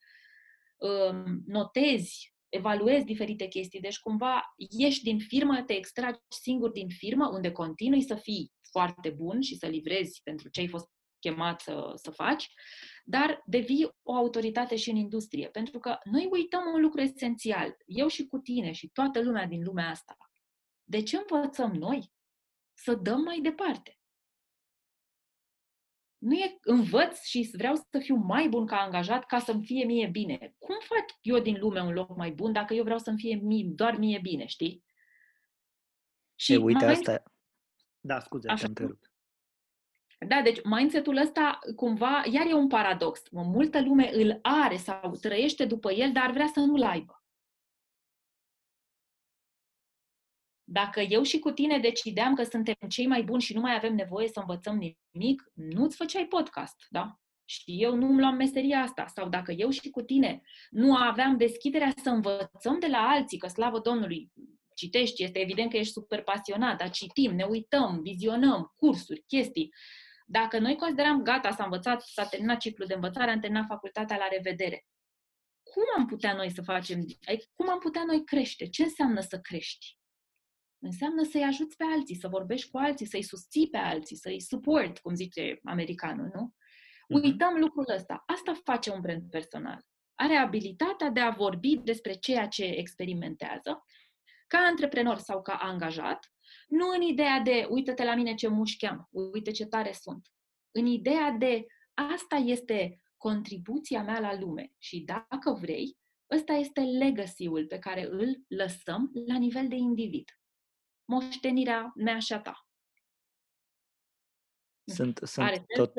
uh, 0.78 1.24
notezi, 1.46 2.31
evaluezi 2.52 3.06
diferite 3.06 3.48
chestii. 3.48 3.80
Deci, 3.80 4.00
cumva, 4.00 4.54
ieși 4.70 5.04
din 5.04 5.20
firmă, 5.20 5.64
te 5.64 5.74
extragi 5.74 6.20
singur 6.28 6.72
din 6.72 6.88
firmă, 6.88 7.30
unde 7.34 7.52
continui 7.52 8.02
să 8.02 8.16
fii 8.16 8.52
foarte 8.72 9.10
bun 9.10 9.42
și 9.42 9.56
să 9.56 9.68
livrezi 9.68 10.22
pentru 10.24 10.50
ce 10.50 10.60
ai 10.60 10.68
fost 10.68 10.90
chemat 11.20 11.62
să, 11.62 11.92
să 11.96 12.12
faci, 12.12 12.54
dar 13.04 13.42
devii 13.46 13.90
o 14.02 14.14
autoritate 14.14 14.76
și 14.76 14.90
în 14.90 14.96
industrie. 14.96 15.48
Pentru 15.50 15.80
că 15.80 15.98
noi 16.04 16.28
uităm 16.32 16.64
un 16.74 16.82
lucru 16.82 17.02
esențial, 17.02 17.76
eu 17.86 18.08
și 18.08 18.28
cu 18.28 18.38
tine 18.38 18.72
și 18.72 18.88
toată 18.88 19.22
lumea 19.22 19.46
din 19.46 19.64
lumea 19.64 19.90
asta. 19.90 20.16
De 20.84 21.04
ce 21.04 21.18
învățăm 21.18 21.72
noi? 21.72 22.12
Să 22.74 22.96
dăm 22.96 23.22
mai 23.22 23.40
departe 23.42 24.01
nu 26.22 26.34
e 26.34 26.58
învăț 26.62 27.24
și 27.24 27.50
vreau 27.54 27.76
să 27.76 28.00
fiu 28.00 28.16
mai 28.16 28.48
bun 28.48 28.66
ca 28.66 28.76
angajat 28.76 29.26
ca 29.26 29.40
să-mi 29.40 29.66
fie 29.66 29.86
mie 29.86 30.08
bine. 30.08 30.56
Cum 30.58 30.76
fac 30.80 31.06
eu 31.22 31.40
din 31.40 31.58
lume 31.60 31.82
un 31.82 31.94
loc 31.94 32.16
mai 32.16 32.32
bun 32.32 32.52
dacă 32.52 32.74
eu 32.74 32.84
vreau 32.84 33.00
să-mi 33.00 33.18
fie 33.18 33.36
mie, 33.36 33.66
doar 33.68 33.98
mie 33.98 34.20
bine, 34.22 34.46
știi? 34.46 34.84
Și 36.36 36.54
e, 36.54 36.58
uite 36.58 36.86
mai... 36.86 36.94
asta... 36.94 37.24
Da, 38.00 38.20
scuze, 38.20 38.50
Așa. 38.50 38.62
te 38.62 38.68
întrerup. 38.68 39.12
Da, 40.28 40.42
deci 40.42 40.60
mindset-ul 40.64 41.18
ăsta 41.18 41.60
cumva, 41.76 42.24
iar 42.32 42.46
e 42.46 42.54
un 42.54 42.68
paradox. 42.68 43.22
Multă 43.32 43.82
lume 43.82 44.10
îl 44.14 44.40
are 44.42 44.78
sau 44.78 45.12
trăiește 45.22 45.66
după 45.66 45.92
el, 45.92 46.12
dar 46.12 46.32
vrea 46.32 46.48
să 46.54 46.60
nu-l 46.60 46.84
aibă. 46.84 47.21
Dacă 50.72 51.00
eu 51.00 51.22
și 51.24 51.40
cu 51.40 51.52
tine 51.52 51.80
decideam 51.80 52.36
că 52.36 52.44
suntem 52.44 52.74
cei 52.90 53.08
mai 53.08 53.24
buni 53.24 53.42
și 53.42 53.54
nu 53.54 53.62
mai 53.62 53.76
avem 53.76 53.96
nevoie 53.96 54.28
să 54.28 54.40
învățăm 54.40 54.94
nimic, 55.14 55.44
nu-ți 55.54 55.96
făceai 55.96 56.26
podcast, 56.26 56.76
da? 56.90 57.20
Și 57.46 57.64
eu 57.66 57.96
nu 57.96 58.08
îmi 58.08 58.20
luam 58.20 58.36
meseria 58.36 58.80
asta. 58.80 59.06
Sau 59.08 59.30
dacă 59.30 59.52
eu 59.52 59.70
și 59.70 59.90
cu 59.90 60.02
tine 60.02 60.42
nu 60.70 60.96
aveam 60.96 61.38
deschiderea 61.38 61.94
să 62.04 62.10
învățăm 62.10 62.80
de 62.80 62.88
la 62.88 62.98
alții, 62.98 63.38
că 63.38 63.48
slavă 63.48 63.80
Domnului, 63.80 64.32
citești, 64.76 65.24
este 65.24 65.40
evident 65.40 65.72
că 65.72 65.78
ești 65.78 65.92
super 65.92 66.24
pasionat, 66.24 66.78
dar 66.78 66.90
citim, 66.90 67.36
ne 67.36 67.44
uităm, 67.44 68.00
vizionăm, 68.02 68.74
cursuri, 68.76 69.24
chestii. 69.28 69.74
Dacă 70.26 70.60
noi 70.60 70.76
considerăm 70.76 71.22
gata, 71.22 71.52
s-a 71.52 71.64
învățat, 71.64 72.02
s-a 72.02 72.26
terminat 72.26 72.60
ciclul 72.60 72.88
de 72.88 72.94
învățare, 72.94 73.32
am 73.32 73.40
terminat 73.40 73.66
facultatea, 73.68 74.18
la 74.18 74.28
revedere. 74.28 74.86
Cum 75.64 75.84
am 75.98 76.06
putea 76.06 76.34
noi 76.34 76.52
să 76.52 76.62
facem, 76.62 77.06
cum 77.54 77.70
am 77.70 77.80
putea 77.80 78.04
noi 78.06 78.24
crește? 78.24 78.68
Ce 78.68 78.84
înseamnă 78.84 79.20
să 79.20 79.40
crești? 79.40 80.00
Înseamnă 80.82 81.24
să-i 81.24 81.44
ajuți 81.44 81.76
pe 81.76 81.84
alții, 81.84 82.16
să 82.16 82.28
vorbești 82.28 82.70
cu 82.70 82.78
alții, 82.78 83.06
să-i 83.06 83.24
susții 83.24 83.70
pe 83.70 83.78
alții, 83.78 84.16
să-i 84.16 84.42
support, 84.42 85.00
cum 85.00 85.16
zice 85.16 85.60
americanul, 85.64 86.32
nu? 86.34 86.54
Uh-huh. 86.54 87.24
Uităm 87.24 87.56
lucrul 87.60 87.86
ăsta. 87.96 88.24
Asta 88.26 88.54
face 88.64 88.92
un 88.92 89.02
brand 89.02 89.30
personal. 89.30 89.80
Are 90.16 90.36
abilitatea 90.36 91.10
de 91.10 91.20
a 91.20 91.30
vorbi 91.30 91.78
despre 91.78 92.14
ceea 92.14 92.48
ce 92.48 92.64
experimentează 92.64 93.84
ca 94.48 94.58
antreprenor 94.58 95.18
sau 95.18 95.42
ca 95.42 95.54
angajat, 95.54 96.34
nu 96.68 96.90
în 96.90 97.02
ideea 97.02 97.40
de 97.40 97.68
uită-te 97.70 98.04
la 98.04 98.16
mine 98.16 98.34
ce 98.34 98.48
mușchi 98.48 98.86
am, 98.86 99.08
uite 99.12 99.52
ce 99.52 99.66
tare 99.66 99.92
sunt. 99.92 100.28
În 100.72 100.86
ideea 100.86 101.32
de 101.32 101.66
asta 101.94 102.36
este 102.36 103.02
contribuția 103.18 104.04
mea 104.04 104.20
la 104.20 104.40
lume 104.40 104.72
și 104.78 105.00
dacă 105.00 105.52
vrei, 105.62 105.98
ăsta 106.32 106.54
este 106.54 106.82
legacy-ul 106.82 107.66
pe 107.66 107.80
care 107.80 108.08
îl 108.10 108.44
lăsăm 108.48 109.12
la 109.28 109.38
nivel 109.38 109.68
de 109.68 109.76
individ. 109.76 110.41
Moștenirea 111.12 111.92
mea 111.96 112.20
și 112.20 112.34
a 112.34 112.40
ta. 112.40 112.66
Sunt, 114.84 115.20
sunt 115.24 115.46
are 115.46 115.66
tot... 115.76 115.94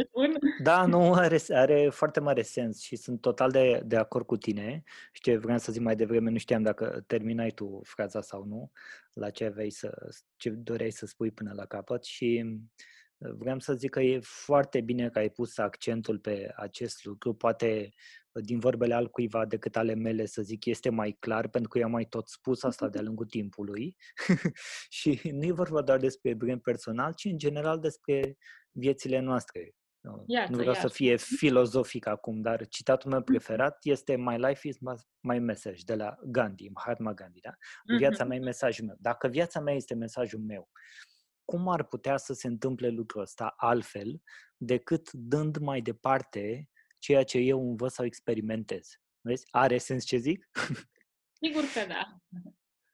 Da, 0.63 0.87
nu, 0.87 1.13
are, 1.13 1.39
are 1.49 1.89
foarte 1.89 2.21
mare 2.21 2.43
sens 2.43 2.81
și 2.81 2.97
sunt 2.97 3.21
total 3.21 3.51
de, 3.51 3.83
de 3.85 3.97
acord 3.97 4.27
cu 4.27 4.37
tine. 4.37 4.83
Și 5.13 5.23
ce 5.23 5.37
vreau 5.37 5.59
să 5.59 5.73
zic 5.73 5.83
mai 5.83 5.97
devreme, 5.97 6.31
nu 6.31 6.39
știam 6.39 6.63
dacă 6.63 7.05
terminai 7.07 7.51
tu 7.51 7.81
fraza 7.85 8.21
sau 8.21 8.45
nu, 8.45 8.71
la 9.13 9.31
ce, 9.31 9.45
aveai 9.45 9.71
să, 9.71 10.09
ce 10.37 10.51
doreai 10.51 10.91
să 10.91 11.07
spui 11.07 11.31
până 11.31 11.53
la 11.55 11.67
capăt 11.67 12.05
și 12.05 12.45
vreau 13.37 13.59
să 13.59 13.75
zic 13.75 13.91
că 13.91 14.01
e 14.01 14.21
foarte 14.23 14.81
bine 14.81 15.09
că 15.09 15.19
ai 15.19 15.31
pus 15.31 15.59
accentul 15.59 16.19
pe 16.19 16.53
acest 16.57 17.05
lucru. 17.05 17.35
Poate 17.35 17.93
din 18.33 18.59
vorbele 18.59 18.95
altcuiva 18.95 19.47
decât 19.47 19.77
ale 19.77 19.95
mele, 19.95 20.27
să 20.27 20.43
zic, 20.43 20.65
este 20.65 20.91
mai 20.91 21.17
clar, 21.21 21.49
pentru 21.49 21.71
că 21.71 21.79
eu 21.79 21.85
am 21.85 21.91
mai 21.91 22.05
tot 22.05 22.29
spus 22.29 22.63
asta 22.63 22.89
de-a 22.89 23.03
lungul 23.03 23.27
timpului. 23.27 23.97
și 24.99 25.21
nu 25.33 25.45
e 25.45 25.53
vorba 25.53 25.83
doar 25.83 25.99
despre 25.99 26.35
brand 26.35 26.61
personal, 26.61 27.13
ci 27.13 27.25
în 27.25 27.39
general 27.39 27.81
despre 27.81 28.37
viețile 28.71 29.19
noastre. 29.19 29.75
Iată, 30.27 30.51
nu 30.51 30.57
vreau 30.57 30.75
iată. 30.75 30.87
să 30.89 30.95
fie 30.95 31.17
filozofic 31.17 32.07
acum, 32.07 32.41
dar 32.41 32.69
citatul 32.69 33.11
meu 33.11 33.19
mhm. 33.19 33.29
preferat 33.29 33.79
este 33.83 34.17
My 34.17 34.37
life 34.39 34.69
is 34.69 34.79
my 35.21 35.39
message, 35.39 35.83
de 35.85 35.95
la 35.95 36.17
Gandhi, 36.25 36.69
Mahatma 36.69 37.15
Gandhi. 37.15 37.41
Da? 37.41 37.55
Viața 37.97 38.25
mea 38.25 38.35
e 38.37 38.39
mhm. 38.39 38.47
mesajul 38.49 38.87
meu. 38.87 38.97
Dacă 38.99 39.29
viața 39.29 39.61
mea 39.61 39.75
este 39.75 39.95
mesajul 39.95 40.41
meu, 40.41 40.71
cum 41.45 41.69
ar 41.69 41.85
putea 41.85 42.17
să 42.17 42.33
se 42.33 42.47
întâmple 42.47 42.89
lucrul 42.89 43.23
ăsta 43.23 43.55
altfel 43.57 44.23
decât 44.57 45.13
dând 45.13 45.57
mai 45.57 45.81
departe 45.81 46.69
ceea 46.99 47.25
ce 47.25 47.39
eu 47.39 47.69
învăț 47.69 47.93
sau 47.93 48.05
experimentez? 48.05 48.89
Vezi? 49.21 49.47
Are 49.51 49.79
sens 49.79 50.05
ce 50.05 50.17
zic? 50.17 50.49
Sigur 51.43 51.63
că 51.75 51.87
da. 51.89 52.17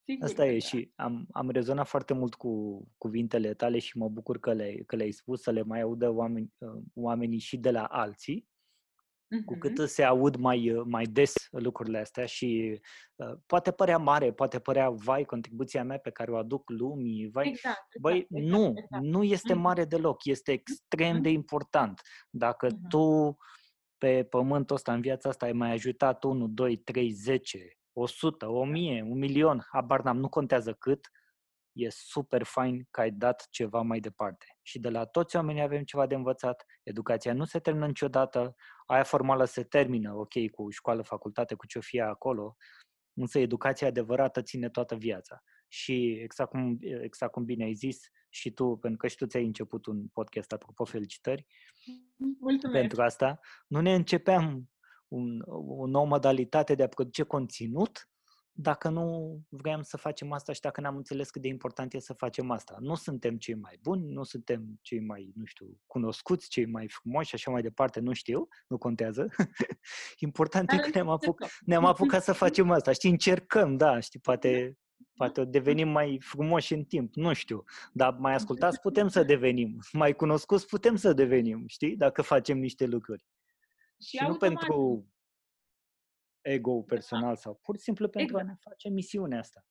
Sigur 0.09 0.25
Asta 0.25 0.47
e 0.47 0.53
da. 0.53 0.59
și 0.59 0.93
am, 0.95 1.27
am 1.31 1.51
rezonat 1.51 1.89
foarte 1.89 2.15
mult 2.15 2.35
cu 2.35 2.83
cuvintele 2.99 3.55
tale 3.55 3.79
și 3.79 3.97
mă 3.97 4.09
bucur 4.09 4.39
că, 4.39 4.53
le, 4.53 4.83
că 4.87 4.97
le-ai 4.97 5.11
spus, 5.11 5.43
să 5.43 5.51
le 5.51 5.63
mai 5.63 5.81
audă 5.81 6.11
oameni, 6.11 6.53
uh, 6.59 6.83
oamenii 6.95 7.39
și 7.39 7.57
de 7.57 7.71
la 7.71 7.85
alții, 7.85 8.49
uh-huh. 9.37 9.45
cu 9.45 9.57
cât 9.59 9.89
se 9.89 10.03
aud 10.03 10.37
mai, 10.37 10.71
uh, 10.71 10.83
mai 10.87 11.05
des 11.05 11.35
lucrurile 11.51 11.99
astea 11.99 12.27
și 12.27 12.81
uh, 13.17 13.33
poate 13.47 13.71
părea 13.71 13.99
mare, 13.99 14.33
poate 14.33 14.59
părea, 14.59 14.91
vai, 14.91 15.25
contribuția 15.25 15.85
mea 15.85 15.99
pe 15.99 16.11
care 16.11 16.31
o 16.31 16.37
aduc 16.37 16.71
lumii, 16.71 17.31
vai, 17.31 17.49
exact, 17.49 17.99
băi, 18.01 18.27
exact, 18.31 18.45
nu, 18.45 18.73
exact. 18.77 19.05
nu 19.05 19.23
este 19.23 19.53
uh-huh. 19.53 19.59
mare 19.59 19.85
deloc, 19.85 20.25
este 20.25 20.53
extrem 20.53 21.19
uh-huh. 21.19 21.23
de 21.23 21.31
important. 21.31 22.01
Dacă 22.31 22.67
uh-huh. 22.67 22.89
tu 22.89 23.37
pe 23.99 24.25
pământul 24.25 24.77
ăsta, 24.77 24.93
în 24.93 25.01
viața 25.01 25.29
asta, 25.29 25.47
ai 25.47 25.53
mai 25.53 25.73
ajutat 25.73 26.25
1, 26.25 26.49
2, 26.49 26.77
3, 26.77 27.11
10, 27.11 27.59
100, 27.93 28.49
1000, 28.51 29.03
un 29.03 29.19
milion, 29.19 29.67
habar 29.73 30.03
n-am, 30.03 30.19
nu 30.19 30.29
contează 30.29 30.73
cât, 30.73 31.11
e 31.79 31.89
super 31.91 32.43
fain 32.43 32.87
că 32.91 33.01
ai 33.01 33.11
dat 33.11 33.47
ceva 33.51 33.81
mai 33.81 34.01
departe. 34.01 34.47
Și 34.63 34.79
de 34.79 34.89
la 34.89 35.05
toți 35.05 35.37
oamenii 35.37 35.63
avem 35.63 35.83
ceva 35.83 36.07
de 36.07 36.15
învățat. 36.15 36.65
Educația 36.83 37.33
nu 37.33 37.45
se 37.45 37.59
termină 37.59 37.87
niciodată, 37.87 38.55
aia 38.87 39.03
formală 39.03 39.45
se 39.45 39.63
termină, 39.63 40.15
ok, 40.15 40.51
cu 40.51 40.71
școală, 40.71 41.03
facultate, 41.03 41.55
cu 41.55 41.67
ce-o 41.67 41.81
fie 41.81 42.03
acolo, 42.03 42.57
însă 43.15 43.39
educația 43.39 43.87
adevărată 43.87 44.43
ține 44.43 44.69
toată 44.69 44.95
viața. 44.95 45.43
Și 45.69 46.19
exact 46.23 46.51
cum, 46.51 46.79
exact 46.81 47.33
cum 47.33 47.45
bine 47.45 47.65
ai 47.65 47.75
zis 47.75 48.01
și 48.29 48.51
tu, 48.51 48.77
pentru 48.77 48.99
că 48.99 49.09
și 49.09 49.17
tu 49.17 49.27
ți-ai 49.27 49.45
început 49.45 49.87
un 49.87 50.09
podcast, 50.09 50.53
apropo, 50.53 50.85
felicitări 50.85 51.47
Mulțumesc. 52.17 52.81
pentru 52.81 53.03
asta, 53.03 53.41
nu 53.67 53.81
ne 53.81 53.95
începeam 53.95 54.71
un, 55.09 55.43
o 55.47 55.87
nouă 55.87 56.07
modalitate 56.07 56.75
de 56.75 56.83
a 56.83 56.89
produce 56.89 57.23
conținut 57.23 58.11
dacă 58.61 58.89
nu 58.89 59.39
vrem 59.49 59.83
să 59.83 59.97
facem 59.97 60.33
asta 60.33 60.53
și 60.53 60.61
dacă 60.61 60.81
n-am 60.81 60.97
înțeles 60.97 61.31
cât 61.31 61.43
de 61.43 61.49
important 61.49 61.95
e 61.95 61.99
să 61.99 62.13
facem 62.13 62.51
asta. 62.51 62.77
Nu 62.81 62.95
suntem 62.95 63.37
cei 63.37 63.55
mai 63.55 63.79
buni, 63.83 64.13
nu 64.13 64.23
suntem 64.23 64.79
cei 64.83 65.01
mai, 65.01 65.33
nu 65.35 65.45
știu, 65.45 65.81
cunoscuți, 65.87 66.49
cei 66.49 66.67
mai 66.67 66.89
frumoși 66.89 67.29
și 67.29 67.35
așa 67.35 67.51
mai 67.51 67.63
departe, 67.63 68.01
nu 68.01 68.13
știu, 68.13 68.49
nu 68.69 68.79
contează. 68.79 69.29
important 70.19 70.69
Dar 70.69 70.79
e 70.79 70.83
că 70.83 70.89
ne-am, 70.95 71.09
apuc, 71.09 71.45
ne-am 71.61 71.85
apucat 71.85 72.23
să 72.23 72.33
facem 72.45 72.71
asta. 72.71 72.93
Știi, 72.93 73.11
încercăm, 73.11 73.77
da, 73.77 74.01
știi, 74.01 74.21
poate, 74.21 74.79
poate 75.15 75.45
devenim 75.45 75.89
mai 75.89 76.21
frumoși 76.21 76.75
în 76.75 76.85
timp, 76.85 77.15
nu 77.15 77.33
știu. 77.33 77.65
Dar 77.93 78.17
mai 78.19 78.35
ascultați 78.35 78.81
putem 78.87 79.09
să 79.09 79.23
devenim, 79.23 79.79
mai 79.93 80.13
cunoscuți 80.13 80.67
putem 80.67 80.97
să 80.97 81.13
devenim, 81.13 81.65
știi, 81.67 81.97
dacă 81.97 82.23
facem 82.23 82.59
niște 82.59 82.87
lucruri. 82.87 83.25
Și, 84.01 84.17
și 84.17 84.25
nu 84.27 84.37
pentru 84.37 85.07
ego 86.53 86.83
personal 86.83 87.37
sau 87.37 87.55
pur 87.55 87.77
și 87.77 87.83
simplu 87.83 88.09
pentru 88.09 88.37
exact. 88.37 88.49
a 88.49 88.53
ne 88.53 88.71
face 88.71 88.89
misiunea 88.89 89.39
asta. 89.39 89.65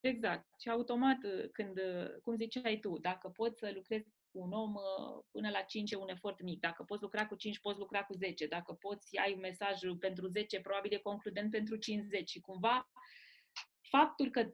Exact. 0.00 0.46
Și 0.60 0.68
automat, 0.68 1.18
uh, 1.22 1.48
când, 1.52 1.78
uh, 1.78 2.10
cum 2.22 2.36
ziceai 2.36 2.78
tu, 2.78 2.98
dacă 2.98 3.28
poți 3.28 3.58
să 3.58 3.70
lucrezi 3.74 4.08
cu 4.30 4.38
un 4.38 4.52
om 4.52 4.74
uh, 4.74 5.24
până 5.30 5.50
la 5.50 5.60
5 5.60 5.90
e 5.90 5.96
un 5.96 6.08
efort 6.08 6.42
mic. 6.42 6.60
Dacă 6.60 6.82
poți 6.82 7.02
lucra 7.02 7.26
cu 7.26 7.34
5, 7.34 7.60
poți 7.60 7.78
lucra 7.78 8.04
cu 8.04 8.12
10. 8.12 8.46
Dacă 8.46 8.72
poți 8.72 9.18
ai 9.18 9.32
un 9.32 9.40
mesaj 9.40 9.78
pentru 9.98 10.26
10, 10.26 10.60
probabil 10.60 10.92
e 10.92 10.98
concludent 10.98 11.50
pentru 11.50 11.76
50. 11.76 12.30
Și 12.30 12.40
cumva, 12.40 12.90
faptul 13.80 14.30
că 14.30 14.52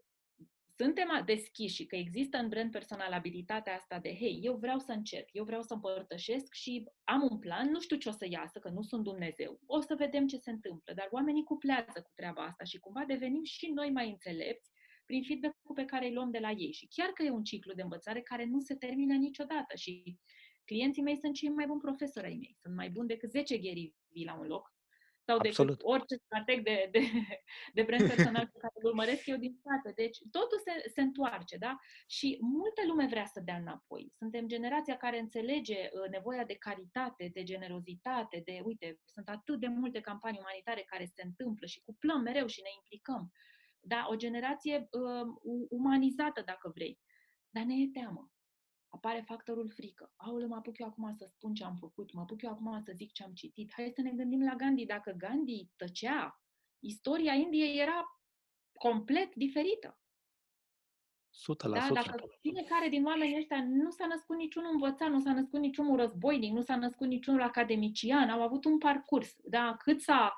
suntem 0.80 1.22
deschiși 1.24 1.74
și 1.74 1.86
că 1.86 1.96
există 1.96 2.36
în 2.38 2.48
brand 2.48 2.70
personal 2.70 3.12
abilitatea 3.12 3.74
asta 3.74 3.98
de, 3.98 4.14
hei, 4.14 4.40
eu 4.42 4.56
vreau 4.56 4.78
să 4.78 4.92
încerc, 4.92 5.28
eu 5.32 5.44
vreau 5.44 5.62
să 5.62 5.74
împărtășesc 5.74 6.54
și 6.54 6.84
am 7.04 7.28
un 7.30 7.38
plan, 7.38 7.70
nu 7.70 7.80
știu 7.80 7.96
ce 7.96 8.08
o 8.08 8.12
să 8.12 8.26
iasă, 8.30 8.58
că 8.58 8.68
nu 8.68 8.82
sunt 8.82 9.04
Dumnezeu, 9.04 9.60
o 9.66 9.80
să 9.80 9.94
vedem 9.94 10.26
ce 10.26 10.36
se 10.36 10.50
întâmplă, 10.50 10.92
dar 10.94 11.08
oamenii 11.10 11.44
cuplează 11.44 12.00
cu 12.02 12.10
treaba 12.14 12.42
asta 12.42 12.64
și 12.64 12.78
cumva 12.78 13.04
devenim 13.06 13.44
și 13.44 13.66
noi 13.66 13.90
mai 13.90 14.08
înțelepți 14.08 14.70
prin 15.04 15.22
feedback-ul 15.22 15.74
pe 15.74 15.84
care 15.84 16.06
îl 16.06 16.14
luăm 16.14 16.30
de 16.30 16.38
la 16.38 16.50
ei. 16.50 16.72
Și 16.72 16.86
chiar 16.86 17.08
că 17.08 17.22
e 17.22 17.30
un 17.30 17.44
ciclu 17.44 17.72
de 17.72 17.82
învățare 17.82 18.20
care 18.20 18.44
nu 18.44 18.60
se 18.60 18.74
termină 18.74 19.14
niciodată 19.14 19.76
și 19.76 20.18
clienții 20.64 21.02
mei 21.02 21.16
sunt 21.16 21.34
cei 21.34 21.48
mai 21.48 21.66
buni 21.66 21.80
profesori 21.80 22.26
ai 22.26 22.36
mei. 22.40 22.56
Sunt 22.60 22.74
mai 22.74 22.90
buni 22.90 23.08
decât 23.08 23.30
10 23.30 23.58
Gary 23.58 23.94
la 24.24 24.38
un 24.38 24.46
loc 24.46 24.77
sau 25.28 25.38
Absolut. 25.38 25.76
decât 25.76 25.92
orice 25.94 26.16
strateg 26.24 26.58
de, 26.62 26.88
de, 26.94 27.02
de 27.76 27.82
brand 27.82 28.06
personal 28.12 28.46
pe 28.52 28.58
care 28.62 28.74
îl 28.76 28.88
urmăresc 28.90 29.26
eu 29.26 29.36
din 29.36 29.52
spate. 29.58 29.92
Deci 30.02 30.18
totul 30.30 30.58
se, 30.66 30.88
se 30.94 31.00
întoarce, 31.00 31.56
da? 31.56 31.72
Și 32.06 32.38
multă 32.40 32.80
lume 32.86 33.06
vrea 33.06 33.24
să 33.24 33.40
dea 33.40 33.56
înapoi. 33.56 34.12
Suntem 34.20 34.46
generația 34.46 34.96
care 34.96 35.18
înțelege 35.18 35.80
uh, 35.80 36.08
nevoia 36.10 36.44
de 36.44 36.54
caritate, 36.54 37.30
de 37.32 37.42
generozitate, 37.42 38.42
de, 38.44 38.60
uite, 38.64 38.98
sunt 39.04 39.28
atât 39.28 39.58
de 39.60 39.66
multe 39.66 40.00
campanii 40.00 40.40
umanitare 40.44 40.82
care 40.92 41.04
se 41.14 41.22
întâmplă 41.24 41.66
și 41.66 41.82
cuplăm 41.84 42.20
mereu 42.20 42.46
și 42.46 42.62
ne 42.62 42.72
implicăm. 42.78 43.32
Da? 43.80 44.06
O 44.10 44.14
generație 44.24 44.88
uh, 44.90 45.26
umanizată, 45.68 46.40
dacă 46.44 46.70
vrei. 46.74 46.98
Dar 47.50 47.64
ne 47.64 47.74
e 47.74 47.88
teamă 47.92 48.30
apare 48.88 49.24
factorul 49.26 49.70
frică. 49.70 50.12
Aoleu, 50.16 50.48
mă 50.48 50.54
apuc 50.54 50.78
eu 50.78 50.86
acum 50.86 51.14
să 51.14 51.24
spun 51.28 51.54
ce 51.54 51.64
am 51.64 51.76
făcut, 51.76 52.12
mă 52.12 52.20
apuc 52.20 52.42
eu 52.42 52.50
acum 52.50 52.80
să 52.80 52.92
zic 52.94 53.12
ce 53.12 53.22
am 53.22 53.32
citit. 53.32 53.72
Hai 53.72 53.92
să 53.94 54.00
ne 54.00 54.10
gândim 54.10 54.44
la 54.44 54.54
Gandhi. 54.54 54.86
Dacă 54.86 55.14
Gandhi 55.18 55.68
tăcea, 55.76 56.42
istoria 56.78 57.32
Indiei 57.32 57.80
era 57.80 58.20
complet 58.72 59.34
diferită. 59.34 59.98
100%. 61.30 61.72
Da? 61.72 61.88
Dacă 61.92 62.24
fiecare 62.40 62.88
din 62.88 63.04
oamenii 63.04 63.36
ăștia 63.36 63.64
nu 63.64 63.90
s-a 63.90 64.06
născut 64.06 64.36
niciunul 64.36 64.70
învățat, 64.72 65.10
nu 65.10 65.20
s-a 65.20 65.32
născut 65.32 65.60
niciunul 65.60 65.96
războinic, 65.96 66.52
nu 66.52 66.62
s-a 66.62 66.76
născut 66.76 67.06
niciunul 67.06 67.42
academician, 67.42 68.28
au 68.28 68.42
avut 68.42 68.64
un 68.64 68.78
parcurs. 68.78 69.36
Da? 69.44 69.76
Cât 69.78 70.00
s-a, 70.00 70.36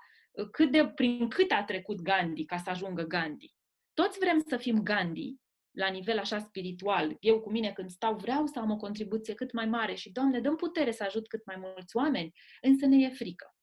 cât 0.51 0.71
de, 0.71 0.89
prin 0.89 1.29
cât 1.29 1.51
a 1.51 1.65
trecut 1.65 2.01
Gandhi 2.01 2.45
ca 2.45 2.57
să 2.57 2.71
ajungă 2.71 3.03
Gandhi. 3.03 3.55
Toți 3.95 4.19
vrem 4.19 4.41
să 4.47 4.57
fim 4.57 4.83
Gandhi, 4.83 5.37
la 5.71 5.89
nivel 5.89 6.19
așa 6.19 6.39
spiritual, 6.39 7.17
eu 7.21 7.41
cu 7.41 7.51
mine 7.51 7.73
când 7.73 7.91
stau 7.91 8.17
vreau 8.17 8.47
să 8.47 8.59
am 8.59 8.71
o 8.71 8.77
contribuție 8.77 9.35
cât 9.35 9.53
mai 9.53 9.67
mare 9.67 9.95
și, 9.95 10.13
Doamne, 10.13 10.41
dăm 10.41 10.57
putere 10.57 10.91
să 10.91 11.05
ajut 11.05 11.29
cât 11.29 11.45
mai 11.47 11.57
mulți 11.59 11.97
oameni, 11.97 12.33
însă 12.61 12.87
ne 12.87 12.97
e 12.97 13.09
frică. 13.09 13.55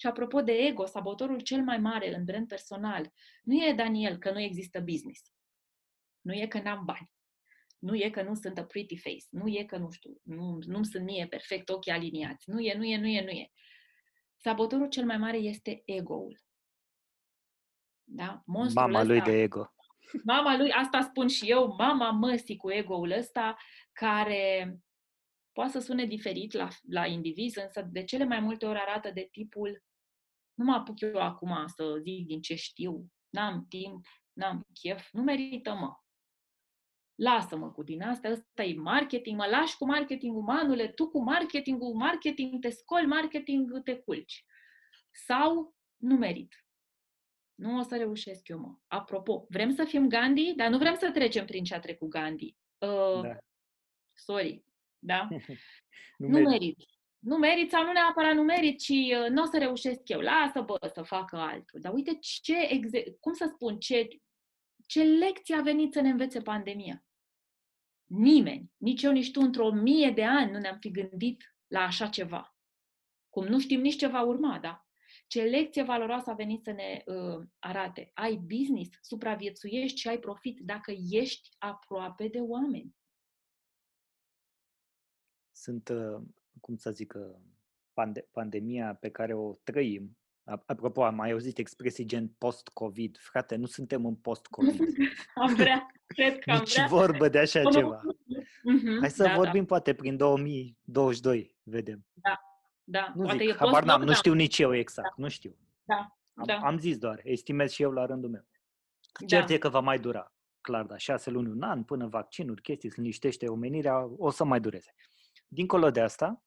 Și 0.00 0.06
apropo 0.06 0.40
de 0.40 0.52
ego, 0.52 0.86
sabotorul 0.86 1.40
cel 1.40 1.62
mai 1.62 1.78
mare 1.78 2.14
în 2.14 2.24
brand 2.24 2.48
personal 2.48 3.12
nu 3.42 3.54
e, 3.54 3.72
Daniel, 3.72 4.18
că 4.18 4.30
nu 4.30 4.40
există 4.40 4.80
business. 4.80 5.32
Nu 6.20 6.32
e 6.32 6.46
că 6.46 6.60
n-am 6.60 6.84
bani. 6.84 7.10
Nu 7.78 7.94
e 7.94 8.10
că 8.10 8.22
nu 8.22 8.34
sunt 8.34 8.58
a 8.58 8.64
pretty 8.64 8.96
face. 8.96 9.24
Nu 9.30 9.48
e 9.48 9.64
că, 9.64 9.76
nu 9.76 9.90
știu, 9.90 10.20
nu, 10.22 10.58
nu 10.66 10.82
sunt 10.82 11.04
mie 11.04 11.26
perfect 11.26 11.68
ochii 11.68 11.92
aliniați. 11.92 12.50
Nu 12.50 12.60
e, 12.60 12.74
nu 12.76 12.84
e, 12.84 12.96
nu 12.96 13.06
e, 13.06 13.22
nu 13.22 13.30
e. 13.30 13.50
Sabotorul 14.36 14.88
cel 14.88 15.04
mai 15.04 15.18
mare 15.18 15.36
este 15.36 15.82
ego-ul. 15.84 16.40
Da? 18.04 18.42
Monstrul 18.46 18.82
Mama 18.82 19.00
ăsta, 19.00 19.12
lui 19.12 19.20
de 19.20 19.42
ego 19.42 19.72
mama 20.24 20.56
lui, 20.56 20.72
asta 20.72 21.00
spun 21.00 21.28
și 21.28 21.50
eu, 21.50 21.74
mama 21.78 22.10
măsii 22.10 22.56
cu 22.56 22.70
ego-ul 22.70 23.10
ăsta, 23.10 23.56
care 23.92 24.76
poate 25.52 25.70
să 25.70 25.78
sune 25.78 26.04
diferit 26.04 26.52
la, 26.52 26.68
la 26.88 27.06
indiviz, 27.06 27.56
însă 27.56 27.88
de 27.92 28.04
cele 28.04 28.24
mai 28.24 28.40
multe 28.40 28.66
ori 28.66 28.78
arată 28.78 29.10
de 29.10 29.28
tipul 29.30 29.82
nu 30.58 30.64
mă 30.64 30.72
apuc 30.72 31.00
eu 31.00 31.20
acum 31.20 31.66
să 31.66 31.98
zic 32.02 32.26
din 32.26 32.40
ce 32.40 32.54
știu, 32.54 33.12
n-am 33.28 33.66
timp, 33.68 34.06
n-am 34.32 34.66
chef, 34.72 35.08
nu 35.12 35.22
merită, 35.22 35.74
mă. 35.74 35.96
Lasă-mă 37.14 37.72
cu 37.72 37.82
din 37.82 38.02
asta, 38.02 38.30
ăsta 38.30 38.62
e 38.62 38.74
marketing, 38.74 39.38
mă 39.38 39.46
lași 39.46 39.76
cu 39.76 39.86
marketing 39.86 40.36
umanule, 40.36 40.88
tu 40.88 41.08
cu 41.10 41.22
marketingul, 41.22 41.94
marketing 41.94 42.60
te 42.60 42.68
scoli, 42.68 43.06
marketing 43.06 43.82
te 43.82 43.96
culci. 43.96 44.44
Sau 45.26 45.76
nu 45.96 46.16
merit. 46.16 46.67
Nu 47.58 47.78
o 47.78 47.82
să 47.82 47.96
reușesc 47.96 48.48
eu, 48.48 48.58
mă. 48.58 48.74
Apropo, 48.86 49.46
vrem 49.48 49.74
să 49.74 49.84
fim 49.84 50.08
Gandhi, 50.08 50.54
dar 50.54 50.70
nu 50.70 50.78
vrem 50.78 50.94
să 50.94 51.10
trecem 51.10 51.44
prin 51.44 51.64
ce 51.64 51.74
a 51.74 51.80
trecut 51.80 52.08
Gandhi. 52.08 52.56
Uh, 52.78 53.22
da. 53.22 53.38
Sorry, 54.14 54.64
da? 54.98 55.28
nu, 56.18 56.28
nu 56.28 56.38
merit. 56.38 56.48
merit. 56.48 56.78
Nu 57.18 57.36
merit 57.36 57.70
sau 57.70 57.84
nu 57.84 57.92
neapărat 57.92 58.34
nu 58.34 58.42
merit, 58.42 58.78
ci 58.78 58.88
uh, 58.88 59.28
nu 59.28 59.42
o 59.42 59.44
să 59.44 59.58
reușesc 59.58 60.08
eu. 60.08 60.20
Lasă, 60.20 60.60
bă, 60.60 60.90
să 60.94 61.02
facă 61.02 61.36
altul. 61.36 61.80
Dar 61.80 61.92
uite 61.92 62.18
ce, 62.20 62.56
exe- 62.68 63.16
cum 63.20 63.32
să 63.32 63.50
spun, 63.54 63.78
ce, 63.78 64.08
ce 64.86 65.02
lecție 65.02 65.54
a 65.54 65.62
venit 65.62 65.92
să 65.92 66.00
ne 66.00 66.08
învețe 66.08 66.40
pandemia. 66.40 67.04
Nimeni, 68.04 68.72
nici 68.76 69.02
eu, 69.02 69.12
nici 69.12 69.30
tu, 69.30 69.40
într-o 69.40 69.70
mie 69.70 70.10
de 70.10 70.24
ani 70.24 70.50
nu 70.50 70.58
ne-am 70.58 70.78
fi 70.78 70.90
gândit 70.90 71.56
la 71.66 71.80
așa 71.80 72.08
ceva. 72.08 72.56
Cum 73.28 73.46
nu 73.46 73.60
știm 73.60 73.80
nici 73.80 73.96
ce 73.96 74.06
va 74.06 74.22
urma, 74.22 74.58
da? 74.58 74.87
Ce 75.28 75.42
lecție 75.42 75.82
valoroasă 75.82 76.30
a 76.30 76.34
venit 76.34 76.62
să 76.62 76.70
ne 76.70 77.02
uh, 77.06 77.46
arate. 77.58 78.10
Ai 78.14 78.36
business, 78.36 78.98
supraviețuiești 79.00 80.00
și 80.00 80.08
ai 80.08 80.18
profit 80.18 80.60
dacă 80.60 80.92
ești 81.10 81.48
aproape 81.58 82.28
de 82.28 82.38
oameni. 82.38 82.96
Sunt, 85.52 85.88
uh, 85.88 86.22
cum 86.60 86.76
să 86.76 86.90
zic, 86.90 87.14
uh, 87.16 87.36
pande- 87.92 88.28
pandemia 88.30 88.94
pe 88.94 89.10
care 89.10 89.34
o 89.34 89.52
trăim. 89.62 90.16
Apropo, 90.44 91.04
am 91.04 91.14
mai 91.14 91.30
auzit 91.30 91.58
expresii 91.58 92.04
gen 92.04 92.28
post-COVID. 92.28 93.18
Frate, 93.20 93.56
nu 93.56 93.66
suntem 93.66 94.06
în 94.06 94.16
post-COVID. 94.16 94.80
am 95.34 95.54
vrea, 95.54 95.86
cred 96.06 96.38
că 96.38 96.50
am 96.50 96.58
Nici 96.58 96.72
vrea. 96.72 96.86
vorbă 96.86 97.28
de 97.28 97.38
așa 97.38 97.62
ceva. 97.62 98.00
Mm-hmm, 98.02 98.98
Hai 99.00 99.10
să 99.10 99.22
da, 99.22 99.34
vorbim 99.34 99.60
da. 99.60 99.66
poate 99.66 99.94
prin 99.94 100.16
2022, 100.16 101.56
vedem. 101.62 102.06
Da, 102.12 102.47
da. 102.90 103.12
Nu 103.14 103.22
Poate 103.22 103.44
zic, 103.44 103.56
habar 103.56 103.84
n-am, 103.84 104.02
nu 104.02 104.12
știu 104.12 104.32
nici 104.32 104.58
eu 104.58 104.74
exact, 104.74 105.14
da. 105.16 105.22
nu 105.22 105.28
știu. 105.28 105.56
Da, 105.84 106.18
am, 106.34 106.44
da. 106.46 106.58
am 106.58 106.78
zis 106.78 106.98
doar, 106.98 107.20
estimez 107.24 107.70
și 107.70 107.82
eu 107.82 107.90
la 107.90 108.06
rândul 108.06 108.30
meu. 108.30 108.46
Cert 109.26 109.46
da. 109.46 109.54
e 109.54 109.58
că 109.58 109.68
va 109.68 109.80
mai 109.80 109.98
dura, 109.98 110.34
clar, 110.60 110.84
da, 110.84 110.96
șase 110.96 111.30
luni, 111.30 111.50
un 111.50 111.62
an, 111.62 111.84
până 111.84 112.06
vaccinuri, 112.06 112.62
chestii, 112.62 112.90
se 112.90 113.00
liniștește 113.00 113.48
omenirea, 113.48 114.10
o 114.16 114.30
să 114.30 114.44
mai 114.44 114.60
dureze. 114.60 114.94
Dincolo 115.48 115.90
de 115.90 116.00
asta, 116.00 116.44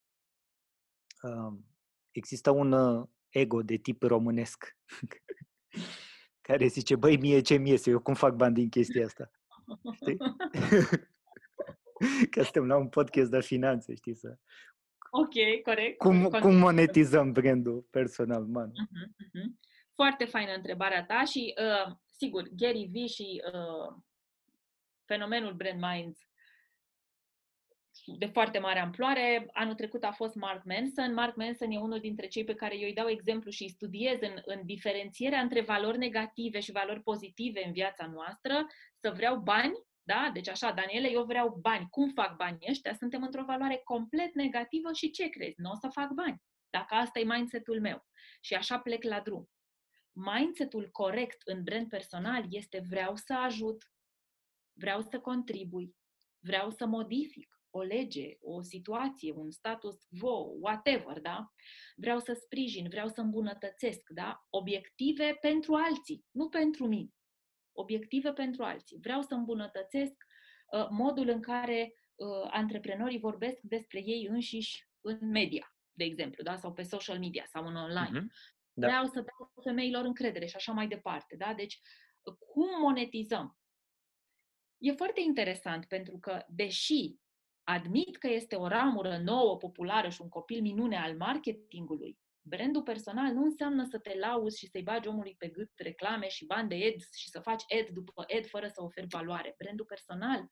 um, 1.21 1.65
există 2.11 2.49
un 2.49 2.71
uh, 2.71 3.07
ego 3.29 3.61
de 3.61 3.75
tip 3.75 4.03
românesc 4.03 4.77
care 6.47 6.67
zice, 6.67 6.95
băi, 6.95 7.17
mie 7.17 7.41
ce 7.41 7.55
mie 7.55 7.77
eu 7.85 7.99
cum 7.99 8.13
fac 8.13 8.35
bani 8.35 8.53
din 8.53 8.69
chestia 8.69 9.05
asta? 9.05 9.31
Știi? 9.93 10.17
că 12.31 12.43
suntem 12.43 12.67
la 12.67 12.77
un 12.77 12.89
podcast 12.89 13.29
de 13.29 13.41
finanțe, 13.41 13.95
știi, 13.95 14.15
să 14.15 14.37
Ok, 15.13 15.63
corect. 15.63 15.97
Cum, 15.97 16.29
cum 16.29 16.55
monetizăm 16.55 17.31
brandul 17.31 17.87
personal, 17.89 18.43
man? 18.45 18.69
Uh-huh, 18.69 19.25
uh-huh. 19.25 19.69
Foarte 19.95 20.25
faină 20.25 20.53
întrebarea 20.55 21.05
ta 21.05 21.23
și, 21.23 21.53
uh, 21.57 21.93
sigur, 22.17 22.47
Gary 22.55 22.89
Vee 22.91 23.07
și 23.07 23.43
uh, 23.53 23.95
fenomenul 25.05 25.53
Brand 25.53 25.81
Minds 25.81 26.19
de 28.17 28.25
foarte 28.25 28.59
mare 28.59 28.79
amploare. 28.79 29.47
Anul 29.51 29.73
trecut 29.73 30.03
a 30.03 30.11
fost 30.11 30.35
Mark 30.35 30.63
Manson. 30.63 31.13
Mark 31.13 31.35
Manson 31.35 31.71
e 31.71 31.79
unul 31.79 31.99
dintre 31.99 32.27
cei 32.27 32.43
pe 32.43 32.53
care 32.53 32.77
eu 32.77 32.87
îi 32.87 32.93
dau 32.93 33.09
exemplu 33.09 33.49
și 33.49 33.63
îi 33.63 33.69
studiez 33.69 34.17
în, 34.21 34.41
în 34.45 34.61
diferențierea 34.65 35.41
între 35.41 35.61
valori 35.61 35.97
negative 35.97 36.59
și 36.59 36.71
valori 36.71 37.01
pozitive 37.01 37.65
în 37.65 37.71
viața 37.71 38.05
noastră, 38.05 38.67
să 38.99 39.11
vreau 39.15 39.37
bani 39.37 39.73
da? 40.13 40.29
Deci 40.33 40.49
așa, 40.49 40.71
Daniele, 40.71 41.11
eu 41.11 41.23
vreau 41.23 41.57
bani. 41.61 41.87
Cum 41.89 42.09
fac 42.09 42.35
banii 42.35 42.67
ăștia? 42.69 42.93
Suntem 42.93 43.23
într-o 43.23 43.43
valoare 43.43 43.81
complet 43.83 44.33
negativă 44.33 44.93
și 44.93 45.11
ce 45.11 45.29
crezi? 45.29 45.61
Nu 45.61 45.71
o 45.71 45.75
să 45.75 45.87
fac 45.87 46.11
bani. 46.11 46.41
Dacă 46.69 46.93
asta 46.95 47.19
e 47.19 47.23
mindset-ul 47.23 47.81
meu. 47.81 48.05
Și 48.41 48.53
așa 48.53 48.79
plec 48.79 49.03
la 49.03 49.19
drum. 49.19 49.49
Mindset-ul 50.11 50.89
corect 50.91 51.41
în 51.43 51.63
brand 51.63 51.87
personal 51.87 52.45
este 52.49 52.85
vreau 52.89 53.15
să 53.15 53.33
ajut, 53.33 53.91
vreau 54.73 55.01
să 55.01 55.19
contribui, 55.19 55.95
vreau 56.39 56.69
să 56.69 56.85
modific 56.85 57.49
o 57.69 57.81
lege, 57.81 58.37
o 58.39 58.61
situație, 58.61 59.33
un 59.33 59.51
status 59.51 59.95
quo, 60.19 60.55
whatever, 60.59 61.19
da? 61.19 61.51
Vreau 61.95 62.19
să 62.19 62.33
sprijin, 62.33 62.89
vreau 62.89 63.07
să 63.07 63.21
îmbunătățesc, 63.21 64.09
da? 64.09 64.45
Obiective 64.49 65.37
pentru 65.41 65.73
alții, 65.73 66.25
nu 66.31 66.49
pentru 66.49 66.87
mine 66.87 67.09
obiective 67.73 68.33
pentru 68.33 68.63
alții. 68.63 68.97
Vreau 69.01 69.21
să 69.21 69.33
îmbunătățesc 69.33 70.25
uh, 70.71 70.87
modul 70.89 71.29
în 71.29 71.41
care 71.41 71.93
uh, 72.15 72.49
antreprenorii 72.51 73.19
vorbesc 73.19 73.59
despre 73.61 73.99
ei 74.05 74.27
înșiși 74.29 74.87
în 75.01 75.29
media, 75.29 75.75
de 75.91 76.03
exemplu, 76.03 76.43
da? 76.43 76.55
sau 76.55 76.73
pe 76.73 76.81
social 76.81 77.19
media 77.19 77.45
sau 77.45 77.65
în 77.65 77.75
online. 77.75 78.19
Uh-huh. 78.19 78.59
Da. 78.73 78.87
Vreau 78.87 79.05
să 79.05 79.13
dau 79.13 79.51
femeilor 79.63 80.05
încredere 80.05 80.45
și 80.45 80.55
așa 80.55 80.71
mai 80.71 80.87
departe. 80.87 81.35
Da? 81.35 81.53
Deci, 81.53 81.79
cum 82.53 82.79
monetizăm? 82.81 83.57
E 84.77 84.91
foarte 84.91 85.21
interesant 85.21 85.85
pentru 85.85 86.17
că, 86.17 86.45
deși 86.47 87.15
admit 87.63 88.17
că 88.17 88.27
este 88.27 88.55
o 88.55 88.67
ramură 88.67 89.17
nouă, 89.17 89.57
populară 89.57 90.09
și 90.09 90.21
un 90.21 90.29
copil 90.29 90.61
minune 90.61 90.97
al 90.97 91.17
marketingului, 91.17 92.19
Brandul 92.41 92.83
personal 92.83 93.33
nu 93.33 93.43
înseamnă 93.43 93.83
să 93.89 93.97
te 93.99 94.17
lauzi 94.17 94.57
și 94.57 94.67
să-i 94.67 94.83
bagi 94.83 95.07
omului 95.07 95.35
pe 95.37 95.47
gât 95.47 95.71
reclame 95.75 96.27
și 96.27 96.45
bani 96.45 96.69
de 96.69 96.93
ads 96.93 97.15
și 97.15 97.29
să 97.29 97.39
faci 97.39 97.63
ad 97.79 97.87
după 97.87 98.25
ad 98.37 98.45
fără 98.45 98.67
să 98.67 98.83
oferi 98.83 99.07
valoare. 99.09 99.55
Brandul 99.57 99.85
personal, 99.85 100.49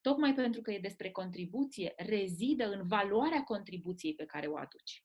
tocmai 0.00 0.34
pentru 0.34 0.60
că 0.60 0.70
e 0.70 0.78
despre 0.78 1.10
contribuție, 1.10 1.92
rezidă 1.96 2.70
în 2.70 2.86
valoarea 2.86 3.42
contribuției 3.42 4.14
pe 4.14 4.24
care 4.24 4.46
o 4.46 4.56
aduci. 4.56 5.04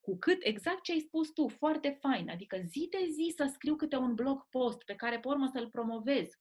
Cu 0.00 0.18
cât, 0.18 0.38
exact 0.40 0.82
ce 0.82 0.92
ai 0.92 0.98
spus 0.98 1.32
tu, 1.32 1.48
foarte 1.48 1.98
fain, 2.00 2.30
adică 2.30 2.56
zi 2.66 2.88
de 2.90 3.06
zi 3.10 3.32
să 3.36 3.50
scriu 3.52 3.76
câte 3.76 3.96
un 3.96 4.14
blog 4.14 4.48
post 4.50 4.82
pe 4.84 4.94
care 4.94 5.20
pe 5.20 5.28
urmă 5.28 5.50
să-l 5.52 5.68
promovezi, 5.68 6.38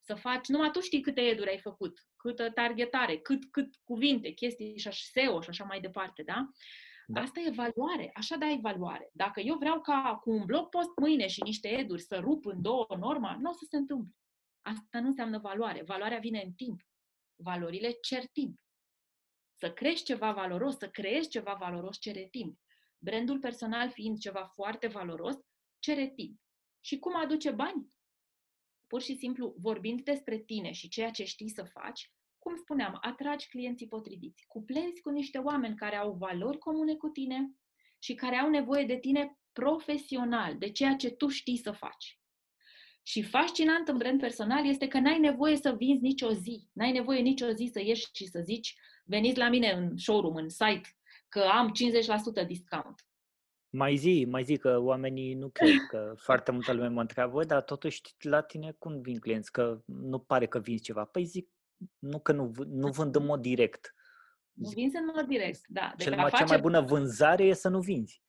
să 0.00 0.14
faci, 0.14 0.46
numai 0.46 0.70
tu 0.70 0.80
știi 0.80 1.00
câte 1.00 1.20
eduri 1.20 1.50
ai 1.50 1.58
făcut, 1.58 2.06
câtă 2.16 2.50
targetare, 2.50 3.16
cât, 3.16 3.50
cât 3.50 3.76
cuvinte, 3.84 4.30
chestii 4.30 4.78
și 4.78 5.10
SEO 5.10 5.40
și 5.40 5.48
așa 5.48 5.64
mai 5.64 5.80
departe, 5.80 6.22
da? 6.22 6.48
Da. 7.06 7.20
Asta 7.20 7.40
e 7.40 7.50
valoare, 7.50 8.10
așa 8.14 8.36
dai 8.36 8.58
valoare. 8.62 9.10
Dacă 9.12 9.40
eu 9.40 9.56
vreau 9.56 9.80
ca 9.80 10.18
cu 10.22 10.30
un 10.30 10.44
blog 10.44 10.68
post 10.68 10.90
mâine 11.00 11.26
și 11.26 11.42
niște 11.42 11.68
eduri 11.68 12.02
să 12.02 12.18
rup 12.18 12.46
în 12.46 12.62
două 12.62 12.86
norma, 12.98 13.36
nu 13.40 13.50
o 13.50 13.52
să 13.52 13.66
se 13.70 13.76
întâmple. 13.76 14.16
Asta 14.62 15.00
nu 15.00 15.06
înseamnă 15.06 15.38
valoare. 15.38 15.82
Valoarea 15.82 16.18
vine 16.18 16.42
în 16.44 16.52
timp. 16.52 16.80
Valorile 17.36 17.90
cer 17.90 18.26
timp. 18.26 18.60
Să 19.58 19.72
crești 19.72 20.04
ceva 20.04 20.32
valoros, 20.32 20.76
să 20.76 20.88
creezi 20.88 21.28
ceva 21.28 21.54
valoros 21.54 21.98
cere 21.98 22.28
timp. 22.30 22.58
Brandul 22.98 23.38
personal 23.38 23.90
fiind 23.90 24.18
ceva 24.18 24.44
foarte 24.44 24.86
valoros, 24.86 25.36
cere 25.78 26.08
timp. 26.08 26.40
Și 26.80 26.98
cum 26.98 27.16
aduce 27.16 27.50
bani? 27.50 27.92
Pur 28.86 29.02
și 29.02 29.16
simplu 29.16 29.54
vorbind 29.58 30.02
despre 30.02 30.38
tine 30.38 30.72
și 30.72 30.88
ceea 30.88 31.10
ce 31.10 31.24
știi 31.24 31.48
să 31.48 31.64
faci, 31.64 32.12
cum 32.42 32.56
spuneam, 32.56 32.98
atragi 33.00 33.48
clienții 33.48 33.88
potriviți. 33.88 34.44
Cuplezi 34.46 35.00
cu 35.00 35.10
niște 35.10 35.38
oameni 35.38 35.76
care 35.76 35.96
au 35.96 36.12
valori 36.12 36.58
comune 36.58 36.94
cu 36.94 37.08
tine 37.08 37.52
și 37.98 38.14
care 38.14 38.36
au 38.36 38.50
nevoie 38.50 38.84
de 38.84 38.96
tine 38.96 39.38
profesional, 39.52 40.58
de 40.58 40.70
ceea 40.70 40.94
ce 40.94 41.10
tu 41.10 41.28
știi 41.28 41.56
să 41.56 41.70
faci. 41.70 42.20
Și 43.02 43.22
fascinant 43.22 43.88
în 43.88 43.96
brand 43.96 44.20
personal 44.20 44.66
este 44.66 44.88
că 44.88 44.98
n-ai 44.98 45.18
nevoie 45.18 45.56
să 45.56 45.74
vinzi 45.78 46.02
nicio 46.02 46.32
zi. 46.32 46.68
N-ai 46.72 46.92
nevoie 46.92 47.20
nicio 47.20 47.50
zi 47.50 47.70
să 47.72 47.80
ieși 47.80 48.08
și 48.12 48.26
să 48.26 48.40
zici 48.44 48.74
veniți 49.04 49.38
la 49.38 49.48
mine 49.48 49.70
în 49.70 49.96
showroom, 49.96 50.34
în 50.34 50.48
site, 50.48 50.88
că 51.28 51.40
am 51.40 51.72
50% 52.44 52.46
discount. 52.46 53.06
Mai 53.70 53.96
zi, 53.96 54.26
mai 54.28 54.44
zi 54.44 54.56
că 54.56 54.78
oamenii 54.78 55.34
nu 55.34 55.48
cred 55.48 55.76
că 55.88 56.12
foarte 56.26 56.50
multă 56.50 56.72
lume 56.72 56.88
mă 56.88 57.00
întreabă, 57.00 57.44
dar 57.44 57.62
totuși 57.62 58.00
la 58.20 58.42
tine 58.42 58.74
cum 58.78 59.00
vin 59.00 59.18
clienți? 59.18 59.52
Că 59.52 59.82
nu 59.84 60.18
pare 60.18 60.46
că 60.46 60.58
vinzi 60.58 60.82
ceva. 60.82 61.04
Păi 61.04 61.24
zic, 61.24 61.48
nu 61.98 62.20
că 62.20 62.32
nu, 62.32 62.52
nu 62.66 62.90
vând 62.90 63.16
în 63.16 63.24
mod 63.24 63.40
direct. 63.40 63.94
Nu 64.52 64.68
vinzi 64.68 64.96
în 64.96 65.10
mod 65.14 65.26
direct, 65.26 65.60
da. 65.66 65.92
Deci 65.96 66.06
Cel 66.06 66.16
mai, 66.16 66.30
face... 66.30 66.42
Cea 66.42 66.48
mai 66.48 66.60
bună 66.60 66.80
vânzare 66.80 67.44
e 67.44 67.54
să 67.54 67.68
nu 67.68 67.80
vinzi. 67.80 68.22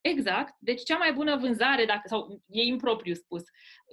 Exact. 0.00 0.54
Deci 0.58 0.82
cea 0.82 0.96
mai 0.96 1.12
bună 1.12 1.36
vânzare, 1.36 1.84
dacă, 1.84 2.08
sau 2.08 2.42
e 2.46 2.62
impropriu 2.62 3.14
spus, 3.14 3.42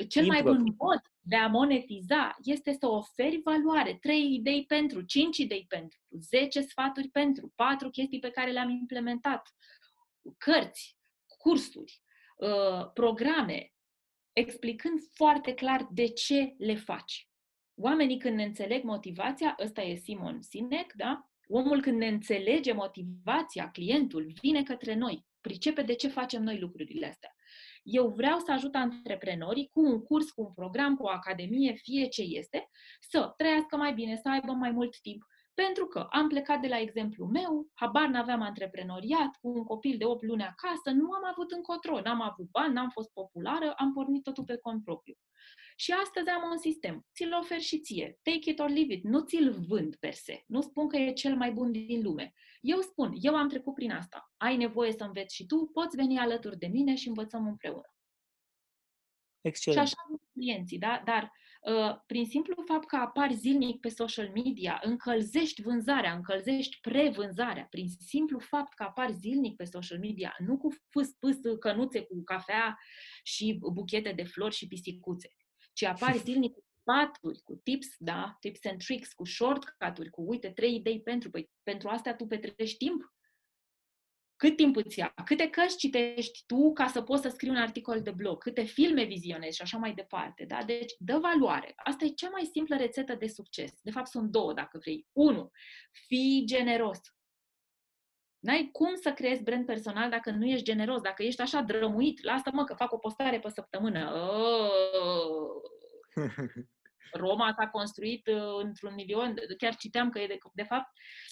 cel 0.08 0.26
impropriu. 0.26 0.52
mai 0.52 0.64
bun 0.64 0.76
mod 0.78 1.02
de 1.20 1.36
a 1.36 1.48
monetiza 1.48 2.36
este 2.44 2.74
să 2.80 2.88
oferi 2.88 3.42
valoare. 3.44 3.98
Trei 4.02 4.34
idei 4.34 4.66
pentru, 4.66 5.02
cinci 5.02 5.38
idei 5.38 5.66
pentru, 5.68 6.00
zece 6.10 6.62
sfaturi 6.62 7.08
pentru, 7.08 7.54
patru 7.56 7.90
chestii 7.90 8.20
pe 8.20 8.30
care 8.30 8.52
le-am 8.52 8.70
implementat, 8.70 9.56
cărți, 10.38 10.98
cursuri, 11.38 12.02
uh, 12.36 12.92
programe, 12.94 13.74
explicând 14.34 15.00
foarte 15.14 15.54
clar 15.54 15.88
de 15.92 16.08
ce 16.08 16.56
le 16.58 16.76
faci. 16.76 17.30
Oamenii 17.76 18.18
când 18.18 18.36
ne 18.36 18.44
înțeleg 18.44 18.84
motivația, 18.84 19.56
ăsta 19.64 19.82
e 19.82 19.96
Simon 19.96 20.42
Sinek, 20.42 20.94
da? 20.94 21.28
Omul 21.48 21.82
când 21.82 21.98
ne 21.98 22.08
înțelege 22.08 22.74
motivația, 22.74 23.70
clientul, 23.70 24.32
vine 24.42 24.64
către 24.64 24.96
noi, 24.96 25.26
pricepe 25.42 25.82
de 25.82 25.94
ce 25.94 26.08
facem 26.08 26.44
noi 26.44 26.60
lucrurile 26.60 27.08
astea. 27.08 27.36
Eu 27.84 28.08
vreau 28.08 28.40
să 28.40 28.52
ajut 28.52 28.76
antreprenorii 28.76 29.68
cu 29.68 29.80
un 29.82 30.04
curs, 30.04 30.32
cu 30.32 30.42
un 30.42 30.54
program, 30.54 30.96
cu 30.96 31.04
o 31.04 31.10
academie, 31.10 31.74
fie 31.74 32.08
ce 32.08 32.22
este, 32.22 32.70
să 33.00 33.34
trăiască 33.38 33.78
mai 33.78 33.94
bine, 33.94 34.16
să 34.16 34.30
aibă 34.30 34.52
mai 34.52 34.72
mult 34.72 35.00
timp, 35.02 35.24
pentru 35.54 35.86
că 35.86 36.00
am 36.10 36.28
plecat 36.28 36.62
de 36.62 36.68
la 36.68 36.80
exemplu 36.80 37.26
meu, 37.26 37.68
habar 37.74 38.08
n-aveam 38.08 38.42
antreprenoriat, 38.42 39.38
cu 39.42 39.48
un 39.48 39.64
copil 39.64 39.98
de 39.98 40.06
8 40.06 40.24
luni 40.24 40.44
acasă, 40.44 40.90
nu 40.92 41.12
am 41.12 41.26
avut 41.32 41.52
încotro, 41.52 42.02
n-am 42.02 42.22
avut 42.22 42.50
bani, 42.52 42.74
n-am 42.74 42.90
fost 42.90 43.10
populară, 43.14 43.74
am 43.78 43.94
pornit 43.94 44.24
totul 44.24 44.44
pe 44.44 44.58
cont 44.58 44.84
propriu. 44.84 45.16
Și 45.76 45.92
astăzi 45.92 46.30
am 46.30 46.50
un 46.52 46.58
sistem. 46.58 47.06
Ți-l 47.14 47.38
ofer 47.42 47.60
și 47.60 47.80
ție. 47.80 48.20
Take 48.22 48.50
it 48.50 48.60
or 48.60 48.70
leave 48.70 48.94
it. 48.94 49.04
Nu 49.04 49.20
ți-l 49.20 49.52
vând 49.68 49.96
per 49.96 50.14
se. 50.14 50.44
Nu 50.48 50.62
spun 50.62 50.88
că 50.88 50.98
e 50.98 51.14
cel 51.14 51.36
mai 51.36 51.52
bun 51.52 51.72
din 51.72 52.02
lume. 52.02 52.34
Eu 52.62 52.82
spun, 52.82 53.14
eu 53.16 53.36
am 53.36 53.50
trecut 53.50 53.74
prin 53.74 53.92
asta. 53.92 54.32
Ai 54.38 54.58
nevoie 54.58 54.92
să 54.92 55.04
înveți 55.04 55.36
și 55.36 55.46
tu, 55.46 55.70
poți 55.74 55.96
veni 55.96 56.18
alături 56.18 56.58
de 56.58 56.68
mine 56.68 56.96
și 56.96 57.08
învățăm 57.08 57.48
împreună. 57.48 57.94
Excelent. 59.42 59.88
Și 59.88 59.94
așa 59.94 60.22
clienții, 60.34 60.78
da? 60.78 61.02
Dar 61.06 61.32
uh, 61.62 61.96
prin 62.06 62.26
simplu 62.26 62.64
fapt 62.68 62.88
că 62.88 62.96
apari 62.96 63.34
zilnic 63.34 63.80
pe 63.80 63.90
social 63.90 64.32
media, 64.34 64.80
încălzești 64.84 65.62
vânzarea, 65.62 66.14
încălzești 66.14 66.80
prevânzarea, 66.82 67.68
prin 67.70 67.88
simplu 67.88 68.40
fapt 68.40 68.74
că 68.74 68.84
apari 68.84 69.14
zilnic 69.14 69.56
pe 69.56 69.64
social 69.64 70.00
media, 70.00 70.36
nu 70.38 70.58
cu 70.58 70.70
fâs, 70.90 71.10
pâs, 71.20 71.38
cănuțe 71.60 72.02
cu 72.02 72.24
cafea 72.24 72.78
și 73.24 73.60
buchete 73.74 74.12
de 74.12 74.24
flori 74.24 74.56
și 74.56 74.68
pisicuțe, 74.68 75.36
ci 75.74 75.84
apari 75.84 76.18
zilnic 76.18 76.54
cu 76.54 76.64
sfaturi, 76.82 77.42
cu 77.44 77.56
tips, 77.56 77.88
da, 77.98 78.38
tips 78.40 78.66
and 78.66 78.84
tricks, 78.84 79.14
cu 79.14 79.26
shortcut-uri, 79.26 80.10
cu 80.10 80.22
uite, 80.22 80.50
trei 80.50 80.76
idei 80.76 81.02
pentru, 81.02 81.30
păi, 81.30 81.50
pentru 81.64 81.90
astea 81.90 82.16
tu 82.16 82.26
petrești 82.26 82.78
timp? 82.78 83.14
Cât 84.36 84.56
timp 84.56 84.76
îți 84.76 85.00
ia? 85.00 85.14
Câte 85.26 85.50
cărți 85.50 85.78
citești 85.78 86.44
tu 86.46 86.74
ca 86.74 86.88
să 86.88 87.02
poți 87.02 87.22
să 87.22 87.30
scrii 87.30 87.50
un 87.50 87.56
articol 87.56 88.02
de 88.02 88.12
blog? 88.12 88.38
Câte 88.38 88.64
filme 88.64 89.04
vizionezi 89.04 89.56
și 89.56 89.62
așa 89.62 89.78
mai 89.78 89.94
departe? 89.94 90.46
Da? 90.46 90.64
Deci, 90.64 90.94
dă 91.00 91.18
valoare. 91.18 91.74
Asta 91.76 92.06
e 92.06 92.10
cea 92.10 92.30
mai 92.30 92.50
simplă 92.52 92.76
rețetă 92.76 93.16
de 93.16 93.28
succes. 93.28 93.72
De 93.82 93.92
fapt, 93.92 94.08
sunt 94.08 94.32
două, 94.32 94.54
dacă 94.54 94.78
vrei. 94.78 95.08
Unu, 95.12 95.52
fii 96.08 96.44
generos. 96.46 97.00
N-ai 98.40 98.70
cum 98.72 98.96
să 98.96 99.14
creezi 99.14 99.44
brand 99.44 99.66
personal 99.66 100.10
dacă 100.10 100.32
nu 100.32 100.46
ești 100.46 100.66
generos, 100.66 101.02
dacă 101.02 101.24
ești 101.24 101.42
așa 101.42 101.62
drămuit. 101.62 102.24
Lasă 102.24 102.50
mă 102.54 102.64
că 102.64 102.74
fac 102.74 102.92
o 102.92 102.98
postare 102.98 103.40
pe 103.40 103.50
săptămână. 103.50 104.14
Oh! 104.14 105.63
Roma 107.14 107.54
s-a 107.58 107.68
construit 107.68 108.28
uh, 108.28 108.64
într-un 108.64 108.94
milion, 108.94 109.36
chiar 109.58 109.76
citeam 109.76 110.10
că 110.10 110.20
e 110.20 110.28
de, 110.28 110.38
de 110.54 110.64
fapt 110.64 110.88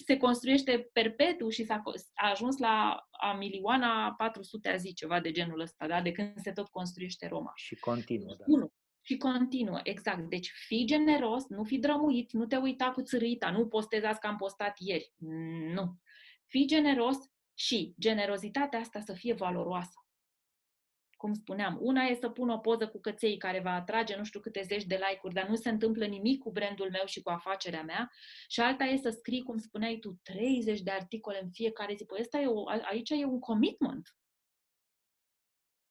se 0.06 0.16
construiește 0.16 0.88
perpetu 0.92 1.48
și 1.48 1.64
s-a 1.64 1.82
a 2.14 2.30
ajuns 2.30 2.58
la 2.58 3.06
a 3.10 3.32
milioana 3.32 4.14
400 4.16 4.68
a 4.68 4.76
zi, 4.76 4.94
ceva 4.94 5.20
de 5.20 5.30
genul 5.30 5.60
ăsta, 5.60 5.86
da? 5.86 6.02
de 6.02 6.12
când 6.12 6.40
se 6.42 6.52
tot 6.52 6.68
construiește 6.68 7.28
Roma. 7.28 7.52
Și 7.54 7.74
continuă, 7.74 8.34
da. 8.38 8.44
Unu. 8.46 8.72
Și 9.04 9.16
continuă, 9.16 9.80
exact. 9.82 10.28
Deci 10.28 10.52
fii 10.66 10.86
generos, 10.86 11.46
nu 11.48 11.64
fi 11.64 11.78
drămuit, 11.78 12.32
nu 12.32 12.46
te 12.46 12.56
uita 12.56 12.90
cu 12.90 13.02
țărâita, 13.02 13.50
nu 13.50 13.66
postezați 13.66 14.20
că 14.20 14.26
am 14.26 14.36
postat 14.36 14.72
ieri. 14.78 15.12
Nu. 15.74 15.96
Fii 16.46 16.66
generos 16.66 17.16
și 17.54 17.94
generozitatea 18.00 18.78
asta 18.78 19.00
să 19.00 19.12
fie 19.12 19.34
valoroasă 19.34 20.02
cum 21.22 21.34
spuneam, 21.34 21.78
una 21.80 22.02
e 22.02 22.14
să 22.14 22.28
pun 22.28 22.48
o 22.48 22.58
poză 22.58 22.88
cu 22.88 23.00
căței 23.00 23.36
care 23.36 23.60
va 23.60 23.70
atrage 23.70 24.16
nu 24.16 24.24
știu 24.24 24.40
câte 24.40 24.62
zeci 24.62 24.84
de 24.84 24.94
like-uri, 24.94 25.34
dar 25.34 25.48
nu 25.48 25.54
se 25.54 25.68
întâmplă 25.68 26.06
nimic 26.06 26.38
cu 26.38 26.50
brandul 26.50 26.90
meu 26.90 27.02
și 27.06 27.22
cu 27.22 27.30
afacerea 27.30 27.82
mea, 27.82 28.10
și 28.48 28.60
alta 28.60 28.84
e 28.84 28.96
să 28.96 29.10
scrii, 29.10 29.42
cum 29.42 29.58
spuneai 29.58 29.98
tu, 29.98 30.20
30 30.22 30.80
de 30.80 30.90
articole 30.90 31.40
în 31.42 31.50
fiecare 31.50 31.94
zi. 31.94 32.04
Păi 32.04 32.18
ăsta 32.20 32.38
e 32.38 32.46
o, 32.46 32.68
aici 32.68 33.10
e 33.10 33.24
un 33.24 33.38
commitment. 33.38 34.16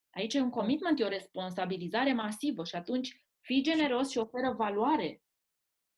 Aici 0.09 0.33
e 0.33 0.41
un 0.41 0.49
commitment, 0.49 0.99
e 0.99 1.03
o 1.03 1.07
responsabilizare 1.07 2.13
masivă 2.13 2.63
și 2.63 2.75
atunci 2.75 3.23
fii 3.41 3.63
generos 3.63 4.09
și 4.09 4.17
oferă 4.17 4.53
valoare. 4.57 5.21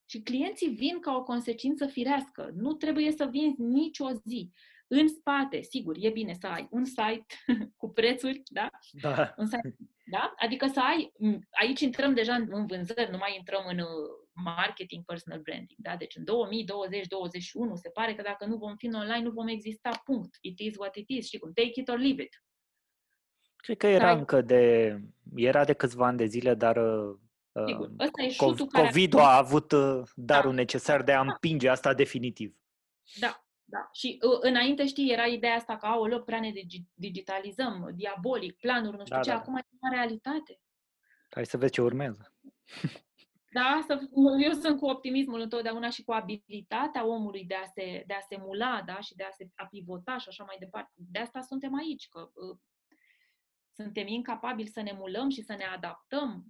Și 0.05 0.21
clienții 0.21 0.69
vin 0.69 0.99
ca 0.99 1.15
o 1.15 1.23
consecință 1.23 1.85
firească. 1.87 2.51
Nu 2.55 2.73
trebuie 2.73 3.11
să 3.11 3.25
vinzi 3.25 3.61
nicio 3.61 4.11
zi. 4.25 4.51
În 4.95 5.07
spate, 5.07 5.61
sigur, 5.61 5.95
e 5.99 6.09
bine 6.09 6.33
să 6.33 6.47
ai 6.47 6.67
un 6.71 6.85
site 6.85 7.25
cu 7.79 7.89
prețuri, 7.89 8.41
da? 8.45 8.69
Da. 8.91 9.33
Un 9.37 9.45
site, 9.45 9.75
da? 10.05 10.33
Adică 10.37 10.67
să 10.67 10.79
ai, 10.79 11.11
aici 11.49 11.79
intrăm 11.79 12.13
deja 12.13 12.35
în 12.35 12.65
vânzări, 12.65 13.11
nu 13.11 13.17
mai 13.17 13.35
intrăm 13.37 13.63
în 13.67 13.79
uh, 13.79 13.85
marketing, 14.33 15.05
personal 15.05 15.39
branding, 15.39 15.79
da? 15.79 15.95
Deci 15.95 16.15
în 16.15 16.23
2020-2021 16.23 16.25
se 17.73 17.89
pare 17.89 18.15
că 18.15 18.21
dacă 18.21 18.45
nu 18.45 18.57
vom 18.57 18.75
fi 18.75 18.85
în 18.85 18.93
online, 18.93 19.23
nu 19.23 19.31
vom 19.31 19.47
exista, 19.47 20.01
punct. 20.03 20.37
It 20.41 20.59
is 20.59 20.77
what 20.77 20.95
it 20.95 21.09
is, 21.09 21.27
și 21.27 21.37
cum, 21.37 21.51
take 21.53 21.79
it 21.79 21.89
or 21.89 21.97
leave 21.97 22.21
it. 22.21 22.43
Cred 23.55 23.77
că 23.77 23.87
era 23.87 24.13
da. 24.13 24.17
încă 24.17 24.41
de, 24.41 24.97
era 25.35 25.65
de 25.65 25.73
câțiva 25.73 26.07
ani 26.07 26.17
de 26.17 26.25
zile, 26.25 26.53
dar 26.53 26.77
uh, 26.77 27.17
Sigur. 27.65 27.91
Ăsta 27.99 28.21
e 28.21 28.35
COVID-ul 28.37 29.19
care... 29.19 29.33
a 29.33 29.37
avut 29.37 29.71
uh, 29.71 30.01
darul 30.15 30.49
da. 30.49 30.55
necesar 30.55 31.03
de 31.03 31.11
a 31.11 31.21
împinge 31.21 31.69
asta 31.69 31.93
definitiv. 31.93 32.55
Da, 33.19 33.43
da. 33.73 33.89
Și 33.91 34.19
uh, 34.21 34.37
înainte, 34.41 34.87
știi, 34.87 35.11
era 35.11 35.25
ideea 35.25 35.55
asta 35.55 35.77
că, 35.77 35.87
loc 36.07 36.25
prea 36.25 36.39
ne 36.39 36.51
digitalizăm, 36.93 37.91
diabolic, 37.95 38.57
planuri, 38.57 38.97
nu 38.97 39.05
știu 39.05 39.15
da, 39.15 39.21
ce, 39.21 39.29
da, 39.29 39.35
acum 39.35 39.53
da. 39.53 39.59
e 39.59 39.77
o 39.79 39.93
realitate. 39.93 40.61
Hai 41.29 41.45
să 41.45 41.57
vezi 41.57 41.71
ce 41.71 41.81
urmează. 41.81 42.33
Da, 43.53 43.83
să, 43.87 44.09
eu 44.39 44.51
sunt 44.51 44.79
cu 44.79 44.85
optimismul 44.85 45.39
întotdeauna 45.39 45.89
și 45.89 46.03
cu 46.03 46.11
abilitatea 46.11 47.05
omului 47.05 47.45
de 47.45 47.55
a 47.55 47.65
se, 47.65 48.03
de 48.07 48.13
a 48.13 48.19
se 48.19 48.37
mula, 48.37 48.83
da, 48.85 48.99
și 48.99 49.15
de 49.15 49.23
a 49.23 49.29
se 49.29 49.49
a 49.55 49.65
pivota 49.65 50.17
și 50.17 50.27
așa 50.27 50.43
mai 50.43 50.55
departe. 50.59 50.91
De 50.95 51.19
asta 51.19 51.41
suntem 51.41 51.75
aici, 51.75 52.07
că 52.09 52.31
uh, 52.33 52.57
suntem 53.75 54.07
incapabili 54.07 54.67
să 54.67 54.81
ne 54.81 54.91
mulăm 54.91 55.29
și 55.29 55.41
să 55.41 55.53
ne 55.53 55.63
adaptăm. 55.63 56.45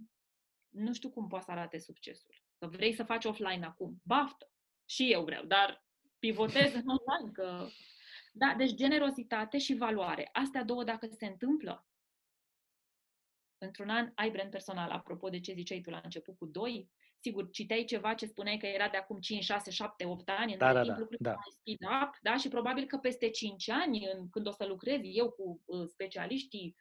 Nu 0.70 0.94
știu 0.94 1.10
cum 1.10 1.28
poate 1.28 1.46
să 1.46 1.52
arate 1.52 1.78
succesul. 1.78 2.44
Că 2.58 2.68
vrei 2.68 2.94
să 2.94 3.04
faci 3.04 3.26
offline 3.26 3.66
acum, 3.66 4.02
baftă. 4.04 4.52
Și 4.86 5.12
eu 5.12 5.24
vreau, 5.24 5.44
dar 5.44 5.86
pivotez 6.24 6.74
în 6.74 6.88
online. 6.88 7.32
Că... 7.32 7.68
Da, 8.34 8.56
deci 8.58 8.74
generozitate 8.74 9.58
și 9.58 9.74
valoare. 9.76 10.30
Astea 10.34 10.64
două, 10.64 10.84
dacă 10.84 11.08
se 11.18 11.26
întâmplă, 11.26 11.88
într-un 13.58 13.90
an 13.90 14.12
ai 14.16 14.30
brand 14.30 14.50
personal. 14.50 14.90
Apropo 14.90 15.30
de 15.30 15.40
ce 15.40 15.54
ziceai 15.54 15.82
tu 15.82 15.90
la 15.90 16.02
început 16.04 16.38
cu 16.38 16.46
doi, 16.46 16.90
sigur, 17.20 17.50
citeai 17.50 17.84
ceva 17.84 18.14
ce 18.14 18.26
spuneai 18.26 18.58
că 18.58 18.66
era 18.66 18.90
de 18.90 18.98
acum 18.98 19.20
5, 19.20 19.44
6, 19.44 19.72
7, 19.72 20.06
8 20.06 20.30
ani, 20.30 20.58
da, 20.58 20.68
în 20.68 20.74
da, 20.74 20.82
timp 20.82 20.94
da, 20.94 21.00
lucrurile 21.00 21.30
da. 21.30 21.36
mai 21.36 21.54
speed 21.60 21.80
up, 22.04 22.18
da? 22.22 22.38
Și 22.38 22.48
probabil 22.48 22.86
că 22.86 22.98
peste 22.98 23.30
5 23.30 23.70
ani, 23.70 24.08
în, 24.14 24.30
când 24.30 24.48
o 24.48 24.52
să 24.52 24.66
lucrez 24.66 25.00
eu 25.04 25.32
cu 25.32 25.62
uh, 25.66 25.88
specialiștii, 25.88 26.76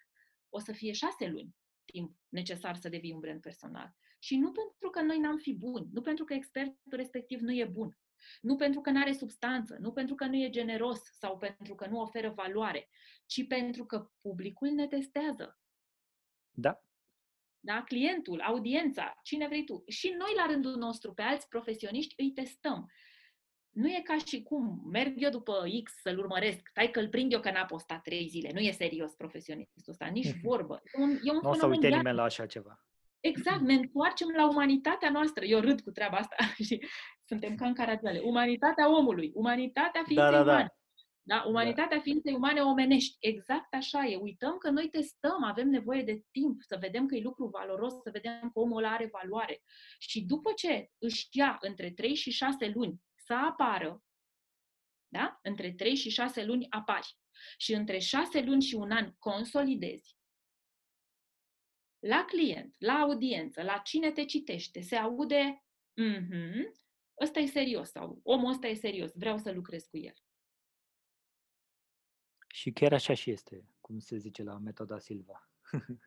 o 0.48 0.58
să 0.58 0.72
fie 0.72 0.92
6 0.92 1.26
luni 1.26 1.54
timp 1.84 2.16
necesar 2.28 2.76
să 2.76 2.88
devii 2.88 3.12
un 3.12 3.20
brand 3.20 3.40
personal. 3.40 3.94
Și 4.18 4.36
nu 4.36 4.52
pentru 4.52 4.90
că 4.90 5.00
noi 5.00 5.18
n-am 5.18 5.36
fi 5.36 5.54
buni, 5.54 5.88
nu 5.92 6.00
pentru 6.00 6.24
că 6.24 6.34
expertul 6.34 6.96
respectiv 6.96 7.40
nu 7.40 7.52
e 7.52 7.64
bun, 7.64 7.98
nu 8.40 8.56
pentru 8.56 8.80
că 8.80 8.90
nu 8.90 9.00
are 9.00 9.12
substanță, 9.12 9.76
nu 9.80 9.92
pentru 9.92 10.14
că 10.14 10.26
nu 10.26 10.36
e 10.36 10.50
generos 10.50 11.00
sau 11.18 11.38
pentru 11.38 11.74
că 11.74 11.86
nu 11.86 12.00
oferă 12.00 12.30
valoare, 12.30 12.88
ci 13.26 13.46
pentru 13.46 13.84
că 13.84 14.10
publicul 14.20 14.68
ne 14.68 14.86
testează. 14.86 15.58
Da. 16.50 16.82
Da? 17.60 17.82
Clientul, 17.82 18.40
audiența, 18.40 19.20
cine 19.22 19.46
vrei 19.46 19.64
tu. 19.64 19.84
Și 19.88 20.14
noi, 20.18 20.32
la 20.36 20.46
rândul 20.46 20.76
nostru, 20.76 21.12
pe 21.12 21.22
alți 21.22 21.48
profesioniști, 21.48 22.14
îi 22.16 22.32
testăm. 22.32 22.90
Nu 23.70 23.88
e 23.88 24.00
ca 24.04 24.16
și 24.26 24.42
cum 24.42 24.82
merg 24.90 25.22
eu 25.22 25.30
după 25.30 25.64
X 25.82 25.92
să-l 26.00 26.18
urmăresc, 26.18 26.70
tai 26.72 26.90
că 26.90 27.00
îl 27.00 27.08
prind 27.08 27.32
eu 27.32 27.40
că 27.40 27.50
n-a 27.50 27.64
postat 27.64 28.02
trei 28.02 28.28
zile. 28.28 28.50
Nu 28.52 28.60
e 28.60 28.70
serios 28.70 29.14
profesionistul 29.14 29.92
ăsta, 29.92 30.06
nici 30.06 30.40
vorbă. 30.42 30.82
E 30.84 31.02
un, 31.02 31.10
e 31.22 31.30
un 31.30 31.38
nu 31.42 31.50
o 31.50 31.54
să 31.54 31.66
uite 31.66 31.88
nimeni 31.88 32.16
la 32.16 32.22
așa 32.22 32.46
ceva. 32.46 32.86
Exact, 33.20 33.60
ne 33.60 33.74
întoarcem 33.74 34.28
la 34.36 34.48
umanitatea 34.48 35.10
noastră. 35.10 35.44
Eu 35.44 35.60
râd 35.60 35.80
cu 35.80 35.90
treaba 35.90 36.16
asta 36.16 36.36
și 36.66 36.84
suntem 37.32 37.56
ca 37.56 37.66
în 37.66 37.74
caragiale. 37.74 38.18
Umanitatea 38.18 38.96
omului, 38.96 39.30
umanitatea 39.34 40.02
ființei 40.04 40.30
da, 40.30 40.30
da, 40.30 40.42
da. 40.42 40.52
umane. 40.52 40.76
Da? 41.22 41.44
Umanitatea 41.46 41.96
da. 41.96 42.02
ființei 42.02 42.34
umane 42.34 42.60
omenești. 42.60 43.16
Exact 43.20 43.74
așa 43.74 44.04
e. 44.04 44.16
Uităm 44.16 44.58
că 44.58 44.70
noi 44.70 44.88
testăm, 44.88 45.44
avem 45.44 45.68
nevoie 45.68 46.02
de 46.02 46.22
timp 46.30 46.62
să 46.62 46.76
vedem 46.80 47.06
că 47.06 47.14
e 47.14 47.20
lucru 47.20 47.46
valoros, 47.46 47.92
să 47.92 48.10
vedem 48.12 48.50
că 48.52 48.58
omul 48.58 48.84
are 48.84 49.08
valoare. 49.12 49.62
Și 49.98 50.20
după 50.20 50.52
ce 50.52 50.90
își 50.98 51.28
ia 51.30 51.58
între 51.60 51.90
3 51.90 52.14
și 52.14 52.30
6 52.30 52.72
luni 52.74 53.00
să 53.14 53.34
apară, 53.34 54.02
da? 55.08 55.38
între 55.42 55.72
3 55.72 55.94
și 55.94 56.10
6 56.10 56.44
luni 56.44 56.66
apari 56.70 57.16
și 57.56 57.72
între 57.72 57.98
6 57.98 58.40
luni 58.40 58.62
și 58.62 58.74
un 58.74 58.90
an 58.90 59.12
consolidezi, 59.18 60.16
la 61.98 62.24
client, 62.24 62.74
la 62.78 62.92
audiență, 62.92 63.62
la 63.62 63.78
cine 63.78 64.10
te 64.10 64.24
citește, 64.24 64.80
se 64.80 64.96
aude 64.96 65.64
mm-hmm, 66.00 66.82
ăsta 67.22 67.38
e 67.38 67.46
serios 67.46 67.90
sau 67.90 68.20
omul 68.22 68.50
ăsta 68.50 68.66
e 68.66 68.74
serios, 68.74 69.12
vreau 69.14 69.38
să 69.38 69.52
lucrez 69.52 69.84
cu 69.84 69.96
el. 69.96 70.14
Și 72.48 72.72
chiar 72.72 72.92
așa 72.92 73.14
și 73.14 73.30
este, 73.30 73.64
cum 73.80 73.98
se 73.98 74.16
zice 74.16 74.42
la 74.42 74.58
metoda 74.58 74.98
Silva. 74.98 75.46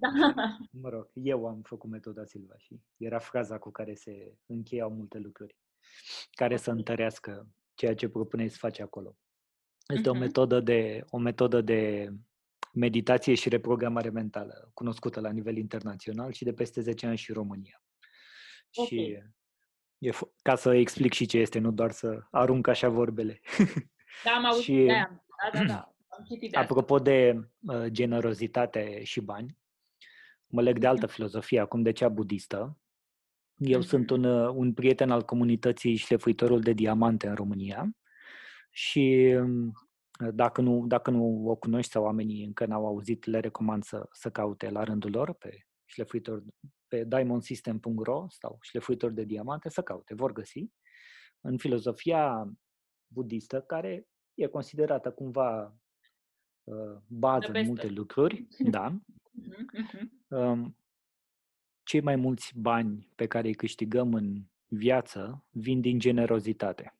Da. 0.00 0.08
Mă 0.82 0.88
rog, 0.88 1.10
eu 1.12 1.46
am 1.46 1.62
făcut 1.62 1.90
metoda 1.90 2.24
Silva 2.24 2.56
și 2.56 2.80
era 2.96 3.18
fraza 3.18 3.58
cu 3.58 3.70
care 3.70 3.94
se 3.94 4.36
încheiau 4.46 4.90
multe 4.90 5.18
lucruri, 5.18 5.56
care 6.30 6.56
să 6.56 6.70
întărească 6.70 7.48
ceea 7.74 7.94
ce 7.94 8.08
propuneți 8.08 8.52
să 8.52 8.58
faci 8.58 8.78
acolo. 8.78 9.16
Este 9.86 10.08
uh-huh. 10.08 10.12
o 10.12 10.18
metodă 10.18 10.60
de 10.60 11.04
o 11.08 11.18
metodă 11.18 11.60
de 11.60 12.12
meditație 12.72 13.34
și 13.34 13.48
reprogramare 13.48 14.10
mentală, 14.10 14.70
cunoscută 14.74 15.20
la 15.20 15.30
nivel 15.30 15.56
internațional 15.56 16.32
și 16.32 16.44
de 16.44 16.52
peste 16.52 16.80
10 16.80 17.06
ani 17.06 17.16
și 17.16 17.30
în 17.30 17.36
România. 17.36 17.84
Okay. 18.74 18.86
Și 18.86 19.22
e 20.02 20.10
f- 20.10 20.32
ca 20.42 20.54
să 20.54 20.74
explic 20.74 21.12
și 21.12 21.26
ce 21.26 21.38
este, 21.38 21.58
nu 21.58 21.70
doar 21.70 21.90
să 21.90 22.22
arunc 22.30 22.66
așa 22.66 22.88
vorbele. 22.88 23.40
Da, 24.24 24.30
am 24.30 24.44
auzit 24.50 24.62
și, 24.62 24.72
de 24.72 24.92
aia. 24.92 25.24
Da, 25.52 25.58
da, 25.58 25.64
da. 25.64 25.86
Am 26.16 26.24
de 26.50 26.56
apropo 26.56 26.98
de 26.98 27.48
uh, 27.60 27.86
generozitate 27.86 29.02
și 29.02 29.20
bani, 29.20 29.58
mă 30.46 30.62
leg 30.62 30.78
de 30.78 30.86
altă 30.86 31.06
filozofie 31.06 31.60
acum, 31.60 31.82
de 31.82 31.92
cea 31.92 32.08
budistă. 32.08 32.78
Eu 33.56 33.80
mm-hmm. 33.80 33.86
sunt 33.86 34.10
un, 34.10 34.24
uh, 34.24 34.52
un 34.54 34.72
prieten 34.72 35.10
al 35.10 35.22
comunității 35.22 35.96
șlefuitorul 35.96 36.60
de 36.60 36.72
diamante 36.72 37.28
în 37.28 37.34
România 37.34 37.96
și 38.70 39.34
um, 39.38 39.72
dacă 40.34 40.60
nu, 40.60 40.84
dacă 40.86 41.10
nu 41.10 41.44
o 41.46 41.54
cunoști 41.54 41.90
sau 41.90 42.04
oamenii 42.04 42.44
încă 42.44 42.66
n-au 42.66 42.86
auzit, 42.86 43.24
le 43.24 43.40
recomand 43.40 43.84
să, 43.84 44.08
să 44.12 44.30
caute 44.30 44.70
la 44.70 44.84
rândul 44.84 45.10
lor 45.10 45.32
pe 45.32 45.66
șlefuitor, 45.84 46.42
pe 46.92 47.04
diamondsystem.ro 47.04 48.26
sau 48.28 48.58
șlefuitor 48.60 49.10
de 49.10 49.24
diamante, 49.24 49.68
să 49.68 49.82
caute, 49.82 50.14
vor 50.14 50.32
găsi. 50.32 50.70
În 51.40 51.56
filozofia 51.56 52.52
budistă, 53.06 53.60
care 53.60 54.08
e 54.34 54.46
considerată 54.46 55.12
cumva 55.12 55.76
uh, 56.64 56.96
bază 57.06 57.52
în 57.52 57.66
multe 57.66 57.88
lucruri, 57.88 58.46
da, 58.76 58.98
um, 60.28 60.76
cei 61.82 62.00
mai 62.00 62.16
mulți 62.16 62.52
bani 62.58 63.08
pe 63.14 63.26
care 63.26 63.46
îi 63.46 63.54
câștigăm 63.54 64.14
în 64.14 64.42
viață 64.66 65.46
vin 65.50 65.80
din 65.80 65.98
generozitate. 65.98 66.96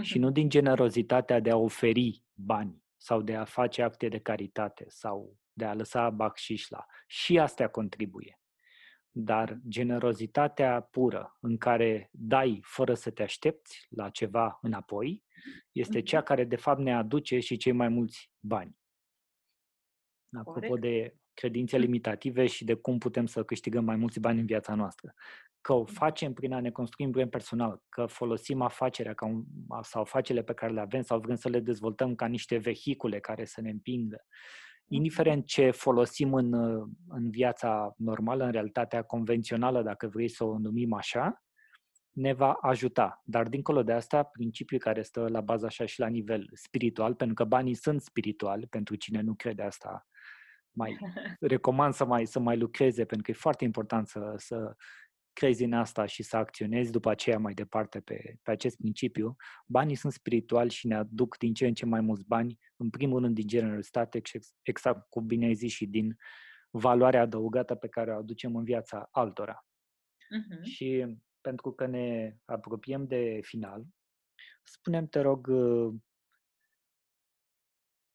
Și 0.00 0.18
nu 0.18 0.30
din 0.30 0.48
generozitatea 0.48 1.40
de 1.40 1.50
a 1.50 1.56
oferi 1.56 2.22
bani 2.32 2.82
sau 2.96 3.22
de 3.22 3.36
a 3.36 3.44
face 3.44 3.82
acte 3.82 4.08
de 4.08 4.18
caritate 4.18 4.84
sau 4.88 5.38
de 5.52 5.64
a 5.64 5.74
lăsa 5.74 6.10
bacșișla. 6.10 6.86
Și 7.06 7.38
astea 7.38 7.68
contribuie. 7.68 8.38
Dar 9.16 9.58
generozitatea 9.68 10.80
pură, 10.80 11.36
în 11.40 11.56
care 11.56 12.08
dai 12.12 12.60
fără 12.62 12.94
să 12.94 13.10
te 13.10 13.22
aștepți 13.22 13.86
la 13.90 14.08
ceva 14.08 14.58
înapoi, 14.62 15.24
este 15.72 16.02
cea 16.02 16.18
mhm. 16.18 16.26
care 16.26 16.44
de 16.44 16.56
fapt 16.56 16.80
ne 16.80 16.94
aduce 16.94 17.38
și 17.38 17.56
cei 17.56 17.72
mai 17.72 17.88
mulți 17.88 18.30
bani. 18.40 18.76
Apropo 20.32 20.76
de 20.76 21.16
credințe 21.34 21.78
limitative 21.78 22.46
și 22.46 22.64
de 22.64 22.74
cum 22.74 22.98
putem 22.98 23.26
să 23.26 23.44
câștigăm 23.44 23.84
mai 23.84 23.96
mulți 23.96 24.20
bani 24.20 24.40
în 24.40 24.46
viața 24.46 24.74
noastră. 24.74 25.14
Că 25.60 25.72
o 25.72 25.84
facem 25.84 26.32
prin 26.32 26.52
a 26.52 26.60
ne 26.60 26.70
construi 26.70 27.06
brand 27.06 27.30
personal, 27.30 27.82
că 27.88 28.06
folosim 28.06 28.60
afacerea 28.62 29.14
ca 29.14 29.26
un, 29.26 29.44
sau 29.82 30.02
afacerile 30.02 30.44
pe 30.44 30.54
care 30.54 30.72
le 30.72 30.80
avem 30.80 31.02
sau 31.02 31.20
vrem 31.20 31.36
să 31.36 31.48
le 31.48 31.60
dezvoltăm 31.60 32.14
ca 32.14 32.26
niște 32.26 32.56
vehicule 32.56 33.20
care 33.20 33.44
să 33.44 33.60
ne 33.60 33.70
împingă. 33.70 34.24
Indiferent 34.88 35.46
ce 35.46 35.70
folosim 35.70 36.34
în, 36.34 36.52
în 37.08 37.30
viața 37.30 37.94
normală, 37.96 38.44
în 38.44 38.50
realitatea 38.50 39.02
convențională, 39.02 39.82
dacă 39.82 40.06
vrei 40.06 40.28
să 40.28 40.44
o 40.44 40.58
numim 40.58 40.92
așa, 40.92 41.42
ne 42.10 42.32
va 42.32 42.52
ajuta. 42.52 43.22
Dar 43.24 43.48
dincolo 43.48 43.82
de 43.82 43.92
asta, 43.92 44.22
principiul 44.22 44.80
care 44.80 45.02
stă 45.02 45.28
la 45.28 45.40
bază 45.40 45.66
așa 45.66 45.86
și 45.86 46.00
la 46.00 46.06
nivel 46.06 46.48
spiritual, 46.52 47.14
pentru 47.14 47.34
că 47.34 47.44
banii 47.44 47.74
sunt 47.74 48.02
spirituali, 48.02 48.66
pentru 48.66 48.94
cine 48.94 49.20
nu 49.20 49.34
crede 49.34 49.62
asta, 49.62 50.06
mai 50.70 50.96
recomand 51.40 51.94
să 51.94 52.04
mai, 52.04 52.26
să 52.26 52.38
mai 52.38 52.56
lucreze, 52.56 53.04
pentru 53.04 53.22
că 53.22 53.30
e 53.30 53.40
foarte 53.40 53.64
important 53.64 54.08
să, 54.08 54.34
să 54.36 54.76
crezi 55.34 55.64
în 55.64 55.72
asta 55.72 56.06
și 56.06 56.22
să 56.22 56.36
acționezi 56.36 56.90
după 56.90 57.10
aceea 57.10 57.38
mai 57.38 57.54
departe 57.54 58.00
pe, 58.00 58.38
pe 58.42 58.50
acest 58.50 58.76
principiu. 58.76 59.36
Banii 59.66 59.94
sunt 59.94 60.12
spirituali 60.12 60.70
și 60.70 60.86
ne 60.86 60.94
aduc 60.94 61.38
din 61.38 61.54
ce 61.54 61.66
în 61.66 61.74
ce 61.74 61.86
mai 61.86 62.00
mulți 62.00 62.26
bani, 62.26 62.58
în 62.76 62.90
primul 62.90 63.20
rând 63.20 63.34
din 63.34 63.46
generositate, 63.46 64.20
exact 64.62 65.08
cum 65.08 65.26
bine 65.26 65.46
ai 65.46 65.54
zis, 65.54 65.72
și 65.72 65.86
din 65.86 66.16
valoarea 66.70 67.20
adăugată 67.20 67.74
pe 67.74 67.88
care 67.88 68.12
o 68.12 68.16
aducem 68.16 68.56
în 68.56 68.64
viața 68.64 69.08
altora. 69.10 69.66
Uh-huh. 70.18 70.62
Și 70.62 71.16
pentru 71.40 71.72
că 71.72 71.86
ne 71.86 72.36
apropiem 72.44 73.06
de 73.06 73.40
final, 73.42 73.84
spunem 74.62 75.06
te 75.06 75.20
rog, 75.20 75.50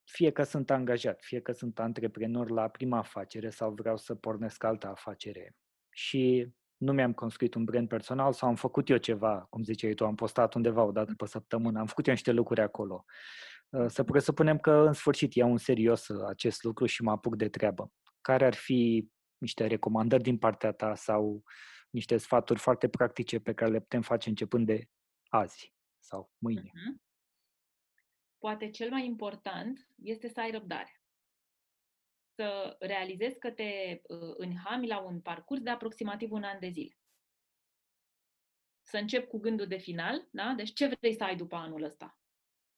fie 0.04 0.32
că 0.32 0.44
sunt 0.44 0.70
angajat, 0.70 1.22
fie 1.22 1.42
că 1.42 1.52
sunt 1.52 1.80
antreprenor 1.80 2.50
la 2.50 2.70
prima 2.70 2.98
afacere 2.98 3.50
sau 3.50 3.74
vreau 3.74 3.98
să 3.98 4.16
pornesc 4.16 4.64
altă 4.64 4.88
afacere 4.88 5.56
și 5.90 6.54
nu 6.80 6.94
mi-am 6.94 7.14
construit 7.14 7.54
un 7.54 7.64
brand 7.64 7.88
personal 7.88 8.34
sau 8.34 8.50
am 8.50 8.56
făcut 8.56 8.90
eu 8.90 8.98
ceva, 8.98 9.46
cum 9.50 9.64
ziceai 9.64 9.94
tu, 9.94 10.06
am 10.06 10.16
postat 10.16 10.54
undeva 10.54 10.84
o 10.84 10.92
dată 10.92 11.14
pe 11.18 11.26
săptămână, 11.26 11.80
am 11.80 11.86
făcut 11.86 12.08
eu 12.08 12.14
niște 12.14 12.32
lucruri 12.32 12.62
acolo. 12.62 13.06
Uh, 13.70 13.86
să 13.88 14.04
presupunem 14.04 14.58
că 14.58 14.72
în 14.72 14.94
sfârșit 14.94 15.34
iau 15.34 15.52
în 15.52 15.58
serios 15.58 16.08
uh, 16.08 16.28
acest 16.28 16.64
lucru 16.64 16.86
și 16.86 17.02
mă 17.02 17.12
apuc 17.12 17.36
de 17.36 17.50
treabă. 17.50 17.92
Care 18.22 18.46
ar 18.46 18.54
fi 18.54 19.10
niște 19.38 19.68
recomandări 19.68 20.24
din 20.24 20.38
partea 20.38 20.72
ta 20.72 20.96
sau 20.96 21.44
niște 21.90 22.18
sfaturi 22.18 22.60
foarte 22.60 22.90
practice 22.90 23.40
pe 23.40 23.54
care 23.54 23.72
le 23.72 23.80
putem 23.80 24.02
face 24.02 24.30
începând 24.30 24.66
de 24.66 24.86
azi 25.30 25.74
sau 26.00 26.32
mâine? 26.38 26.62
Uh-huh 26.62 27.08
poate 28.40 28.70
cel 28.70 28.90
mai 28.90 29.06
important 29.06 29.88
este 29.96 30.28
să 30.28 30.40
ai 30.40 30.52
răbdare. 30.52 30.99
Să 32.40 32.76
realizezi 32.80 33.40
că 33.40 33.52
te 33.52 34.02
uh, 34.08 34.34
înhami 34.38 34.88
la 34.88 35.00
un 35.00 35.20
parcurs 35.20 35.62
de 35.62 35.70
aproximativ 35.70 36.32
un 36.32 36.44
an 36.44 36.60
de 36.60 36.70
zile. 36.70 36.98
Să 38.82 38.98
începi 38.98 39.28
cu 39.28 39.40
gândul 39.40 39.68
de 39.68 39.78
final, 39.78 40.28
da? 40.32 40.54
Deci 40.56 40.74
ce 40.74 40.96
vrei 41.00 41.16
să 41.16 41.24
ai 41.24 41.36
după 41.36 41.56
anul 41.56 41.84
ăsta? 41.84 42.20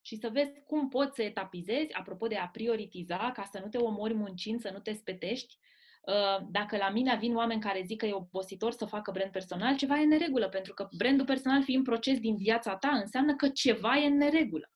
Și 0.02 0.16
să 0.16 0.30
vezi 0.30 0.62
cum 0.66 0.90
poți 0.90 1.16
să 1.16 1.24
etapizezi, 1.24 1.94
apropo 1.94 2.28
de 2.28 2.36
a 2.36 2.48
prioritiza, 2.48 3.32
ca 3.32 3.44
să 3.52 3.60
nu 3.60 3.68
te 3.68 3.78
omori 3.78 4.14
muncind, 4.14 4.60
să 4.60 4.70
nu 4.72 4.80
te 4.80 4.94
spetești. 4.94 5.58
Uh, 6.02 6.48
dacă 6.52 6.78
la 6.78 6.90
mine 6.90 7.18
vin 7.18 7.36
oameni 7.36 7.62
care 7.62 7.84
zic 7.86 7.98
că 7.98 8.06
e 8.06 8.14
obositor 8.14 8.72
să 8.72 8.86
facă 8.86 9.12
brand 9.12 9.32
personal, 9.32 9.76
ceva 9.76 10.00
e 10.00 10.04
în 10.04 10.08
neregulă, 10.08 10.50
pentru 10.50 10.74
că 10.74 10.88
brandul 10.98 11.26
personal 11.26 11.64
fiind 11.64 11.84
proces 11.84 12.20
din 12.20 12.38
viața 12.38 12.78
ta, 12.78 12.90
înseamnă 12.90 13.36
că 13.36 13.50
ceva 13.50 13.98
e 13.98 14.06
în 14.06 14.18
neregulă. 14.18 14.72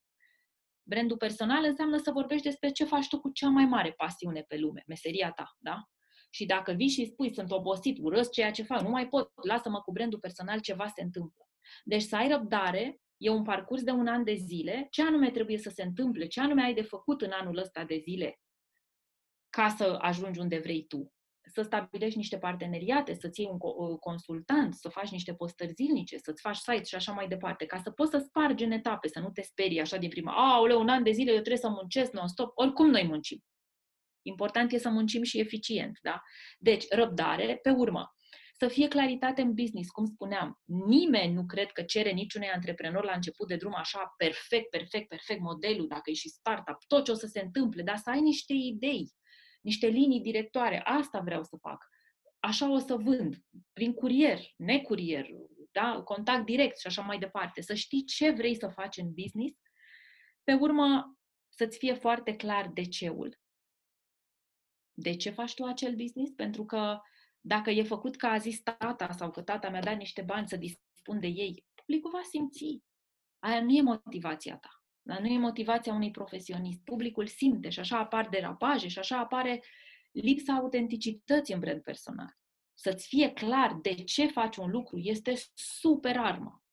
Brandul 0.88 1.17
personal 1.17 1.63
înseamnă 1.63 1.97
să 1.97 2.11
vorbești 2.11 2.43
despre 2.43 2.69
ce 2.69 2.83
faci 2.83 3.07
tu 3.07 3.19
cu 3.19 3.31
cea 3.31 3.49
mai 3.49 3.65
mare 3.65 3.91
pasiune 3.91 4.41
pe 4.47 4.57
lume, 4.57 4.83
meseria 4.88 5.31
ta, 5.31 5.55
da? 5.59 5.83
Și 6.29 6.45
dacă 6.45 6.71
vii 6.71 6.89
și 6.89 7.05
spui, 7.05 7.33
sunt 7.33 7.51
obosit, 7.51 7.97
urăsc 8.01 8.31
ceea 8.31 8.51
ce 8.51 8.63
fac, 8.63 8.81
nu 8.81 8.89
mai 8.89 9.07
pot, 9.07 9.31
lasă-mă 9.47 9.81
cu 9.81 9.91
brandul 9.91 10.19
personal, 10.19 10.59
ceva 10.59 10.88
se 10.88 11.01
întâmplă. 11.01 11.45
Deci 11.83 12.01
să 12.01 12.15
ai 12.15 12.27
răbdare, 12.27 12.99
e 13.17 13.29
un 13.29 13.43
parcurs 13.43 13.83
de 13.83 13.91
un 13.91 14.07
an 14.07 14.23
de 14.23 14.33
zile, 14.33 14.88
ce 14.89 15.01
anume 15.01 15.31
trebuie 15.31 15.57
să 15.57 15.69
se 15.69 15.83
întâmple, 15.83 16.27
ce 16.27 16.39
anume 16.39 16.63
ai 16.63 16.73
de 16.73 16.81
făcut 16.81 17.21
în 17.21 17.31
anul 17.31 17.57
ăsta 17.57 17.83
de 17.83 17.97
zile 17.97 18.39
ca 19.49 19.69
să 19.69 19.97
ajungi 20.01 20.39
unde 20.39 20.57
vrei 20.57 20.86
tu 20.86 21.14
să 21.56 21.62
stabilești 21.62 22.18
niște 22.18 22.38
parteneriate, 22.38 23.14
să-ți 23.14 23.41
iei 23.41 23.49
un 23.51 23.97
consultant, 23.97 24.74
să 24.74 24.89
faci 24.89 25.10
niște 25.10 25.34
postări 25.34 25.74
zilnice, 25.74 26.18
să-ți 26.18 26.41
faci 26.41 26.56
site 26.56 26.84
și 26.84 26.95
așa 26.95 27.12
mai 27.12 27.28
departe, 27.28 27.66
ca 27.66 27.78
să 27.84 27.91
poți 27.91 28.12
să 28.12 28.18
spargi 28.18 28.64
în 28.64 28.72
etape, 28.72 29.08
să 29.08 29.20
nu 29.20 29.30
te 29.30 29.41
sperii 29.41 29.82
așa 29.82 29.97
din 29.97 30.10
prima. 30.10 30.53
Aoleu, 30.53 30.80
un 30.80 30.89
an 30.89 31.03
de 31.03 31.12
zile 31.12 31.30
eu 31.30 31.36
trebuie 31.36 31.58
să 31.58 31.70
muncesc 31.70 32.12
non-stop. 32.12 32.51
Oricum 32.56 32.89
noi 32.89 33.03
muncim. 33.03 33.43
Important 34.22 34.72
e 34.72 34.78
să 34.78 34.89
muncim 34.89 35.24
și 35.24 35.39
eficient, 35.39 35.99
da? 36.01 36.22
Deci, 36.60 36.86
răbdare, 36.89 37.60
pe 37.62 37.70
urmă, 37.70 38.16
să 38.58 38.68
fie 38.68 38.88
claritate 38.88 39.41
în 39.41 39.53
business, 39.53 39.89
cum 39.89 40.06
spuneam. 40.06 40.62
Nimeni 40.88 41.34
nu 41.34 41.45
cred 41.45 41.72
că 41.72 41.82
cere 41.82 42.12
niciunui 42.12 42.47
antreprenor 42.47 43.03
la 43.03 43.14
început 43.14 43.47
de 43.47 43.56
drum 43.56 43.74
așa 43.76 44.14
perfect, 44.18 44.70
perfect, 44.70 45.08
perfect 45.08 45.39
modelul, 45.39 45.88
dacă 45.88 46.10
e 46.10 46.14
și 46.14 46.30
startup, 46.30 46.78
tot 46.88 47.03
ce 47.03 47.12
o 47.12 47.16
să 47.16 47.28
se 47.28 47.39
întâmple, 47.39 47.84
dar 47.84 47.97
să 47.97 48.10
ai 48.10 48.22
niște 48.22 48.53
idei 48.53 49.12
niște 49.66 49.88
linii 49.88 50.22
directoare. 50.22 50.82
Asta 50.84 51.20
vreau 51.20 51.43
să 51.43 51.57
fac. 51.61 51.86
Așa 52.39 52.72
o 52.72 52.78
să 52.78 52.95
vând, 52.95 53.36
prin 53.74 53.93
curier, 53.93 54.39
necurier, 54.57 55.28
da? 55.72 56.01
contact 56.03 56.45
direct 56.45 56.80
și 56.80 56.88
așa 56.88 57.01
mai 57.01 57.20
departe. 57.20 57.61
Să 57.61 57.74
știi 57.74 58.03
ce 58.03 58.32
vrei 58.32 58.55
să 58.55 58.68
faci 58.68 58.97
în 58.97 59.13
business. 59.13 59.59
Pe 60.43 60.53
urmă, 60.53 61.18
să-ți 61.49 61.78
fie 61.78 61.93
foarte 61.93 62.36
clar 62.36 62.70
de 62.74 62.84
ceul. 62.84 63.39
De 64.93 65.16
ce 65.16 65.30
faci 65.30 65.53
tu 65.53 65.63
acel 65.63 65.95
business? 65.95 66.32
Pentru 66.32 66.66
că 66.66 66.99
dacă 67.41 67.70
e 67.70 67.84
făcut 67.84 68.16
ca 68.16 68.30
a 68.30 68.38
zis 68.38 68.61
tata 68.61 69.11
sau 69.11 69.32
că 69.32 69.41
tata 69.41 69.70
mi-a 69.70 69.82
dat 69.82 69.97
niște 69.97 70.22
bani 70.22 70.47
să 70.47 70.55
dispun 70.55 71.20
de 71.20 71.28
ei, 71.28 71.66
publicul 71.76 72.11
va 72.11 72.22
simți. 72.30 72.84
Aia 73.39 73.61
nu 73.61 73.72
e 73.72 73.82
motivația 73.82 74.57
ta. 74.57 74.84
Dar 75.08 75.20
nu 75.20 75.28
e 75.28 75.38
motivația 75.38 75.93
unui 75.93 76.12
profesionist. 76.12 76.80
Publicul 76.84 77.28
simte 77.28 77.70
și 77.70 77.80
așa 77.80 77.97
apar 77.97 78.28
derapaje 78.30 78.88
și 78.88 78.99
așa 78.99 79.20
apare 79.20 79.64
lipsa 80.12 80.53
autenticității 80.53 81.53
în 81.53 81.60
brand 81.60 81.82
personal. 81.82 82.38
Să-ți 82.74 83.08
fie 83.08 83.32
clar 83.32 83.80
de 83.82 83.93
ce 83.93 84.28
faci 84.28 84.58
un 84.58 84.70
lucru 84.70 84.97
este 84.97 85.34
super 85.53 86.18
armă. 86.18 86.64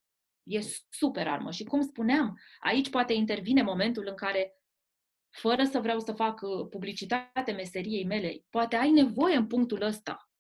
E 0.43 0.61
super 0.91 1.29
armă. 1.29 1.51
Și 1.51 1.65
cum 1.65 1.81
spuneam, 1.83 2.39
aici 2.61 2.91
poate 2.91 3.13
intervine 3.13 3.63
momentul 3.63 4.07
în 4.09 4.15
care 4.15 4.57
fără 5.31 5.65
să 5.65 5.81
vreau 5.81 6.01
să 6.01 6.13
fac 6.13 6.41
uh, 6.41 6.69
publicitate 6.71 7.53
meseriei 7.53 8.05
mele, 8.05 8.45
poate 8.51 8.77
ai 8.77 8.91
nevoie 8.91 9.37
în 9.37 9.47
punctul 9.47 9.83
ăsta 9.83 10.32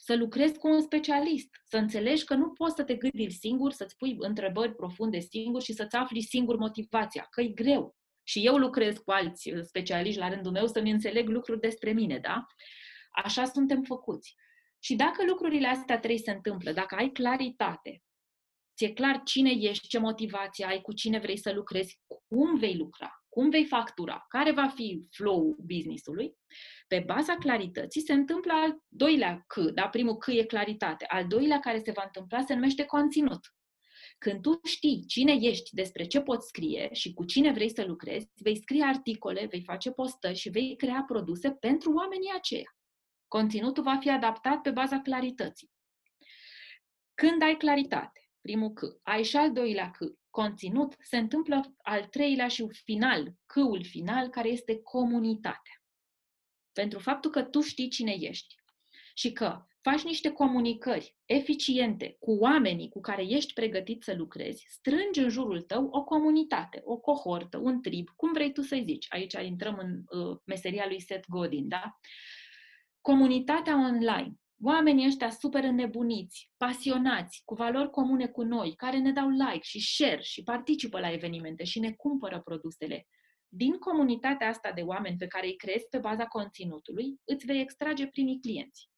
să 0.00 0.16
lucrezi 0.16 0.58
cu 0.58 0.68
un 0.68 0.80
specialist, 0.80 1.48
să 1.64 1.76
înțelegi 1.76 2.24
că 2.24 2.34
nu 2.34 2.50
poți 2.50 2.74
să 2.74 2.84
te 2.84 2.94
gândi 2.94 3.30
singur, 3.30 3.72
să-ți 3.72 3.96
pui 3.96 4.16
întrebări 4.18 4.74
profunde 4.74 5.18
singur 5.18 5.62
și 5.62 5.72
să-ți 5.72 5.96
afli 5.96 6.20
singur 6.22 6.56
motivația, 6.56 7.26
că 7.30 7.40
e 7.40 7.48
greu. 7.48 7.96
Și 8.22 8.46
eu 8.46 8.56
lucrez 8.56 8.96
cu 8.96 9.10
alți 9.10 9.52
uh, 9.52 9.62
specialiști 9.62 10.18
la 10.18 10.28
rândul 10.28 10.52
meu 10.52 10.66
să-mi 10.66 10.90
înțeleg 10.90 11.28
lucruri 11.28 11.60
despre 11.60 11.92
mine, 11.92 12.18
da? 12.18 12.46
Așa 13.10 13.44
suntem 13.44 13.82
făcuți. 13.82 14.34
Și 14.78 14.94
dacă 14.94 15.24
lucrurile 15.24 15.68
astea 15.68 15.98
trei 15.98 16.18
se 16.18 16.30
întâmplă, 16.30 16.72
dacă 16.72 16.94
ai 16.94 17.10
claritate, 17.10 18.02
ți-e 18.76 18.92
clar 18.92 19.22
cine 19.24 19.50
ești, 19.50 19.88
ce 19.88 19.98
motivație 19.98 20.64
ai, 20.64 20.80
cu 20.80 20.92
cine 20.92 21.18
vrei 21.18 21.38
să 21.38 21.52
lucrezi, 21.52 22.00
cum 22.28 22.58
vei 22.58 22.76
lucra, 22.76 23.17
cum 23.28 23.50
vei 23.50 23.64
factura, 23.64 24.24
care 24.28 24.52
va 24.52 24.68
fi 24.68 25.06
flow 25.10 25.56
business-ului, 25.66 26.36
pe 26.88 27.02
baza 27.06 27.34
clarității 27.34 28.00
se 28.00 28.12
întâmplă 28.12 28.52
al 28.52 28.82
doilea 28.88 29.44
C, 29.46 29.54
da? 29.56 29.88
Primul 29.88 30.16
C 30.16 30.26
e 30.26 30.44
claritate. 30.44 31.04
Al 31.04 31.26
doilea 31.26 31.60
care 31.60 31.78
se 31.78 31.90
va 31.90 32.02
întâmpla 32.04 32.40
se 32.40 32.54
numește 32.54 32.84
conținut. 32.84 33.40
Când 34.18 34.40
tu 34.40 34.60
știi 34.64 35.04
cine 35.06 35.32
ești, 35.40 35.74
despre 35.74 36.06
ce 36.06 36.20
poți 36.20 36.46
scrie 36.46 36.88
și 36.92 37.12
cu 37.12 37.24
cine 37.24 37.52
vrei 37.52 37.70
să 37.70 37.84
lucrezi, 37.84 38.28
vei 38.34 38.56
scrie 38.56 38.84
articole, 38.84 39.46
vei 39.50 39.62
face 39.62 39.90
postări 39.90 40.38
și 40.38 40.48
vei 40.48 40.76
crea 40.76 41.04
produse 41.06 41.50
pentru 41.50 41.92
oamenii 41.92 42.32
aceia. 42.36 42.76
Conținutul 43.28 43.82
va 43.82 43.96
fi 43.96 44.10
adaptat 44.10 44.60
pe 44.60 44.70
baza 44.70 45.00
clarității. 45.00 45.70
Când 47.14 47.42
ai 47.42 47.56
claritate, 47.56 48.30
primul 48.40 48.72
C, 48.72 48.80
ai 49.02 49.24
și 49.24 49.36
al 49.36 49.52
doilea 49.52 49.90
C, 49.90 49.98
conținut, 50.40 50.96
se 51.00 51.16
întâmplă 51.16 51.74
al 51.82 52.04
treilea 52.04 52.48
și 52.48 52.66
final, 52.70 53.34
C-ul 53.46 53.84
final, 53.84 54.28
care 54.28 54.48
este 54.48 54.80
comunitatea. 54.82 55.82
Pentru 56.72 56.98
faptul 56.98 57.30
că 57.30 57.42
tu 57.42 57.60
știi 57.60 57.88
cine 57.88 58.16
ești 58.18 58.54
și 59.14 59.32
că 59.32 59.66
faci 59.80 60.02
niște 60.02 60.30
comunicări 60.30 61.16
eficiente 61.24 62.16
cu 62.18 62.30
oamenii 62.30 62.88
cu 62.88 63.00
care 63.00 63.22
ești 63.22 63.52
pregătit 63.52 64.02
să 64.02 64.14
lucrezi, 64.14 64.66
strângi 64.68 65.20
în 65.20 65.28
jurul 65.28 65.62
tău 65.62 65.88
o 65.90 66.04
comunitate, 66.04 66.80
o 66.84 66.96
cohortă, 66.96 67.56
un 67.56 67.82
trib, 67.82 68.08
cum 68.16 68.32
vrei 68.32 68.52
tu 68.52 68.62
să-i 68.62 68.84
zici. 68.84 69.06
Aici 69.08 69.34
intrăm 69.42 69.78
în 69.78 70.18
uh, 70.20 70.38
meseria 70.44 70.86
lui 70.86 71.00
Seth 71.00 71.28
Godin, 71.28 71.68
da? 71.68 71.98
Comunitatea 73.00 73.74
online, 73.74 74.32
oamenii 74.62 75.06
ăștia 75.06 75.30
super 75.30 75.64
înnebuniți, 75.64 76.52
pasionați, 76.56 77.42
cu 77.44 77.54
valori 77.54 77.90
comune 77.90 78.26
cu 78.26 78.42
noi, 78.42 78.74
care 78.74 78.98
ne 78.98 79.12
dau 79.12 79.28
like 79.28 79.62
și 79.62 79.80
share 79.80 80.20
și 80.20 80.42
participă 80.42 81.00
la 81.00 81.12
evenimente 81.12 81.64
și 81.64 81.78
ne 81.78 81.92
cumpără 81.92 82.40
produsele. 82.40 83.06
Din 83.48 83.78
comunitatea 83.78 84.48
asta 84.48 84.72
de 84.72 84.80
oameni 84.80 85.16
pe 85.16 85.26
care 85.26 85.46
îi 85.46 85.56
creezi 85.56 85.88
pe 85.88 85.98
baza 85.98 86.26
conținutului, 86.26 87.20
îți 87.24 87.46
vei 87.46 87.60
extrage 87.60 88.06
primii 88.06 88.40
clienți. 88.40 88.90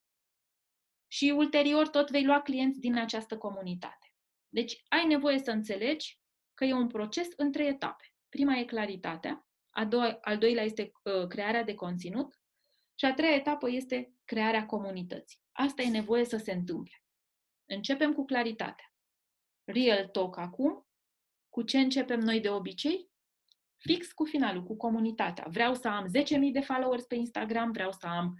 Și 1.06 1.32
ulterior 1.36 1.88
tot 1.88 2.10
vei 2.10 2.24
lua 2.24 2.40
clienți 2.40 2.80
din 2.80 2.96
această 2.96 3.38
comunitate. 3.38 4.14
Deci 4.48 4.82
ai 4.88 5.06
nevoie 5.06 5.38
să 5.38 5.50
înțelegi 5.50 6.18
că 6.54 6.64
e 6.64 6.72
un 6.72 6.86
proces 6.86 7.28
în 7.36 7.52
trei 7.52 7.68
etape. 7.68 8.04
Prima 8.28 8.58
e 8.58 8.64
claritatea, 8.64 9.46
a 9.70 9.84
doua, 9.84 10.18
al 10.20 10.38
doilea 10.38 10.64
este 10.64 10.92
uh, 11.02 11.26
crearea 11.26 11.64
de 11.64 11.74
conținut 11.74 12.40
și 12.94 13.04
a 13.04 13.14
treia 13.14 13.34
etapă 13.34 13.70
este 13.70 14.12
crearea 14.24 14.66
comunității. 14.66 15.38
Asta 15.60 15.82
e 15.82 15.88
nevoie 15.88 16.24
să 16.24 16.36
se 16.36 16.52
întâmple. 16.52 17.02
Începem 17.68 18.12
cu 18.12 18.24
claritatea. 18.24 18.94
Real 19.64 20.06
talk 20.06 20.36
acum. 20.36 20.86
Cu 21.48 21.62
ce 21.62 21.78
începem 21.78 22.20
noi 22.20 22.40
de 22.40 22.50
obicei? 22.50 23.10
Fix 23.76 24.12
cu 24.12 24.24
finalul, 24.24 24.62
cu 24.62 24.76
comunitatea. 24.76 25.46
Vreau 25.50 25.74
să 25.74 25.88
am 25.88 26.06
10.000 26.06 26.52
de 26.52 26.60
followers 26.60 27.04
pe 27.04 27.14
Instagram, 27.14 27.70
vreau 27.70 27.92
să 27.92 28.06
am 28.06 28.38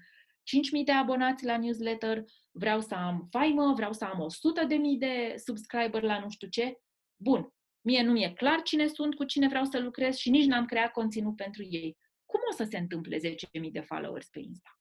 5.000 0.78 0.84
de 0.84 0.92
abonați 0.92 1.44
la 1.44 1.58
newsletter, 1.58 2.24
vreau 2.50 2.80
să 2.80 2.94
am 2.94 3.26
faimă, 3.30 3.72
vreau 3.74 3.92
să 3.92 4.04
am 4.04 4.26
100.000 4.68 4.98
de 4.98 5.34
subscriber 5.36 6.02
la 6.02 6.18
nu 6.18 6.30
știu 6.30 6.48
ce. 6.48 6.78
Bun, 7.16 7.52
mie 7.80 8.02
nu 8.02 8.12
mi-e 8.12 8.32
clar 8.32 8.62
cine 8.62 8.86
sunt, 8.86 9.14
cu 9.14 9.24
cine 9.24 9.48
vreau 9.48 9.64
să 9.64 9.78
lucrez 9.78 10.16
și 10.16 10.30
nici 10.30 10.46
n-am 10.46 10.64
creat 10.64 10.92
conținut 10.92 11.36
pentru 11.36 11.62
ei. 11.62 11.96
Cum 12.26 12.40
o 12.50 12.54
să 12.54 12.64
se 12.64 12.78
întâmple 12.78 13.16
10.000 13.16 13.70
de 13.70 13.80
followers 13.80 14.28
pe 14.28 14.38
Insta? 14.38 14.79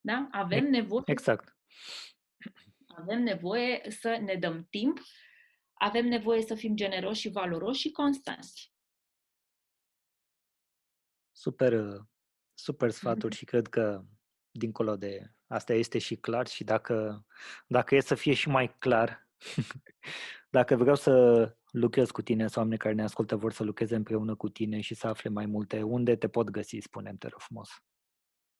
Da? 0.00 0.28
Avem 0.30 0.64
nevoie. 0.64 1.02
Exact. 1.06 1.56
Avem 2.86 3.22
nevoie 3.22 3.80
să 4.00 4.18
ne 4.24 4.34
dăm 4.34 4.66
timp, 4.70 5.00
avem 5.72 6.06
nevoie 6.06 6.42
să 6.42 6.54
fim 6.54 6.76
generoși 6.76 7.20
și 7.20 7.28
valoroși 7.28 7.80
și 7.80 7.90
constanți. 7.90 8.72
Super, 11.32 12.02
super 12.54 12.90
sfaturi 12.90 13.34
mm-hmm. 13.34 13.38
și 13.40 13.44
cred 13.44 13.66
că 13.66 14.04
dincolo 14.50 14.96
de 14.96 15.32
asta 15.46 15.72
este 15.72 15.98
și 15.98 16.16
clar 16.16 16.46
și 16.46 16.64
dacă, 16.64 17.26
dacă 17.66 17.94
e 17.94 18.00
să 18.00 18.14
fie 18.14 18.34
și 18.34 18.48
mai 18.48 18.76
clar, 18.78 19.28
dacă 20.50 20.76
vreau 20.76 20.96
să 20.96 21.12
lucrez 21.70 22.10
cu 22.10 22.22
tine 22.22 22.46
sau 22.46 22.62
oameni 22.62 22.80
care 22.80 22.94
ne 22.94 23.02
ascultă 23.02 23.36
vor 23.36 23.52
să 23.52 23.62
lucreze 23.62 23.96
împreună 23.96 24.34
cu 24.34 24.48
tine 24.48 24.80
și 24.80 24.94
să 24.94 25.06
afle 25.06 25.30
mai 25.30 25.46
multe, 25.46 25.82
unde 25.82 26.16
te 26.16 26.28
pot 26.28 26.50
găsi, 26.50 26.78
spunem 26.78 27.16
te 27.16 27.28
rog 27.28 27.40
frumos. 27.40 27.68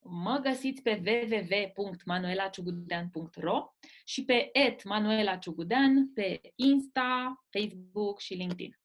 Mă 0.03 0.39
găsiți 0.43 0.83
pe 0.83 1.03
www.manuelaciugudean.ro 1.07 3.75
și 4.05 4.25
pe 4.25 4.51
@manuelaciugudean 4.85 6.13
pe 6.15 6.41
Insta, 6.55 7.45
Facebook 7.51 8.21
și 8.21 8.35
LinkedIn. 8.35 8.81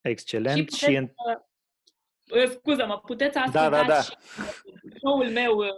Excelent. 0.00 0.72
Și, 0.72 0.84
și 0.84 0.96
în... 0.96 1.12
Scuză-mă, 2.50 2.98
puteți 2.98 3.38
asculta 3.38 3.68
da, 3.68 3.76
da, 3.76 3.84
da. 3.86 4.00
și 4.00 4.16
show-ul 4.98 5.30
meu 5.30 5.56
uh, 5.56 5.68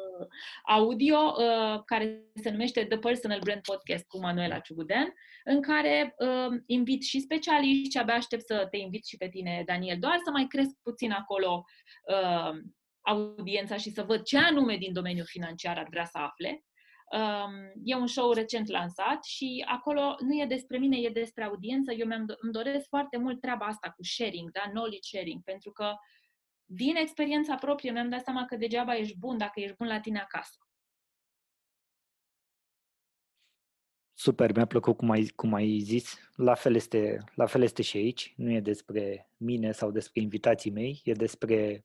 audio 0.65 1.17
uh, 1.17 1.83
care 1.85 2.23
se 2.35 2.51
numește 2.51 2.85
The 2.85 2.99
Personal 2.99 3.39
Brand 3.39 3.61
Podcast 3.61 4.07
cu 4.07 4.19
Manuela 4.19 4.59
Ciugudean, 4.59 5.15
în 5.45 5.63
care 5.63 6.15
uh, 6.19 6.49
invit 6.67 7.03
și 7.03 7.21
specialiști, 7.21 7.99
abia 7.99 8.15
aștept 8.15 8.47
să 8.47 8.67
te 8.71 8.77
invit 8.77 9.07
și 9.07 9.17
pe 9.17 9.29
tine, 9.29 9.63
Daniel, 9.67 9.99
doar 9.99 10.21
să 10.25 10.31
mai 10.31 10.47
cresc 10.47 10.71
puțin 10.83 11.11
acolo 11.11 11.65
uh, 12.09 12.51
audiența 13.05 13.77
și 13.77 13.91
să 13.91 14.03
văd 14.03 14.23
ce 14.23 14.39
anume 14.39 14.77
din 14.77 14.93
domeniul 14.93 15.27
financiar 15.27 15.79
ar 15.79 15.87
vrea 15.91 16.05
să 16.05 16.19
afle. 16.19 16.65
Um, 17.13 17.73
e 17.85 17.95
un 17.95 18.07
show 18.07 18.33
recent 18.33 18.69
lansat 18.69 19.25
și 19.25 19.65
acolo 19.69 20.17
nu 20.21 20.41
e 20.41 20.47
despre 20.47 20.79
mine, 20.79 20.97
e 20.97 21.09
despre 21.09 21.45
audiență. 21.45 21.93
Eu 21.93 22.07
mi-am, 22.07 22.25
îmi 22.41 22.53
doresc 22.53 22.89
foarte 22.89 23.17
mult 23.17 23.41
treaba 23.41 23.67
asta 23.67 23.91
cu 23.91 24.05
sharing, 24.05 24.51
da? 24.51 24.61
knowledge 24.61 25.17
sharing, 25.17 25.43
pentru 25.43 25.71
că 25.71 25.95
din 26.65 26.97
experiența 26.97 27.55
proprie 27.55 27.91
mi-am 27.91 28.09
dat 28.09 28.23
seama 28.23 28.45
că 28.45 28.57
degeaba 28.57 28.97
ești 28.97 29.19
bun 29.19 29.39
dacă 29.39 29.61
ești 29.61 29.77
bun 29.77 29.87
la 29.87 30.01
tine 30.01 30.19
acasă. 30.19 30.57
Super, 34.17 34.55
mi-a 34.55 34.67
plăcut 34.67 34.97
cum 34.97 35.11
ai, 35.11 35.27
cum 35.27 35.55
ai 35.55 35.79
zis. 35.79 36.19
La 36.37 36.55
fel, 36.55 36.75
este, 36.75 37.25
la 37.35 37.47
fel 37.47 37.63
este 37.63 37.83
și 37.83 37.97
aici. 37.97 38.33
Nu 38.37 38.51
e 38.51 38.61
despre 38.61 39.31
mine 39.37 39.73
sau 39.73 39.91
despre 39.91 40.21
invitații 40.21 40.71
mei, 40.71 41.01
e 41.05 41.13
despre 41.13 41.85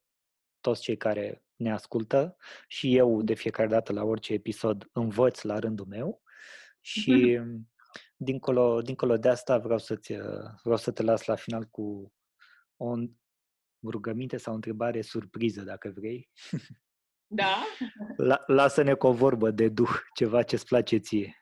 toți 0.62 0.82
cei 0.82 0.97
care 0.97 1.43
ne 1.55 1.72
ascultă 1.72 2.38
și 2.68 2.95
eu 2.95 3.22
de 3.22 3.34
fiecare 3.34 3.68
dată 3.68 3.93
la 3.93 4.03
orice 4.03 4.34
episod 4.34 4.89
învăț 4.91 5.41
la 5.41 5.60
rândul 5.60 5.86
meu 5.86 6.22
și 6.82 7.39
dincolo, 8.16 8.82
dincolo 8.82 9.18
de 9.18 9.30
asta 9.30 9.57
vreau, 9.57 9.80
să-ți, 9.80 10.14
vreau 10.64 10.78
să 10.78 10.91
te 10.91 11.03
las 11.03 11.26
la 11.26 11.36
final 11.36 11.64
cu 11.64 12.14
o 12.78 12.95
rugăminte 13.88 14.38
sau 14.38 14.51
o 14.51 14.55
întrebare 14.55 15.01
surpriză, 15.01 15.62
dacă 15.62 15.93
vrei. 15.95 16.30
Da. 17.28 17.64
La, 18.18 18.43
lasă-ne 18.45 18.93
cu 18.93 19.07
o 19.07 19.12
vorbă 19.12 19.51
de 19.51 19.70
duh, 19.70 19.99
ceva 20.14 20.43
ce-ți 20.43 20.66
place 20.66 20.97
ție. 20.97 21.34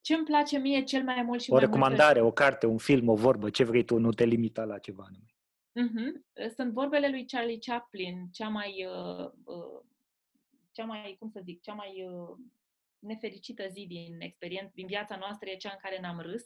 Ce 0.00 0.14
îmi 0.14 0.24
place 0.24 0.58
mie 0.58 0.82
cel 0.82 1.02
mai 1.02 1.22
mult 1.22 1.40
și 1.40 1.50
o 1.50 1.54
mai 1.54 1.64
recomandare, 1.64 2.20
mult? 2.20 2.30
o 2.32 2.34
carte, 2.34 2.66
un 2.66 2.78
film, 2.78 3.08
o 3.08 3.14
vorbă, 3.14 3.50
ce 3.50 3.64
vrei 3.64 3.84
tu, 3.84 3.98
nu 3.98 4.10
te 4.10 4.24
limita 4.24 4.64
la 4.64 4.78
ceva 4.78 5.04
anume. 5.06 5.35
Uh-huh. 5.76 6.48
Sunt 6.54 6.72
vorbele 6.72 7.08
lui 7.08 7.26
Charlie 7.26 7.58
Chaplin, 7.58 8.28
cea 8.32 8.48
mai, 8.48 8.86
uh, 8.86 9.30
uh, 9.44 9.84
cea 10.72 10.84
mai, 10.84 11.16
cum 11.18 11.28
să 11.28 11.40
zic, 11.44 11.60
cea 11.62 11.74
mai 11.74 12.04
uh, 12.04 12.36
nefericită 12.98 13.68
zi 13.68 13.86
din 13.86 14.20
experiență, 14.20 14.72
din 14.74 14.86
viața 14.86 15.16
noastră 15.16 15.50
e 15.50 15.56
cea 15.56 15.70
în 15.70 15.78
care 15.82 16.00
n-am 16.00 16.20
râs. 16.20 16.44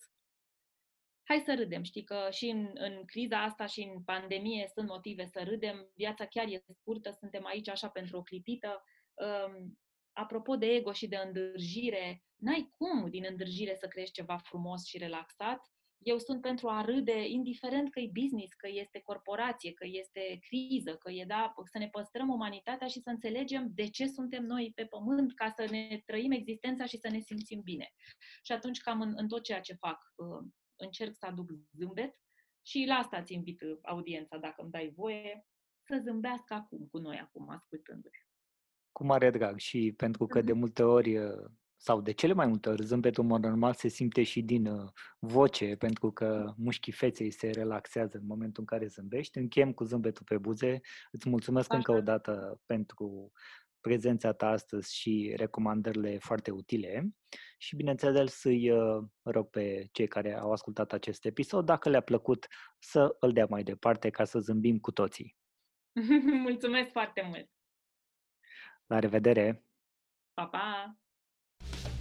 Hai 1.23 1.43
să 1.45 1.55
râdem, 1.55 1.83
știi 1.83 2.05
că 2.05 2.29
și 2.31 2.49
în, 2.49 2.71
în 2.75 3.05
criza 3.05 3.43
asta 3.43 3.67
și 3.67 3.81
în 3.81 4.03
pandemie 4.03 4.71
sunt 4.75 4.89
motive 4.89 5.27
să 5.27 5.43
râdem, 5.45 5.91
viața 5.95 6.27
chiar 6.27 6.47
e 6.47 6.65
scurtă, 6.73 7.17
suntem 7.19 7.47
aici 7.47 7.69
așa 7.69 7.89
pentru 7.89 8.17
o 8.17 8.23
clipită. 8.23 8.85
Um, 9.15 9.79
apropo 10.13 10.57
de 10.57 10.67
ego 10.67 10.93
și 10.93 11.09
de 11.09 11.17
îndârjire, 11.17 12.25
n-ai 12.37 12.73
cum 12.77 13.11
din 13.11 13.25
îndârjire 13.29 13.75
să 13.75 13.87
crești 13.87 14.15
ceva 14.15 14.37
frumos 14.37 14.87
și 14.87 14.99
relaxat 14.99 15.71
eu 16.03 16.19
sunt 16.19 16.41
pentru 16.41 16.69
a 16.69 16.81
râde, 16.81 17.29
indiferent 17.29 17.91
că 17.91 18.01
e 18.01 18.11
business, 18.13 18.53
că 18.53 18.69
este 18.71 19.01
corporație, 19.01 19.73
că 19.73 19.87
este 19.87 20.39
criză, 20.41 20.97
că 20.97 21.11
e 21.11 21.25
da, 21.25 21.55
să 21.65 21.79
ne 21.79 21.89
păstrăm 21.89 22.29
umanitatea 22.29 22.87
și 22.87 23.01
să 23.01 23.11
înțelegem 23.11 23.69
de 23.75 23.89
ce 23.89 24.07
suntem 24.07 24.45
noi 24.45 24.73
pe 24.75 24.85
pământ, 24.85 25.35
ca 25.35 25.49
să 25.57 25.67
ne 25.71 26.03
trăim 26.07 26.31
existența 26.31 26.85
și 26.85 26.99
să 26.99 27.09
ne 27.09 27.21
simțim 27.21 27.61
bine. 27.65 27.93
Și 28.43 28.53
atunci, 28.53 28.81
cam 28.81 29.01
în, 29.01 29.13
în 29.17 29.29
tot 29.29 29.43
ceea 29.43 29.61
ce 29.61 29.75
fac, 29.75 29.99
uh, 30.15 30.49
încerc 30.77 31.17
să 31.17 31.27
aduc 31.27 31.51
zâmbet 31.73 32.15
Și 32.67 32.85
la 32.89 32.95
asta 32.95 33.23
ți 33.23 33.35
invit 33.35 33.61
audiența, 33.83 34.39
dacă 34.39 34.63
îmi 34.63 34.71
dai 34.71 34.93
voie, 34.97 35.47
să 35.87 36.01
zâmbească 36.05 36.55
acum 36.55 36.87
cu 36.91 36.99
noi, 36.99 37.19
acum, 37.19 37.49
ascultându-ne. 37.49 38.19
Cu 38.93 39.05
mare 39.05 39.31
drag 39.31 39.59
și 39.59 39.93
pentru 39.97 40.27
că 40.27 40.41
de 40.41 40.53
multe 40.53 40.83
ori 40.83 41.19
sau 41.83 42.01
de 42.01 42.13
cele 42.13 42.33
mai 42.33 42.47
multe 42.47 42.69
ori 42.69 42.85
zâmbetul 42.85 43.25
mod 43.25 43.43
normal 43.43 43.75
se 43.75 43.89
simte 43.89 44.23
și 44.23 44.43
din 44.43 44.67
uh, 44.67 44.91
voce, 45.19 45.77
pentru 45.77 46.13
că 46.13 46.55
mușchii 46.57 46.93
feței 46.93 47.31
se 47.31 47.51
relaxează 47.51 48.17
în 48.17 48.27
momentul 48.27 48.61
în 48.61 48.65
care 48.65 48.87
zâmbești. 48.87 49.39
Închem 49.39 49.73
cu 49.73 49.85
zâmbetul 49.85 50.25
pe 50.25 50.39
buze. 50.39 50.81
Îți 51.11 51.29
mulțumesc 51.29 51.69
Așa. 51.73 51.77
încă 51.77 51.93
o 51.93 52.01
dată 52.01 52.61
pentru 52.67 53.33
prezența 53.81 54.33
ta 54.33 54.47
astăzi 54.49 54.97
și 54.97 55.35
recomandările 55.37 56.19
foarte 56.19 56.51
utile 56.51 57.11
și 57.59 57.77
bineînțeles 57.77 58.33
să-i 58.33 58.71
uh, 58.71 59.05
rog 59.23 59.51
pe 59.51 59.89
cei 59.93 60.07
care 60.07 60.39
au 60.39 60.53
ascultat 60.53 60.93
acest 60.93 61.25
episod, 61.25 61.65
dacă 61.65 61.89
le-a 61.89 62.01
plăcut, 62.01 62.47
să 62.79 63.17
îl 63.21 63.33
dea 63.33 63.47
mai 63.47 63.63
departe 63.63 64.11
ca 64.11 64.25
să 64.25 64.39
zâmbim 64.39 64.79
cu 64.79 64.91
toții. 64.91 65.37
Mulțumesc 66.47 66.91
foarte 66.91 67.23
mult! 67.23 67.51
La 68.87 68.99
revedere! 68.99 69.65
Pa, 70.35 70.47
pa! 70.47 71.00